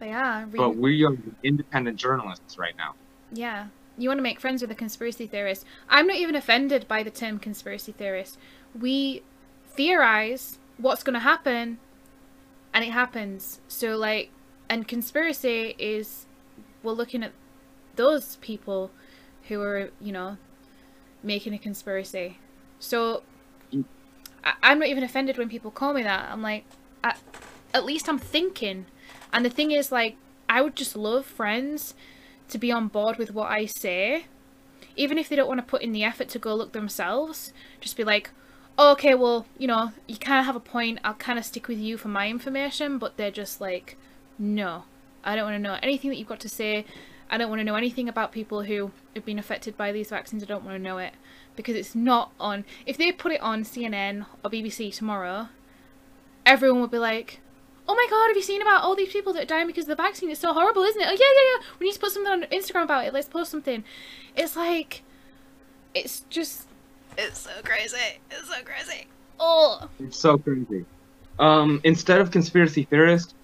They 0.00 0.12
are. 0.12 0.46
But 0.46 0.76
we 0.76 1.04
are 1.04 1.16
independent 1.42 1.96
journalists 1.98 2.58
right 2.58 2.76
now. 2.76 2.94
Yeah. 3.32 3.68
You 3.96 4.08
want 4.08 4.18
to 4.18 4.22
make 4.22 4.40
friends 4.40 4.60
with 4.60 4.70
a 4.70 4.74
conspiracy 4.74 5.26
theorist. 5.26 5.64
I'm 5.88 6.06
not 6.06 6.16
even 6.16 6.34
offended 6.34 6.88
by 6.88 7.02
the 7.04 7.10
term 7.10 7.38
conspiracy 7.38 7.92
theorist. 7.92 8.38
We 8.78 9.22
theorize 9.66 10.58
what's 10.78 11.02
going 11.04 11.14
to 11.14 11.20
happen 11.20 11.78
and 12.74 12.84
it 12.84 12.90
happens. 12.90 13.60
So, 13.68 13.96
like, 13.96 14.30
and 14.68 14.86
conspiracy 14.86 15.76
is 15.78 16.26
we're 16.82 16.92
looking 16.92 17.22
at 17.22 17.32
those 17.96 18.36
people 18.36 18.90
who 19.48 19.62
are, 19.62 19.90
you 20.00 20.12
know, 20.12 20.36
making 21.22 21.54
a 21.54 21.58
conspiracy. 21.58 22.38
So, 22.78 23.22
I- 24.42 24.54
I'm 24.62 24.80
not 24.80 24.88
even 24.88 25.04
offended 25.04 25.38
when 25.38 25.48
people 25.48 25.70
call 25.70 25.94
me 25.94 26.02
that. 26.02 26.28
I'm 26.30 26.42
like, 26.42 26.64
I- 27.02 27.16
at 27.72 27.84
least 27.84 28.08
I'm 28.08 28.18
thinking. 28.18 28.86
And 29.32 29.44
the 29.44 29.50
thing 29.50 29.70
is, 29.70 29.92
like, 29.92 30.16
I 30.48 30.60
would 30.60 30.76
just 30.76 30.96
love 30.96 31.24
friends 31.24 31.94
to 32.48 32.58
be 32.58 32.70
on 32.70 32.88
board 32.88 33.16
with 33.16 33.32
what 33.32 33.50
I 33.50 33.66
say, 33.66 34.26
even 34.96 35.16
if 35.16 35.28
they 35.28 35.36
don't 35.36 35.48
want 35.48 35.58
to 35.58 35.66
put 35.66 35.82
in 35.82 35.92
the 35.92 36.04
effort 36.04 36.28
to 36.30 36.38
go 36.38 36.54
look 36.54 36.72
themselves. 36.72 37.52
Just 37.80 37.96
be 37.96 38.04
like, 38.04 38.30
Oh, 38.76 38.92
okay, 38.92 39.14
well, 39.14 39.46
you 39.56 39.68
know, 39.68 39.92
you 40.08 40.16
kind 40.16 40.40
of 40.40 40.46
have 40.46 40.56
a 40.56 40.60
point. 40.60 40.98
I'll 41.04 41.14
kind 41.14 41.38
of 41.38 41.44
stick 41.44 41.68
with 41.68 41.78
you 41.78 41.96
for 41.96 42.08
my 42.08 42.28
information, 42.28 42.98
but 42.98 43.16
they're 43.16 43.30
just 43.30 43.60
like, 43.60 43.96
no, 44.38 44.84
I 45.22 45.36
don't 45.36 45.44
want 45.44 45.54
to 45.54 45.62
know 45.62 45.78
anything 45.82 46.10
that 46.10 46.16
you've 46.16 46.28
got 46.28 46.40
to 46.40 46.48
say. 46.48 46.84
I 47.30 47.38
don't 47.38 47.48
want 47.48 47.60
to 47.60 47.64
know 47.64 47.76
anything 47.76 48.08
about 48.08 48.32
people 48.32 48.62
who 48.64 48.90
have 49.14 49.24
been 49.24 49.38
affected 49.38 49.76
by 49.76 49.92
these 49.92 50.10
vaccines. 50.10 50.42
I 50.42 50.46
don't 50.46 50.64
want 50.64 50.76
to 50.76 50.82
know 50.82 50.98
it 50.98 51.14
because 51.56 51.76
it's 51.76 51.94
not 51.94 52.32
on. 52.40 52.64
If 52.84 52.96
they 52.96 53.12
put 53.12 53.32
it 53.32 53.40
on 53.40 53.62
CNN 53.62 54.26
or 54.44 54.50
BBC 54.50 54.94
tomorrow, 54.94 55.48
everyone 56.44 56.80
would 56.80 56.90
be 56.90 56.98
like, 56.98 57.40
oh 57.88 57.94
my 57.94 58.06
god, 58.10 58.28
have 58.28 58.36
you 58.36 58.42
seen 58.42 58.62
about 58.62 58.82
all 58.82 58.96
these 58.96 59.12
people 59.12 59.32
that 59.32 59.42
are 59.44 59.46
dying 59.46 59.66
because 59.66 59.84
of 59.84 59.96
the 59.96 60.02
vaccine? 60.02 60.30
It's 60.30 60.40
so 60.40 60.52
horrible, 60.52 60.82
isn't 60.82 61.00
it? 61.00 61.06
Oh, 61.06 61.12
yeah, 61.12 61.16
yeah, 61.18 61.58
yeah. 61.58 61.76
We 61.78 61.86
need 61.86 61.92
to 61.92 62.00
put 62.00 62.12
something 62.12 62.32
on 62.32 62.42
Instagram 62.44 62.84
about 62.84 63.06
it. 63.06 63.14
Let's 63.14 63.28
post 63.28 63.50
something. 63.50 63.84
It's 64.36 64.56
like, 64.56 65.02
it's 65.94 66.20
just, 66.30 66.66
it's 67.16 67.40
so 67.40 67.50
crazy. 67.62 67.96
It's 68.30 68.48
so 68.48 68.62
crazy. 68.64 69.06
Oh. 69.38 69.88
It's 70.00 70.18
so 70.18 70.38
crazy. 70.38 70.84
Um, 71.38 71.80
instead 71.84 72.20
of 72.20 72.30
conspiracy 72.30 72.84
theorist, 72.84 73.34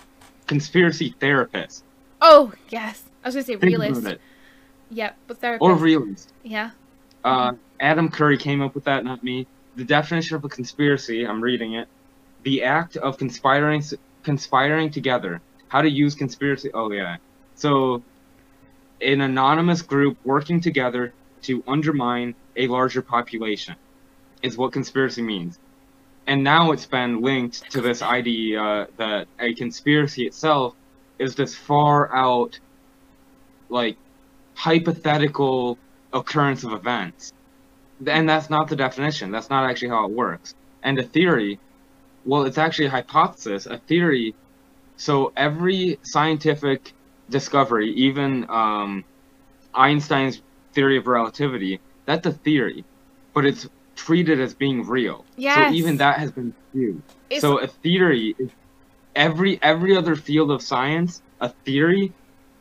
conspiracy 0.46 1.14
therapist. 1.20 1.84
Oh, 2.20 2.52
yes. 2.68 3.02
I 3.24 3.28
was 3.28 3.34
going 3.34 3.44
to 3.44 3.52
say 3.52 3.56
Think 3.56 3.78
realist. 3.78 4.18
Yeah, 4.90 5.12
but 5.26 5.38
therapist. 5.38 5.62
Or 5.62 5.74
realist. 5.74 6.32
Yeah. 6.42 6.70
Uh, 7.24 7.52
Adam 7.80 8.08
Curry 8.08 8.36
came 8.36 8.62
up 8.62 8.74
with 8.74 8.84
that, 8.84 9.04
not 9.04 9.22
me. 9.22 9.46
The 9.76 9.84
definition 9.84 10.36
of 10.36 10.44
a 10.44 10.48
conspiracy, 10.48 11.24
I'm 11.26 11.40
reading 11.40 11.74
it. 11.74 11.88
The 12.42 12.64
act 12.64 12.96
of 12.96 13.18
conspiring 13.18 13.82
conspiring 14.22 14.90
together. 14.90 15.40
How 15.68 15.82
to 15.82 15.88
use 15.88 16.14
conspiracy. 16.14 16.70
Oh 16.74 16.90
yeah. 16.90 17.16
So, 17.54 18.02
an 19.00 19.20
anonymous 19.20 19.82
group 19.82 20.16
working 20.24 20.60
together 20.60 21.12
to 21.42 21.62
undermine 21.66 22.34
a 22.56 22.66
larger 22.66 23.02
population 23.02 23.76
is 24.42 24.56
what 24.56 24.72
conspiracy 24.72 25.22
means. 25.22 25.58
And 26.26 26.44
now 26.44 26.72
it's 26.72 26.86
been 26.86 27.20
linked 27.20 27.70
to 27.72 27.80
this 27.80 28.02
idea 28.02 28.88
that 28.96 29.26
a 29.38 29.54
conspiracy 29.54 30.26
itself 30.26 30.74
is 31.18 31.34
this 31.34 31.54
far 31.54 32.14
out, 32.14 32.58
like, 33.68 33.96
hypothetical 34.54 35.78
occurrence 36.12 36.64
of 36.64 36.72
events. 36.72 37.32
And 38.06 38.28
that's 38.28 38.50
not 38.50 38.68
the 38.68 38.76
definition. 38.76 39.30
That's 39.30 39.50
not 39.50 39.68
actually 39.68 39.88
how 39.88 40.04
it 40.06 40.10
works. 40.12 40.54
And 40.82 40.98
a 40.98 41.02
theory 41.02 41.58
well, 42.24 42.44
it's 42.44 42.58
actually 42.58 42.86
a 42.86 42.90
hypothesis, 42.90 43.66
a 43.66 43.78
theory. 43.78 44.34
So 44.96 45.32
every 45.36 45.98
scientific 46.02 46.92
discovery, 47.30 47.92
even 47.94 48.46
um, 48.50 49.04
Einstein's 49.74 50.42
theory 50.72 50.96
of 50.96 51.06
relativity, 51.06 51.80
that's 52.06 52.26
a 52.26 52.32
theory, 52.32 52.84
but 53.34 53.44
it's 53.44 53.68
treated 53.96 54.40
as 54.40 54.54
being 54.54 54.86
real. 54.86 55.24
Yes. 55.36 55.70
So 55.70 55.74
even 55.74 55.96
that 55.98 56.18
has 56.18 56.30
been 56.32 56.54
viewed. 56.74 57.02
It's- 57.28 57.40
So 57.42 57.58
a 57.58 57.66
theory 57.66 58.34
is 58.38 58.50
every 59.14 59.58
every 59.62 59.96
other 59.96 60.16
field 60.16 60.50
of 60.50 60.62
science, 60.62 61.22
a 61.40 61.48
theory 61.64 62.12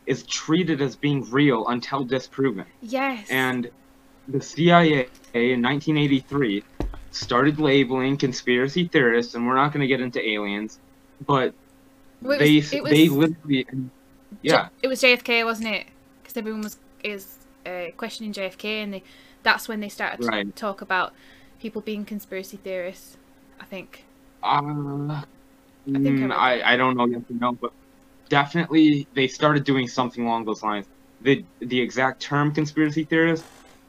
is 0.05 0.24
treated 0.24 0.82
as 0.82 0.95
being 0.95 1.30
real 1.30 1.68
until 1.68 2.03
disproven. 2.03 2.66
Yes. 2.82 3.28
And 3.30 3.70
the 4.28 4.41
CIA 4.41 5.07
in 5.34 5.62
1983 5.62 6.64
started 7.12 7.60
labeling 7.60 8.18
conspiracy 8.18 8.88
theorists, 8.88 9.34
and 9.36 9.45
we're 9.47 9.55
not 9.55 9.72
going 9.72 9.82
to 9.82 9.88
get 9.88 10.01
into 10.01 10.20
aliens, 10.28 10.80
but 11.26 11.53
Well, 12.22 12.34
it 12.34 12.39
they 12.39 12.55
was- 12.57 12.72
they 12.72 13.10
literally 13.10 13.66
yeah 14.41 14.70
It 14.84 14.88
was 14.88 15.01
JFK, 15.01 15.43
wasn't 15.45 15.70
it? 15.70 15.88
Because 16.22 16.38
everyone 16.38 16.62
was 16.62 16.78
is 17.03 17.38
uh, 17.70 17.91
questioning 17.91 18.34
JFK, 18.34 18.84
and 18.84 18.93
they, 18.93 19.03
that's 19.43 19.67
when 19.67 19.80
they 19.80 19.89
started 19.89 20.22
to 20.22 20.51
talk 20.55 20.82
about 20.82 21.13
people 21.59 21.82
being 21.82 22.05
conspiracy 22.05 22.57
theorists. 22.57 23.17
I 23.59 23.65
think. 23.65 24.05
Uh, 24.41 25.22
I 25.88 25.93
think 25.93 26.20
I 26.20 26.26
mm, 26.26 26.32
I, 26.32 26.74
I 26.74 26.78
don't 26.78 26.95
know 26.95 27.05
yet 27.05 27.28
to 27.28 27.34
know, 27.36 27.53
but 27.53 27.72
definitely 28.30 29.07
they 29.13 29.28
started 29.28 29.63
doing 29.63 29.88
something 29.88 30.26
along 30.26 30.45
those 30.45 30.63
lines. 30.63 30.86
The 31.22 31.43
the 31.59 31.80
exact 31.80 32.22
term 32.22 32.53
conspiracy 32.53 33.03
theorist 33.03 33.43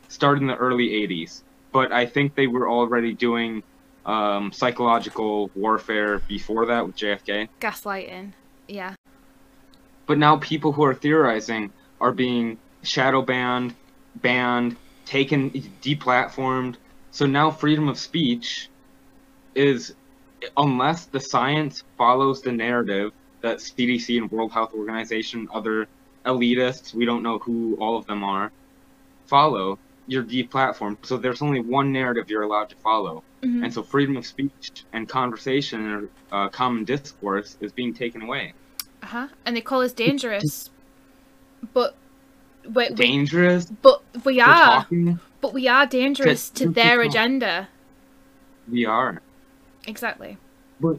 started 0.09 0.41
in 0.43 0.49
the 0.49 0.57
early 0.57 0.89
80s, 0.89 1.43
but 1.73 1.93
I 1.93 2.07
think 2.07 2.35
they 2.35 2.49
were 2.49 2.69
already 2.69 3.13
doing 3.13 3.63
um, 4.07 4.51
psychological 4.53 5.51
warfare 5.55 6.19
before 6.27 6.67
that 6.67 6.85
with 6.87 6.97
JFK. 6.97 7.49
Gaslighting. 7.61 8.33
Yeah. 8.67 8.95
But 10.07 10.19
now 10.19 10.37
people 10.39 10.73
who 10.73 10.83
are 10.85 10.95
theorizing 10.95 11.73
are 12.01 12.13
being 12.13 12.59
shadow 12.83 13.23
banned, 13.23 13.75
banned, 14.17 14.77
taken, 15.05 15.51
deplatformed. 15.83 16.77
So 17.11 17.27
now 17.27 17.51
freedom 17.51 17.89
of 17.89 17.99
speech 17.99 18.69
is, 19.55 19.95
unless 20.57 21.07
the 21.07 21.21
science 21.21 21.83
follows 21.99 22.43
the 22.43 22.53
narrative 22.53 23.13
that 23.43 23.59
CDC 23.59 24.19
and 24.19 24.31
World 24.31 24.53
Health 24.53 24.75
Organization, 24.75 25.49
other 25.53 25.89
elitists, 26.25 26.95
we 26.95 27.05
don't 27.05 27.23
know 27.23 27.39
who 27.39 27.77
all 27.81 27.97
of 27.97 28.07
them 28.07 28.23
are, 28.23 28.53
follow, 29.27 29.79
you're 30.07 30.25
deplatformed. 30.25 30.99
So 31.05 31.17
there's 31.17 31.41
only 31.41 31.61
one 31.61 31.93
narrative 31.93 32.29
you're 32.29 32.43
allowed 32.43 32.69
to 32.71 32.77
follow. 32.77 33.23
Mhm. 33.43 33.65
And 33.65 33.73
so 33.73 33.83
freedom 33.83 34.17
of 34.17 34.27
speech 34.27 34.85
and 34.93 35.09
conversation 35.09 35.87
or 35.93 36.09
uh, 36.33 36.49
common 36.49 36.85
discourse 36.85 37.57
is 37.61 37.73
being 37.73 37.95
taken 37.95 38.23
away. 38.23 38.53
Uh 39.03 39.07
huh. 39.07 39.29
And 39.47 39.57
they 39.57 39.61
call 39.61 39.81
us 39.83 39.93
dangerous. 39.93 40.71
But. 41.73 41.97
But 42.69 42.91
we, 42.91 42.95
Dangerous 42.97 43.67
but 43.67 44.03
we 44.25 44.41
are. 44.41 44.83
talking. 44.83 45.19
But 45.41 45.55
we 45.55 45.67
are 45.69 45.87
dangerous 45.87 46.51
to 46.51 46.65
Just- 46.65 46.75
their 46.75 47.01
agenda. 47.01 47.69
We 48.71 48.85
are. 48.87 49.21
Exactly. 49.87 50.37
But 50.81 50.99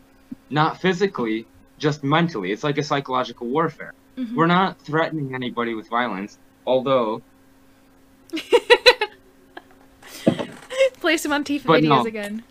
not 0.50 0.82
physically, 0.82 1.46
just 1.78 2.04
mentally. 2.04 2.52
It's 2.52 2.64
like 2.64 2.78
a 2.78 2.84
psychological 2.84 3.48
warfare. 3.48 3.94
Mhm. 4.18 4.36
We're 4.36 4.48
not 4.48 4.80
threatening 4.82 5.34
anybody 5.36 5.74
with 5.74 5.88
violence, 5.90 6.38
although 6.66 7.22
Play 11.00 11.18
some 11.18 11.32
Antifa 11.32 11.66
But 11.66 11.82
videos 11.84 12.04
no. 12.04 12.06
again. 12.06 12.44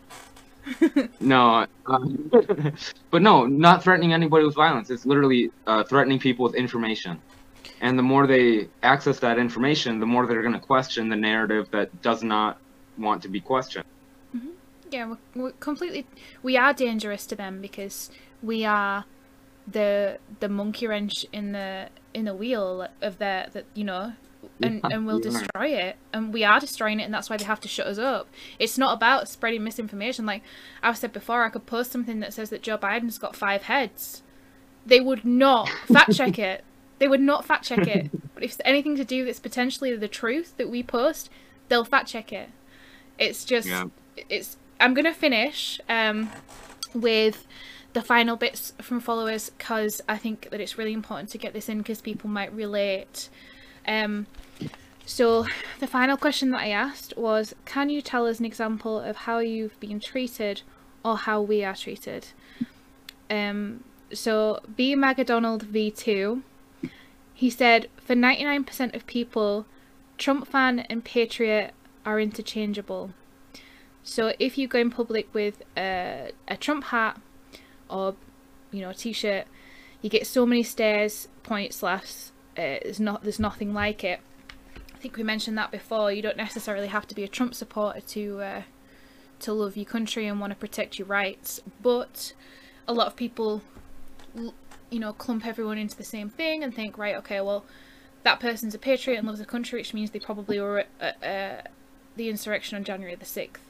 no, 1.20 1.66
uh, 1.86 1.98
but 3.11 3.22
no, 3.22 3.46
not 3.46 3.82
threatening 3.82 4.12
anybody 4.12 4.44
with 4.44 4.54
violence. 4.54 4.90
It's 4.90 5.06
literally 5.06 5.50
uh, 5.66 5.84
threatening 5.84 6.18
people 6.18 6.44
with 6.44 6.54
information. 6.54 7.20
And 7.81 7.99
the 7.99 8.03
more 8.03 8.26
they 8.26 8.68
access 8.83 9.20
that 9.20 9.39
information, 9.39 10.01
the 10.01 10.07
more 10.07 10.26
they're 10.26 10.43
going 10.43 10.55
to 10.55 10.61
question 10.61 11.09
the 11.09 11.16
narrative 11.16 11.70
that 11.70 12.03
does 12.03 12.22
not 12.22 12.59
want 12.99 13.22
to 13.22 13.28
be 13.28 13.41
questioned. 13.41 13.87
Mm-hmm. 14.37 14.49
Yeah, 14.91 15.07
we're, 15.07 15.43
we're 15.43 15.53
completely. 15.53 16.07
We 16.43 16.57
are 16.57 16.74
dangerous 16.74 17.26
to 17.26 17.37
them 17.37 17.61
because 17.61 18.11
we 18.43 18.64
are 18.64 19.05
the 19.66 20.18
the 20.41 20.49
monkey 20.49 20.87
wrench 20.87 21.24
in 21.33 21.53
the 21.53 21.89
in 22.12 22.24
the 22.24 22.35
wheel 22.35 22.89
of 23.01 23.18
their 23.18 23.49
that 23.53 23.64
you 23.74 23.85
know, 23.85 24.12
and 24.62 24.81
Yeah, 24.83 24.91
and 24.91 25.07
we'll 25.07 25.16
we 25.16 25.22
destroy 25.22 25.68
it, 25.68 25.97
and 26.12 26.33
we 26.33 26.45
are 26.45 26.61
destroying 26.61 27.01
it, 27.01 27.05
and 27.05 27.14
that's 27.14 27.31
why 27.31 27.37
they 27.37 27.45
have 27.45 27.61
to 27.61 27.68
shut 27.68 27.87
us 27.87 27.99
up. 27.99 28.28
It's 28.59 28.76
not 28.76 28.97
about 28.97 29.28
spreading 29.28 29.64
misinformation. 29.64 30.26
Like 30.26 30.43
I've 30.83 30.99
said 30.99 31.12
before, 31.12 31.45
I 31.45 31.49
could 31.49 31.66
post 31.66 31.93
something 31.93 32.20
that 32.20 32.35
says 32.35 32.51
that 32.51 32.62
Joe 32.62 32.78
Biden's 32.78 33.18
got 33.18 33.37
five 33.37 33.62
heads. 33.62 34.22
They 34.85 35.01
would 35.01 35.24
not 35.24 35.68
fact 35.93 36.14
check 36.14 36.39
it. 36.39 36.64
They 37.01 37.09
would 37.09 37.20
not 37.20 37.44
fact 37.44 37.64
check 37.64 37.86
it. 37.88 38.11
But 38.34 38.44
if 38.44 38.53
it's 38.53 38.61
anything 38.64 38.96
to 38.96 39.05
do 39.05 39.24
that's 39.24 39.40
potentially 39.40 39.94
the 39.96 40.09
truth 40.09 40.57
that 40.57 40.70
we 40.70 40.82
post, 40.82 41.28
they'll 41.68 41.84
fact 41.84 42.09
check 42.09 42.32
it. 42.32 42.48
It's 43.18 43.44
just 43.44 43.66
Yeah. 43.68 43.86
it's 44.28 44.57
I'm 44.78 44.94
gonna 44.94 45.12
finish 45.12 45.80
um 45.88 46.30
with 46.94 47.46
the 47.92 48.01
final 48.03 48.36
bits 48.36 48.72
from 48.80 49.01
followers 49.01 49.51
because 49.51 50.01
I 50.09 50.16
think 50.16 50.48
that 50.51 50.61
it's 50.61 50.78
really 50.78 50.92
important 50.92 51.28
to 51.30 51.38
get 51.38 51.53
this 51.53 51.68
in 51.68 51.78
because 51.78 52.01
people 52.01 52.30
might 52.30 52.53
relate. 52.55 53.28
Um, 53.86 54.26
so 55.05 55.46
the 55.80 55.86
final 55.88 56.16
question 56.16 56.51
that 56.51 56.61
I 56.61 56.68
asked 56.68 57.16
was, 57.16 57.53
can 57.64 57.90
you 57.90 58.01
tell 58.01 58.26
us 58.26 58.38
an 58.38 58.44
example 58.44 59.01
of 59.01 59.16
how 59.16 59.38
you've 59.40 59.78
been 59.80 59.98
treated 59.98 60.62
or 61.05 61.16
how 61.16 61.42
we 61.42 61.64
are 61.64 61.74
treated? 61.74 62.28
Um, 63.28 63.82
so 64.12 64.61
B 64.76 64.94
Magadonald 64.94 65.64
V2, 65.64 66.42
he 67.41 67.49
said, 67.49 67.88
for 67.97 68.14
99% 68.14 68.95
of 68.95 69.07
people, 69.07 69.64
Trump 70.18 70.47
fan 70.47 70.80
and 70.80 71.03
patriot 71.03 71.72
are 72.05 72.20
interchangeable. 72.20 73.14
So 74.03 74.34
if 74.38 74.59
you 74.59 74.68
go 74.68 74.78
in 74.78 74.91
public 74.91 75.32
with 75.32 75.62
a, 75.74 76.32
a 76.47 76.59
Trump 76.59 76.84
hat 76.84 77.18
or 77.88 78.14
you 78.70 78.82
know 78.82 78.91
a 78.91 78.95
t-shirt, 78.95 79.47
you 80.03 80.11
get 80.11 80.26
so 80.26 80.45
many 80.45 80.62
stares, 80.62 81.28
points, 81.43 81.82
laughs. 81.82 82.32
Uh, 82.59 82.76
there's 82.82 83.01
not 83.01 83.22
there's 83.22 83.41
nothing 83.41 83.72
like 83.72 84.05
it. 84.05 84.20
I 84.95 84.99
think 84.99 85.16
we 85.16 85.22
mentioned 85.22 85.57
that 85.57 85.70
before. 85.70 86.12
You 86.12 86.20
don't 86.20 86.36
necessarily 86.36 86.88
have 86.88 87.07
to 87.07 87.14
be 87.14 87.24
a 87.24 87.28
Trump 87.28 87.55
supporter 87.55 88.03
to 88.03 88.41
uh, 88.41 88.62
to 89.38 89.55
love 89.55 89.78
your 89.78 89.86
country 89.86 90.26
and 90.26 90.41
want 90.41 90.51
to 90.51 90.59
protect 90.59 90.99
your 90.99 91.09
rights, 91.09 91.62
but 91.80 92.34
a 92.86 92.93
lot 92.93 93.07
of 93.07 93.16
people, 93.16 93.62
you 94.91 94.99
know, 94.99 95.12
clump 95.12 95.47
everyone 95.47 95.78
into 95.78 95.97
the 95.97 96.05
same 96.05 96.28
thing 96.28 96.62
and 96.62 96.74
think, 96.74 96.99
right, 96.99 97.16
okay, 97.16 97.41
well, 97.41 97.64
that 98.22 98.41
person's 98.41 98.74
a 98.74 98.78
patriot 98.78 99.18
and 99.18 99.26
loves 99.26 99.38
the 99.38 99.45
country, 99.45 99.80
which 99.80 99.95
means 99.95 100.11
they 100.11 100.18
probably 100.18 100.61
were 100.61 100.84
at 101.01 101.22
uh, 101.24 101.68
the 102.16 102.28
insurrection 102.28 102.76
on 102.76 102.84
January 102.84 103.14
the 103.14 103.24
sixth. 103.24 103.62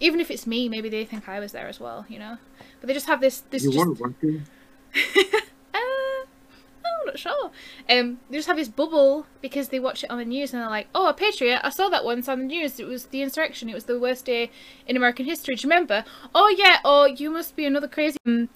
Even 0.00 0.20
if 0.20 0.30
it's 0.30 0.46
me, 0.46 0.68
maybe 0.68 0.88
they 0.88 1.04
think 1.04 1.28
I 1.28 1.40
was 1.40 1.52
there 1.52 1.66
as 1.66 1.80
well, 1.80 2.06
you 2.08 2.18
know. 2.18 2.38
But 2.80 2.86
they 2.86 2.94
just 2.94 3.06
have 3.06 3.20
this 3.20 3.40
this 3.50 3.64
You 3.64 3.72
just 3.72 4.00
were, 4.00 4.08
uh, 5.74 5.78
I'm 6.84 7.06
not 7.06 7.18
sure. 7.18 7.50
Um, 7.90 8.18
they 8.30 8.36
just 8.36 8.46
have 8.46 8.56
this 8.56 8.68
bubble 8.68 9.26
because 9.42 9.70
they 9.70 9.80
watch 9.80 10.04
it 10.04 10.10
on 10.10 10.18
the 10.18 10.24
news 10.24 10.52
and 10.52 10.62
they're 10.62 10.70
like, 10.70 10.88
"Oh, 10.94 11.08
a 11.08 11.14
patriot! 11.14 11.60
I 11.64 11.70
saw 11.70 11.88
that 11.88 12.04
once 12.04 12.28
on 12.28 12.40
the 12.40 12.44
news. 12.44 12.78
It 12.78 12.86
was 12.86 13.06
the 13.06 13.22
insurrection. 13.22 13.68
It 13.68 13.74
was 13.74 13.84
the 13.84 13.98
worst 13.98 14.26
day 14.26 14.50
in 14.86 14.96
American 14.96 15.24
history. 15.26 15.56
Do 15.56 15.66
you 15.66 15.70
remember? 15.70 16.04
Oh 16.34 16.54
yeah. 16.56 16.78
Oh, 16.84 17.06
you 17.06 17.30
must 17.30 17.56
be 17.56 17.64
another 17.64 17.88
crazy." 17.88 18.18
Um, 18.26 18.48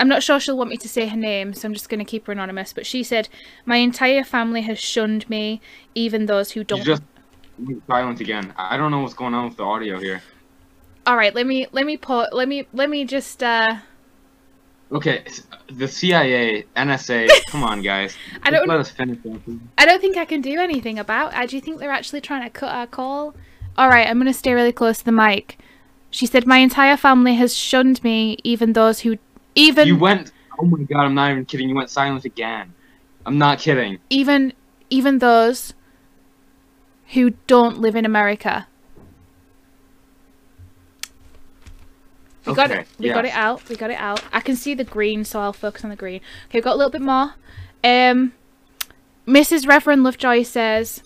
I'm 0.00 0.08
not 0.08 0.22
sure 0.22 0.40
she'll 0.40 0.56
want 0.56 0.70
me 0.70 0.76
to 0.78 0.88
say 0.88 1.06
her 1.06 1.16
name, 1.16 1.54
so 1.54 1.68
I'm 1.68 1.74
just 1.74 1.88
going 1.88 1.98
to 2.00 2.04
keep 2.04 2.26
her 2.26 2.32
anonymous. 2.32 2.72
But 2.72 2.86
she 2.86 3.02
said, 3.02 3.28
"My 3.64 3.76
entire 3.76 4.24
family 4.24 4.62
has 4.62 4.78
shunned 4.78 5.28
me, 5.30 5.60
even 5.94 6.26
those 6.26 6.52
who 6.52 6.64
don't." 6.64 6.78
You 6.80 6.84
just 6.84 7.02
silent 7.86 8.20
again. 8.20 8.52
I 8.56 8.76
don't 8.76 8.90
know 8.90 9.00
what's 9.00 9.14
going 9.14 9.34
on 9.34 9.48
with 9.48 9.56
the 9.56 9.62
audio 9.62 9.98
here. 9.98 10.22
All 11.06 11.16
right, 11.16 11.34
let 11.34 11.46
me 11.46 11.66
let 11.72 11.86
me 11.86 11.96
put 11.96 12.32
let 12.34 12.48
me 12.48 12.66
let 12.72 12.90
me 12.90 13.04
just 13.04 13.42
uh 13.42 13.76
Okay, 14.92 15.24
the 15.72 15.88
CIA, 15.88 16.64
NSA, 16.76 17.28
come 17.48 17.64
on, 17.64 17.82
guys. 17.82 18.16
I 18.42 18.50
don't- 18.50 18.68
let 18.68 18.78
us 18.78 18.90
finish. 18.90 19.18
I 19.78 19.86
don't 19.86 20.00
think 20.00 20.16
I 20.16 20.24
can 20.24 20.40
do 20.40 20.60
anything 20.60 20.98
about. 20.98 21.32
it. 21.34 21.50
Do 21.50 21.56
you 21.56 21.62
think 21.62 21.78
they're 21.80 21.90
actually 21.90 22.20
trying 22.20 22.42
to 22.42 22.50
cut 22.50 22.72
our 22.72 22.86
call? 22.86 23.34
All 23.76 23.88
right, 23.88 24.06
I'm 24.06 24.18
going 24.18 24.26
to 24.32 24.38
stay 24.38 24.52
really 24.52 24.72
close 24.72 24.98
to 24.98 25.04
the 25.04 25.12
mic. 25.12 25.58
She 26.10 26.26
said, 26.26 26.46
"My 26.46 26.58
entire 26.58 26.96
family 26.96 27.34
has 27.34 27.56
shunned 27.56 28.04
me, 28.04 28.36
even 28.44 28.72
those 28.72 29.00
who, 29.00 29.16
even 29.54 29.86
You 29.86 29.96
went. 29.96 30.32
Oh 30.58 30.64
my 30.64 30.82
god, 30.84 31.04
I'm 31.04 31.14
not 31.14 31.32
even 31.32 31.44
kidding. 31.44 31.68
You 31.68 31.74
went 31.74 31.90
silent 31.90 32.24
again. 32.24 32.74
I'm 33.26 33.38
not 33.38 33.58
kidding. 33.58 33.98
even 34.10 34.52
even 34.90 35.18
those 35.18 35.74
who 37.12 37.30
don't 37.46 37.80
live 37.80 37.96
in 37.96 38.04
America." 38.04 38.66
We 42.46 42.54
got 42.54 42.70
it. 42.70 42.86
We 42.98 43.08
got 43.08 43.24
it 43.24 43.32
out. 43.32 43.66
We 43.68 43.76
got 43.76 43.90
it 43.90 43.98
out. 43.98 44.22
I 44.32 44.40
can 44.40 44.54
see 44.54 44.74
the 44.74 44.84
green, 44.84 45.24
so 45.24 45.40
I'll 45.40 45.54
focus 45.54 45.82
on 45.82 45.90
the 45.90 45.96
green. 45.96 46.20
Okay, 46.48 46.58
we've 46.58 46.64
got 46.64 46.74
a 46.74 46.76
little 46.76 46.90
bit 46.90 47.00
more. 47.00 47.34
Um, 47.82 48.34
Mrs. 49.26 49.66
Reverend 49.66 50.02
Lovejoy 50.02 50.42
says, 50.42 51.02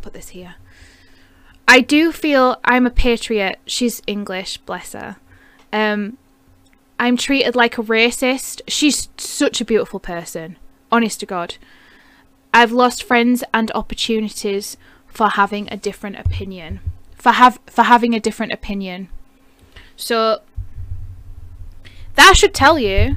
put 0.00 0.12
this 0.12 0.28
here. 0.30 0.54
I 1.66 1.80
do 1.80 2.12
feel 2.12 2.60
I'm 2.64 2.86
a 2.86 2.90
patriot. 2.90 3.58
She's 3.66 4.00
English, 4.06 4.58
bless 4.58 4.92
her. 4.92 5.16
Um, 5.72 6.16
I'm 6.98 7.16
treated 7.16 7.54
like 7.54 7.78
a 7.78 7.82
racist. 7.82 8.60
She's 8.66 9.08
such 9.16 9.60
a 9.60 9.64
beautiful 9.64 10.00
person, 10.00 10.56
honest 10.90 11.20
to 11.20 11.26
God. 11.26 11.56
I've 12.52 12.72
lost 12.72 13.04
friends 13.04 13.44
and 13.54 13.70
opportunities 13.72 14.76
for 15.06 15.28
having 15.28 15.68
a 15.70 15.76
different 15.76 16.18
opinion. 16.18 16.80
For 17.14 17.32
have 17.32 17.58
for 17.66 17.82
having 17.82 18.14
a 18.14 18.20
different 18.20 18.52
opinion. 18.52 19.08
So 19.96 20.40
that 22.14 22.36
should 22.36 22.54
tell 22.54 22.78
you. 22.78 23.16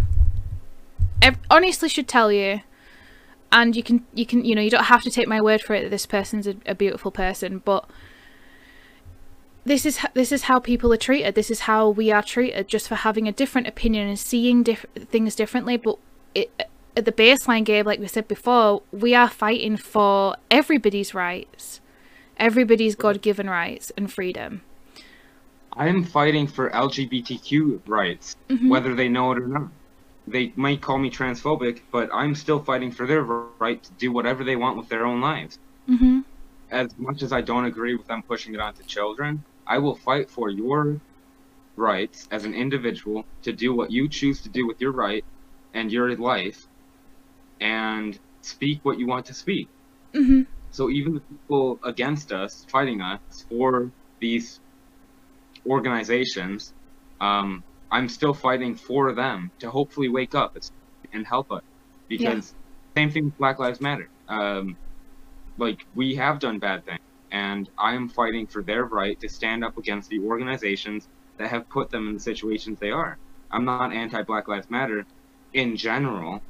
Honestly 1.50 1.90
should 1.90 2.08
tell 2.08 2.32
you. 2.32 2.62
And 3.52 3.76
you 3.76 3.84
can 3.84 4.06
you 4.14 4.26
can 4.26 4.46
you 4.46 4.56
know 4.56 4.62
you 4.62 4.70
don't 4.70 4.86
have 4.86 5.04
to 5.04 5.12
take 5.12 5.28
my 5.28 5.42
word 5.42 5.62
for 5.62 5.74
it 5.74 5.84
that 5.84 5.90
this 5.90 6.06
person's 6.06 6.48
a, 6.48 6.56
a 6.66 6.76
beautiful 6.76 7.12
person, 7.12 7.60
but 7.60 7.90
this 9.66 9.86
is 9.86 10.00
this 10.14 10.32
is 10.32 10.44
how 10.44 10.60
people 10.60 10.92
are 10.94 10.98
treated. 10.98 11.36
This 11.36 11.52
is 11.52 11.62
how 11.62 11.90
we 11.90 12.12
are 12.12 12.24
treated 12.24 12.68
just 12.68 12.88
for 12.88 12.96
having 12.96 13.28
a 13.28 13.32
different 13.32 13.68
opinion 13.68 14.08
and 14.08 14.20
seeing 14.20 14.64
diff- 14.64 14.86
things 14.96 15.36
differently. 15.36 15.78
But 15.78 15.98
it, 16.34 16.68
at 16.98 17.06
the 17.06 17.12
baseline, 17.12 17.64
Gabe, 17.64 17.86
like 17.86 18.00
we 18.00 18.08
said 18.08 18.28
before, 18.28 18.82
we 18.92 19.14
are 19.16 19.30
fighting 19.30 19.78
for 19.78 20.36
everybody's 20.50 21.14
rights, 21.14 21.80
everybody's 22.38 22.96
God-given 22.96 23.50
rights 23.50 23.92
and 23.96 24.12
freedom. 24.12 24.62
I 25.74 25.88
am 25.88 26.04
fighting 26.04 26.48
for 26.48 26.70
LGBTQ 26.72 27.82
rights, 27.88 28.36
Mm-hmm. 28.50 28.68
whether 28.68 28.94
they 28.94 29.08
know 29.08 29.32
it 29.32 29.38
or 29.40 29.48
not. 29.48 29.70
They 30.28 30.52
might 30.56 30.82
call 30.82 30.98
me 30.98 31.10
transphobic, 31.10 31.80
but 31.92 32.10
I'm 32.14 32.36
still 32.36 32.62
fighting 32.62 32.92
for 32.92 33.08
their 33.08 33.22
right 33.24 33.82
to 33.82 33.92
do 33.98 34.12
whatever 34.12 34.44
they 34.44 34.56
want 34.56 34.78
with 34.78 34.90
their 34.90 35.06
own 35.06 35.22
lives. 35.22 35.60
Mm-hmm. 35.90 36.20
As 36.70 36.90
much 36.98 37.22
as 37.24 37.32
I 37.32 37.42
don't 37.42 37.66
agree 37.66 37.96
with 37.96 38.08
them 38.08 38.22
pushing 38.22 38.54
it 38.54 38.60
onto 38.60 38.84
children, 38.84 39.44
I 39.68 39.78
will 39.78 39.96
fight 39.96 40.30
for 40.30 40.50
your 40.50 41.00
rights 41.76 42.28
as 42.32 42.46
an 42.46 42.54
individual 42.54 43.26
to 43.44 43.54
do 43.54 43.74
what 43.74 43.92
you 43.92 44.10
choose 44.10 44.42
to 44.42 44.50
do 44.50 44.68
with 44.68 44.80
your 44.82 44.92
right 44.92 45.24
and 45.74 45.92
your 45.92 46.16
life 46.18 46.68
and 47.60 48.20
speak 48.42 48.80
what 48.84 49.00
you 49.00 49.08
want 49.08 49.26
to 49.28 49.34
speak. 49.34 49.68
Mm-hmm. 50.14 50.42
So 50.72 50.90
even 50.90 51.14
the 51.16 51.22
people 51.22 51.80
against 51.84 52.32
us, 52.32 52.66
fighting 52.70 53.02
us 53.02 53.20
for 53.50 53.92
these 54.20 54.60
organizations, 55.68 56.74
um, 57.20 57.64
I'm 57.92 58.08
still 58.08 58.34
fighting 58.34 58.76
for 58.76 59.14
them 59.14 59.52
to 59.60 59.70
hopefully 59.70 60.10
wake 60.10 60.34
up 60.34 60.58
and 61.14 61.26
help 61.26 61.52
us. 61.52 61.62
Because 62.08 62.54
same 62.96 63.12
thing 63.12 63.26
with 63.26 63.38
Black 63.38 63.60
Lives 63.60 63.82
Matter. 63.82 64.10
Um, 64.28 64.78
like 65.58 65.86
we 65.94 66.16
have 66.16 66.40
done 66.40 66.60
bad 66.60 66.86
things, 66.86 67.00
and 67.32 67.70
I 67.78 67.94
am 67.96 68.10
fighting 68.10 68.48
for 68.48 68.62
their 68.62 68.86
right 68.86 69.20
to 69.22 69.30
stand 69.30 69.64
up 69.64 69.78
against 69.78 70.10
the 70.10 70.20
organizations 70.20 71.08
that 71.38 71.50
have 71.50 71.68
put 71.70 71.90
them 71.90 72.08
in 72.10 72.14
the 72.16 72.20
situations 72.20 72.80
they 72.80 72.92
are. 72.92 73.18
I'm 73.52 73.66
not 73.66 73.92
anti-Black 73.94 74.48
Lives 74.48 74.70
Matter 74.70 75.06
in 75.54 75.76
general, 75.76 76.42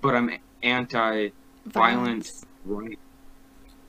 but 0.00 0.14
I'm 0.14 0.30
anti-violent 0.62 1.32
Violence. 1.66 2.46
right. 2.64 2.98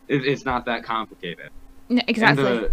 It, 0.08 0.26
it's 0.26 0.44
not 0.46 0.66
that 0.66 0.84
complicated. 0.84 1.50
N- 1.90 2.02
Exactly. 2.08 2.44
The, 2.44 2.72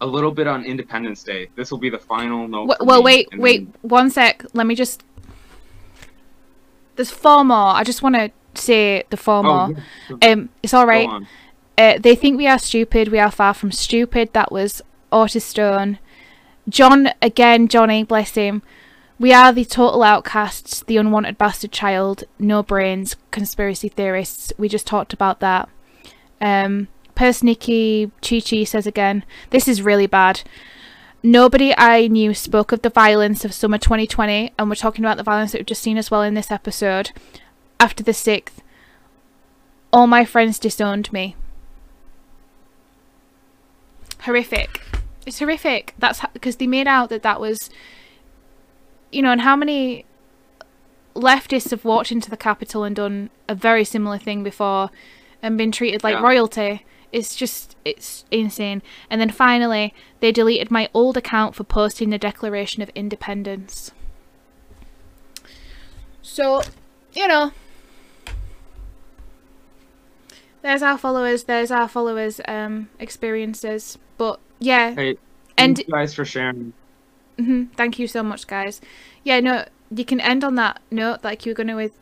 a 0.00 0.06
little 0.06 0.30
bit 0.30 0.46
on 0.46 0.64
Independence 0.64 1.22
Day. 1.24 1.48
This 1.56 1.70
will 1.70 1.78
be 1.78 1.90
the 1.90 1.98
final 1.98 2.46
note. 2.46 2.76
Well, 2.80 2.98
me, 3.00 3.04
wait, 3.04 3.28
wait, 3.36 3.72
then- 3.72 3.90
one 3.90 4.10
sec. 4.10 4.44
Let 4.52 4.66
me 4.66 4.74
just. 4.74 5.02
There's 6.96 7.10
four 7.10 7.44
more. 7.44 7.68
I 7.74 7.84
just 7.84 8.02
want 8.02 8.14
to 8.16 8.30
say 8.54 9.04
the 9.10 9.16
four 9.16 9.38
Oh, 9.38 9.68
more. 9.68 9.76
yeah. 10.22 10.28
Um, 10.32 10.48
it's 10.62 10.74
all 10.74 10.86
right. 10.86 11.08
Uh, 11.78 11.96
they 11.96 12.16
think 12.16 12.36
we 12.36 12.48
are 12.48 12.58
stupid. 12.58 13.08
We 13.08 13.20
are 13.20 13.30
far 13.30 13.54
from 13.54 13.70
stupid. 13.70 14.32
That 14.32 14.50
was 14.50 14.82
Otis 15.12 15.44
Stone. 15.44 16.00
John 16.68 17.10
again. 17.22 17.68
Johnny, 17.68 18.02
bless 18.02 18.34
him. 18.34 18.62
We 19.20 19.32
are 19.32 19.52
the 19.52 19.64
total 19.64 20.02
outcasts, 20.02 20.82
the 20.82 20.96
unwanted 20.96 21.38
bastard 21.38 21.72
child, 21.72 22.24
no 22.38 22.62
brains, 22.62 23.16
conspiracy 23.30 23.88
theorists. 23.88 24.52
We 24.58 24.68
just 24.68 24.86
talked 24.86 25.12
about 25.12 25.40
that. 25.40 25.68
Um, 26.40 26.88
Persniki 27.16 28.10
Chi 28.22 28.40
Chi 28.40 28.64
says 28.64 28.86
again, 28.86 29.24
this 29.50 29.66
is 29.66 29.82
really 29.82 30.06
bad. 30.06 30.42
Nobody 31.20 31.74
I 31.76 32.06
knew 32.06 32.32
spoke 32.32 32.70
of 32.70 32.82
the 32.82 32.90
violence 32.90 33.44
of 33.44 33.52
summer 33.52 33.78
2020, 33.78 34.52
and 34.56 34.68
we're 34.68 34.76
talking 34.76 35.04
about 35.04 35.16
the 35.16 35.24
violence 35.24 35.50
that 35.50 35.58
we've 35.58 35.66
just 35.66 35.82
seen 35.82 35.98
as 35.98 36.12
well 36.12 36.22
in 36.22 36.34
this 36.34 36.52
episode. 36.52 37.10
After 37.80 38.04
the 38.04 38.12
6th, 38.12 38.58
all 39.92 40.06
my 40.06 40.24
friends 40.24 40.60
disowned 40.60 41.12
me. 41.12 41.34
Horrific. 44.22 44.80
It's 45.26 45.38
horrific. 45.38 45.94
That's 45.98 46.20
because 46.32 46.56
they 46.56 46.66
made 46.66 46.86
out 46.88 47.10
that 47.10 47.22
that 47.22 47.40
was, 47.40 47.70
you 49.12 49.22
know, 49.22 49.30
and 49.30 49.42
how 49.42 49.56
many 49.56 50.04
leftists 51.14 51.70
have 51.70 51.84
walked 51.84 52.12
into 52.12 52.30
the 52.30 52.36
Capitol 52.36 52.84
and 52.84 52.94
done 52.96 53.30
a 53.48 53.54
very 53.54 53.84
similar 53.84 54.18
thing 54.18 54.42
before 54.42 54.90
and 55.42 55.58
been 55.58 55.72
treated 55.72 56.02
like 56.02 56.14
Yeah. 56.14 56.22
royalty. 56.22 56.84
It's 57.12 57.34
just, 57.34 57.76
it's 57.84 58.24
insane. 58.30 58.82
And 59.10 59.20
then 59.20 59.30
finally, 59.30 59.94
they 60.20 60.30
deleted 60.32 60.70
my 60.70 60.88
old 60.92 61.16
account 61.16 61.54
for 61.54 61.64
posting 61.64 62.10
the 62.10 62.18
Declaration 62.18 62.82
of 62.82 62.90
Independence. 62.94 63.92
So, 66.22 66.62
you 67.14 67.26
know, 67.26 67.52
there's 70.62 70.82
our 70.82 70.98
followers, 70.98 71.44
there's 71.44 71.70
our 71.70 71.88
followers' 71.88 72.40
um, 72.46 72.90
experiences. 72.98 73.96
But 74.18 74.40
yeah, 74.58 74.94
Hey, 74.94 75.16
and 75.56 75.76
thank 75.76 75.88
you 75.88 75.94
guys 75.94 76.14
for 76.14 76.24
sharing. 76.24 76.72
hmm 77.38 77.64
Thank 77.76 77.98
you 77.98 78.06
so 78.06 78.22
much, 78.22 78.46
guys. 78.46 78.80
Yeah, 79.24 79.40
no, 79.40 79.64
you 79.94 80.04
can 80.04 80.20
end 80.20 80.44
on 80.44 80.56
that 80.56 80.80
note, 80.90 81.24
like 81.24 81.46
you 81.46 81.50
were 81.50 81.56
going 81.56 81.68
to 81.68 81.74
with, 81.74 81.98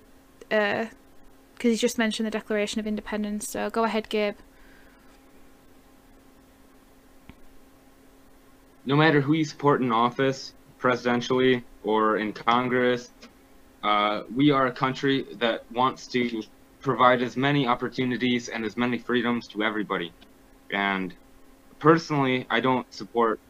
uh, 0.50 0.86
because 1.54 1.70
you 1.70 1.76
just 1.78 1.98
mentioned 1.98 2.26
the 2.26 2.30
Declaration 2.30 2.80
of 2.80 2.86
Independence. 2.86 3.48
So 3.48 3.70
go 3.70 3.84
ahead, 3.84 4.08
Gabe. 4.08 4.36
no 8.86 8.94
matter 8.96 9.20
who 9.20 9.34
you 9.34 9.44
support 9.44 9.82
in 9.82 9.92
office, 9.92 10.54
presidentially 10.80 11.62
or 11.82 12.18
in 12.18 12.32
Congress, 12.32 13.10
uh, 13.82 14.22
we 14.34 14.50
are 14.50 14.68
a 14.68 14.72
country 14.72 15.26
that 15.38 15.64
wants 15.72 16.06
to 16.06 16.42
provide 16.80 17.20
as 17.20 17.36
many 17.36 17.66
opportunities 17.66 18.48
and 18.48 18.64
as 18.64 18.76
many 18.76 18.96
freedoms 18.98 19.48
to 19.48 19.62
everybody. 19.62 20.12
And 20.70 21.12
personally, 21.80 22.46
I 22.50 22.60
don't 22.60 22.92
support 22.92 23.40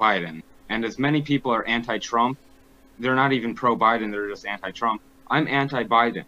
Biden. 0.00 0.42
And 0.68 0.84
as 0.84 0.98
many 0.98 1.22
people 1.22 1.52
are 1.52 1.66
anti-Trump, 1.66 2.38
they're 2.98 3.16
not 3.16 3.32
even 3.32 3.54
pro-Biden; 3.54 4.10
they're 4.12 4.28
just 4.30 4.46
anti-Trump. 4.46 5.02
I'm 5.30 5.48
anti-Biden. 5.48 6.24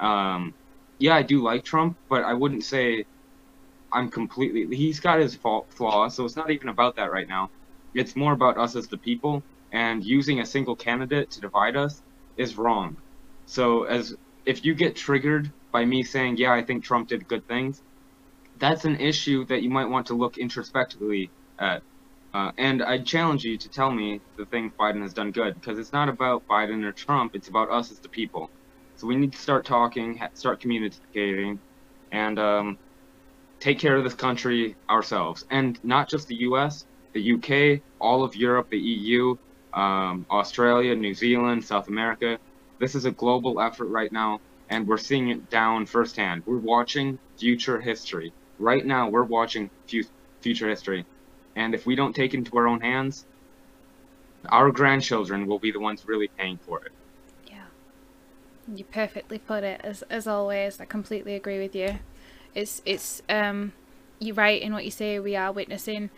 Um, 0.00 0.54
yeah, 0.98 1.14
I 1.16 1.22
do 1.22 1.42
like 1.42 1.64
Trump, 1.64 1.96
but 2.08 2.24
I 2.24 2.34
wouldn't 2.34 2.64
say 2.64 3.04
I'm 3.92 4.10
completely. 4.10 4.76
He's 4.76 5.00
got 5.00 5.20
his 5.20 5.36
fault 5.36 5.72
flaws, 5.72 6.16
so 6.16 6.24
it's 6.24 6.36
not 6.36 6.50
even 6.50 6.68
about 6.68 6.96
that 6.96 7.12
right 7.12 7.28
now. 7.28 7.50
It's 7.94 8.16
more 8.16 8.32
about 8.32 8.58
us 8.58 8.76
as 8.76 8.88
the 8.88 8.98
people, 8.98 9.44
and 9.72 10.04
using 10.04 10.40
a 10.40 10.46
single 10.46 10.76
candidate 10.76 11.30
to 11.32 11.40
divide 11.40 11.76
us 11.76 12.02
is 12.36 12.58
wrong. 12.58 12.98
So, 13.46 13.84
as 13.84 14.14
if 14.46 14.64
you 14.64 14.74
get 14.74 14.96
triggered 14.96 15.52
by 15.72 15.84
me 15.84 16.02
saying, 16.02 16.36
"Yeah, 16.38 16.52
I 16.54 16.64
think 16.64 16.84
Trump 16.84 17.08
did 17.08 17.26
good 17.28 17.46
things," 17.48 17.82
that's 18.58 18.84
an 18.84 18.96
issue 18.96 19.44
that 19.46 19.62
you 19.62 19.70
might 19.70 19.86
want 19.86 20.06
to 20.08 20.14
look 20.14 20.38
introspectively 20.38 21.30
at. 21.58 21.82
Uh, 22.34 22.52
and 22.58 22.82
I 22.82 22.98
challenge 22.98 23.44
you 23.44 23.56
to 23.58 23.68
tell 23.70 23.90
me 23.90 24.20
the 24.36 24.46
things 24.46 24.72
Biden 24.78 25.02
has 25.02 25.14
done 25.14 25.32
good, 25.32 25.54
because 25.54 25.78
it's 25.78 25.92
not 25.92 26.08
about 26.08 26.46
Biden 26.46 26.84
or 26.84 26.92
Trump; 26.92 27.34
it's 27.34 27.48
about 27.48 27.70
us 27.70 27.90
as 27.90 28.00
the 28.00 28.08
people. 28.08 28.50
So 28.96 29.06
we 29.06 29.16
need 29.16 29.32
to 29.32 29.38
start 29.38 29.64
talking, 29.64 30.20
start 30.34 30.60
communicating, 30.60 31.60
and 32.12 32.38
um, 32.38 32.78
take 33.60 33.78
care 33.78 33.96
of 33.96 34.04
this 34.04 34.14
country 34.14 34.76
ourselves, 34.90 35.44
and 35.50 35.78
not 35.84 36.08
just 36.08 36.28
the 36.28 36.36
U.S., 36.36 36.86
the 37.14 37.32
UK, 37.34 37.82
all 38.00 38.22
of 38.24 38.36
Europe, 38.36 38.68
the 38.70 38.78
EU, 38.78 39.36
um, 39.72 40.26
Australia, 40.30 40.94
New 40.94 41.14
Zealand, 41.14 41.64
South 41.64 41.88
America. 41.88 42.38
This 42.78 42.94
is 42.94 43.04
a 43.06 43.10
global 43.12 43.60
effort 43.60 43.86
right 43.88 44.12
now, 44.12 44.40
and 44.68 44.86
we're 44.86 44.98
seeing 44.98 45.30
it 45.30 45.48
down 45.48 45.86
firsthand. 45.86 46.42
We're 46.46 46.58
watching 46.58 47.18
future 47.38 47.80
history. 47.80 48.34
Right 48.58 48.84
now, 48.84 49.08
we're 49.08 49.24
watching 49.24 49.70
fu- 49.86 50.02
future 50.40 50.68
history. 50.68 51.06
And 51.56 51.74
if 51.74 51.86
we 51.86 51.94
don't 51.94 52.14
take 52.14 52.34
it 52.34 52.38
into 52.38 52.56
our 52.56 52.68
own 52.68 52.80
hands, 52.80 53.26
our 54.48 54.70
grandchildren 54.70 55.46
will 55.46 55.58
be 55.58 55.70
the 55.70 55.80
ones 55.80 56.06
really 56.06 56.28
paying 56.28 56.58
for 56.58 56.84
it. 56.84 56.92
Yeah. 57.46 57.64
You 58.72 58.84
perfectly 58.84 59.38
put 59.38 59.64
it 59.64 59.80
as 59.82 60.02
as 60.02 60.26
always. 60.26 60.80
I 60.80 60.84
completely 60.84 61.34
agree 61.34 61.58
with 61.58 61.74
you. 61.74 61.98
It's 62.54 62.82
it's 62.84 63.22
um 63.28 63.72
you're 64.20 64.34
right 64.34 64.60
in 64.60 64.72
what 64.72 64.84
you 64.84 64.90
say. 64.90 65.18
We 65.18 65.36
are 65.36 65.52
witnessing 65.52 66.10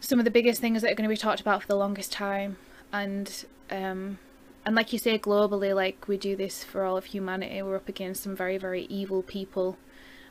some 0.00 0.18
of 0.18 0.24
the 0.24 0.30
biggest 0.30 0.60
things 0.60 0.82
that 0.82 0.92
are 0.92 0.94
going 0.94 1.08
to 1.08 1.12
be 1.12 1.16
talked 1.16 1.40
about 1.40 1.62
for 1.62 1.68
the 1.68 1.76
longest 1.76 2.12
time, 2.12 2.56
and 2.92 3.44
um 3.70 4.18
and 4.64 4.74
like 4.74 4.92
you 4.92 4.98
say, 4.98 5.18
globally, 5.18 5.74
like 5.74 6.08
we 6.08 6.16
do 6.16 6.36
this 6.36 6.64
for 6.64 6.84
all 6.84 6.96
of 6.96 7.06
humanity. 7.06 7.62
We're 7.62 7.76
up 7.76 7.88
against 7.88 8.22
some 8.22 8.36
very 8.36 8.58
very 8.58 8.84
evil 8.84 9.22
people, 9.22 9.78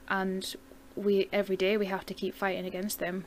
and 0.07 0.55
we 0.97 1.29
every 1.31 1.55
day 1.55 1.77
we 1.77 1.85
have 1.85 2.05
to 2.07 2.13
keep 2.13 2.35
fighting 2.35 2.65
against 2.65 2.99
them. 2.99 3.25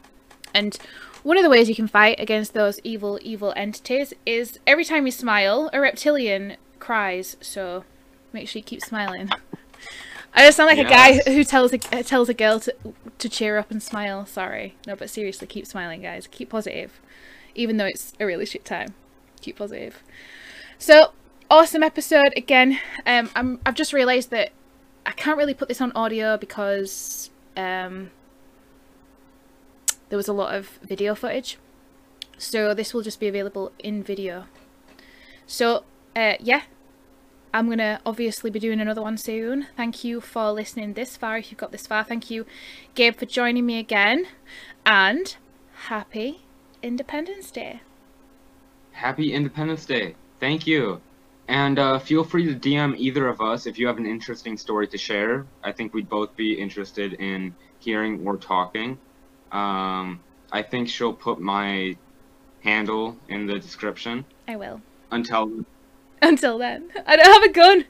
And 0.52 0.76
one 1.22 1.36
of 1.36 1.42
the 1.42 1.50
ways 1.50 1.68
you 1.68 1.74
can 1.74 1.86
fight 1.86 2.18
against 2.18 2.54
those 2.54 2.80
evil, 2.82 3.18
evil 3.22 3.52
entities 3.56 4.12
is 4.26 4.58
every 4.66 4.84
time 4.84 5.06
you 5.06 5.12
smile, 5.12 5.70
a 5.72 5.80
reptilian 5.80 6.56
cries. 6.78 7.36
So 7.40 7.84
make 8.32 8.48
sure 8.48 8.60
you 8.60 8.64
keep 8.64 8.82
smiling. 8.82 9.30
I 10.34 10.46
just 10.46 10.56
sound 10.56 10.68
like 10.68 10.78
a 10.78 10.88
guy 10.88 11.18
who 11.30 11.42
tells 11.44 11.72
a 11.72 11.78
tells 11.78 12.28
a 12.28 12.34
girl 12.34 12.60
to 12.60 12.74
to 13.18 13.28
cheer 13.28 13.58
up 13.58 13.70
and 13.70 13.82
smile. 13.82 14.26
Sorry, 14.26 14.76
no, 14.86 14.94
but 14.94 15.10
seriously, 15.10 15.46
keep 15.46 15.66
smiling, 15.66 16.02
guys. 16.02 16.28
Keep 16.28 16.50
positive, 16.50 17.00
even 17.54 17.76
though 17.76 17.86
it's 17.86 18.12
a 18.20 18.26
really 18.26 18.46
shit 18.46 18.64
time. 18.64 18.94
Keep 19.40 19.56
positive. 19.56 20.02
So 20.78 21.12
awesome 21.50 21.82
episode 21.82 22.32
again. 22.36 22.78
Um, 23.04 23.28
I'm 23.34 23.58
I've 23.66 23.74
just 23.74 23.92
realised 23.92 24.30
that 24.30 24.52
I 25.04 25.12
can't 25.12 25.36
really 25.36 25.54
put 25.54 25.66
this 25.68 25.80
on 25.80 25.90
audio 25.92 26.36
because 26.36 27.30
um 27.60 28.10
there 30.08 30.16
was 30.16 30.28
a 30.28 30.32
lot 30.32 30.54
of 30.54 30.78
video 30.82 31.14
footage. 31.14 31.58
So 32.36 32.74
this 32.74 32.92
will 32.92 33.02
just 33.02 33.20
be 33.20 33.28
available 33.28 33.72
in 33.78 34.02
video. 34.02 34.46
So 35.46 35.84
uh, 36.16 36.34
yeah, 36.40 36.62
I'm 37.52 37.68
gonna 37.68 38.00
obviously 38.04 38.50
be 38.50 38.58
doing 38.58 38.80
another 38.80 39.02
one 39.02 39.16
soon. 39.16 39.66
Thank 39.76 40.04
you 40.04 40.20
for 40.20 40.52
listening 40.52 40.94
this 40.94 41.16
far. 41.16 41.38
If 41.38 41.50
you've 41.50 41.58
got 41.58 41.72
this 41.72 41.86
far, 41.86 42.04
thank 42.04 42.30
you, 42.30 42.46
Gabe, 42.94 43.16
for 43.16 43.26
joining 43.26 43.66
me 43.66 43.78
again, 43.78 44.26
and 44.84 45.36
happy 45.88 46.42
Independence 46.82 47.50
Day. 47.50 47.82
Happy 48.92 49.32
Independence 49.32 49.84
Day. 49.86 50.14
Thank 50.40 50.66
you. 50.66 51.00
And 51.50 51.80
uh, 51.80 51.98
feel 51.98 52.22
free 52.22 52.46
to 52.46 52.54
DM 52.54 52.96
either 52.96 53.26
of 53.26 53.40
us 53.40 53.66
if 53.66 53.76
you 53.76 53.88
have 53.88 53.98
an 53.98 54.06
interesting 54.06 54.56
story 54.56 54.86
to 54.86 54.96
share. 54.96 55.46
I 55.64 55.72
think 55.72 55.92
we'd 55.92 56.08
both 56.08 56.36
be 56.36 56.52
interested 56.52 57.14
in 57.14 57.56
hearing 57.80 58.24
or 58.24 58.36
talking. 58.36 58.96
Um, 59.50 60.20
I 60.52 60.62
think 60.62 60.88
she'll 60.88 61.12
put 61.12 61.40
my 61.40 61.96
handle 62.62 63.16
in 63.28 63.46
the 63.46 63.58
description 63.58 64.24
I 64.46 64.54
will. 64.54 64.80
until 65.10 65.64
Until 66.22 66.56
then, 66.58 66.88
I 67.04 67.16
don't 67.16 67.26
have 67.26 67.42
a 67.42 67.52
gun. 67.52 67.84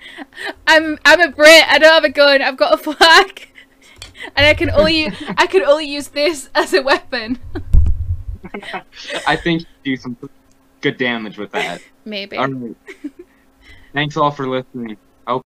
I'm 0.66 0.98
I'm 1.04 1.20
a 1.20 1.30
Brit. 1.30 1.64
I 1.68 1.78
don't 1.78 1.92
have 1.92 2.04
a 2.04 2.08
gun. 2.08 2.40
I've 2.40 2.56
got 2.56 2.72
a 2.72 2.76
flag, 2.78 3.48
and 4.36 4.46
I 4.46 4.54
can 4.54 4.70
only 4.70 5.12
I 5.36 5.46
can 5.46 5.64
only 5.64 5.84
use 5.86 6.08
this 6.08 6.48
as 6.54 6.72
a 6.72 6.80
weapon. 6.80 7.38
I 9.26 9.36
think 9.36 9.62
you 9.84 9.96
do 9.96 10.00
some 10.00 10.16
good 10.80 10.96
damage 10.96 11.36
with 11.36 11.50
that. 11.52 11.82
Maybe. 12.06 12.38
Thanks 13.94 14.16
all 14.16 14.30
for 14.30 14.48
listening. 14.48 14.98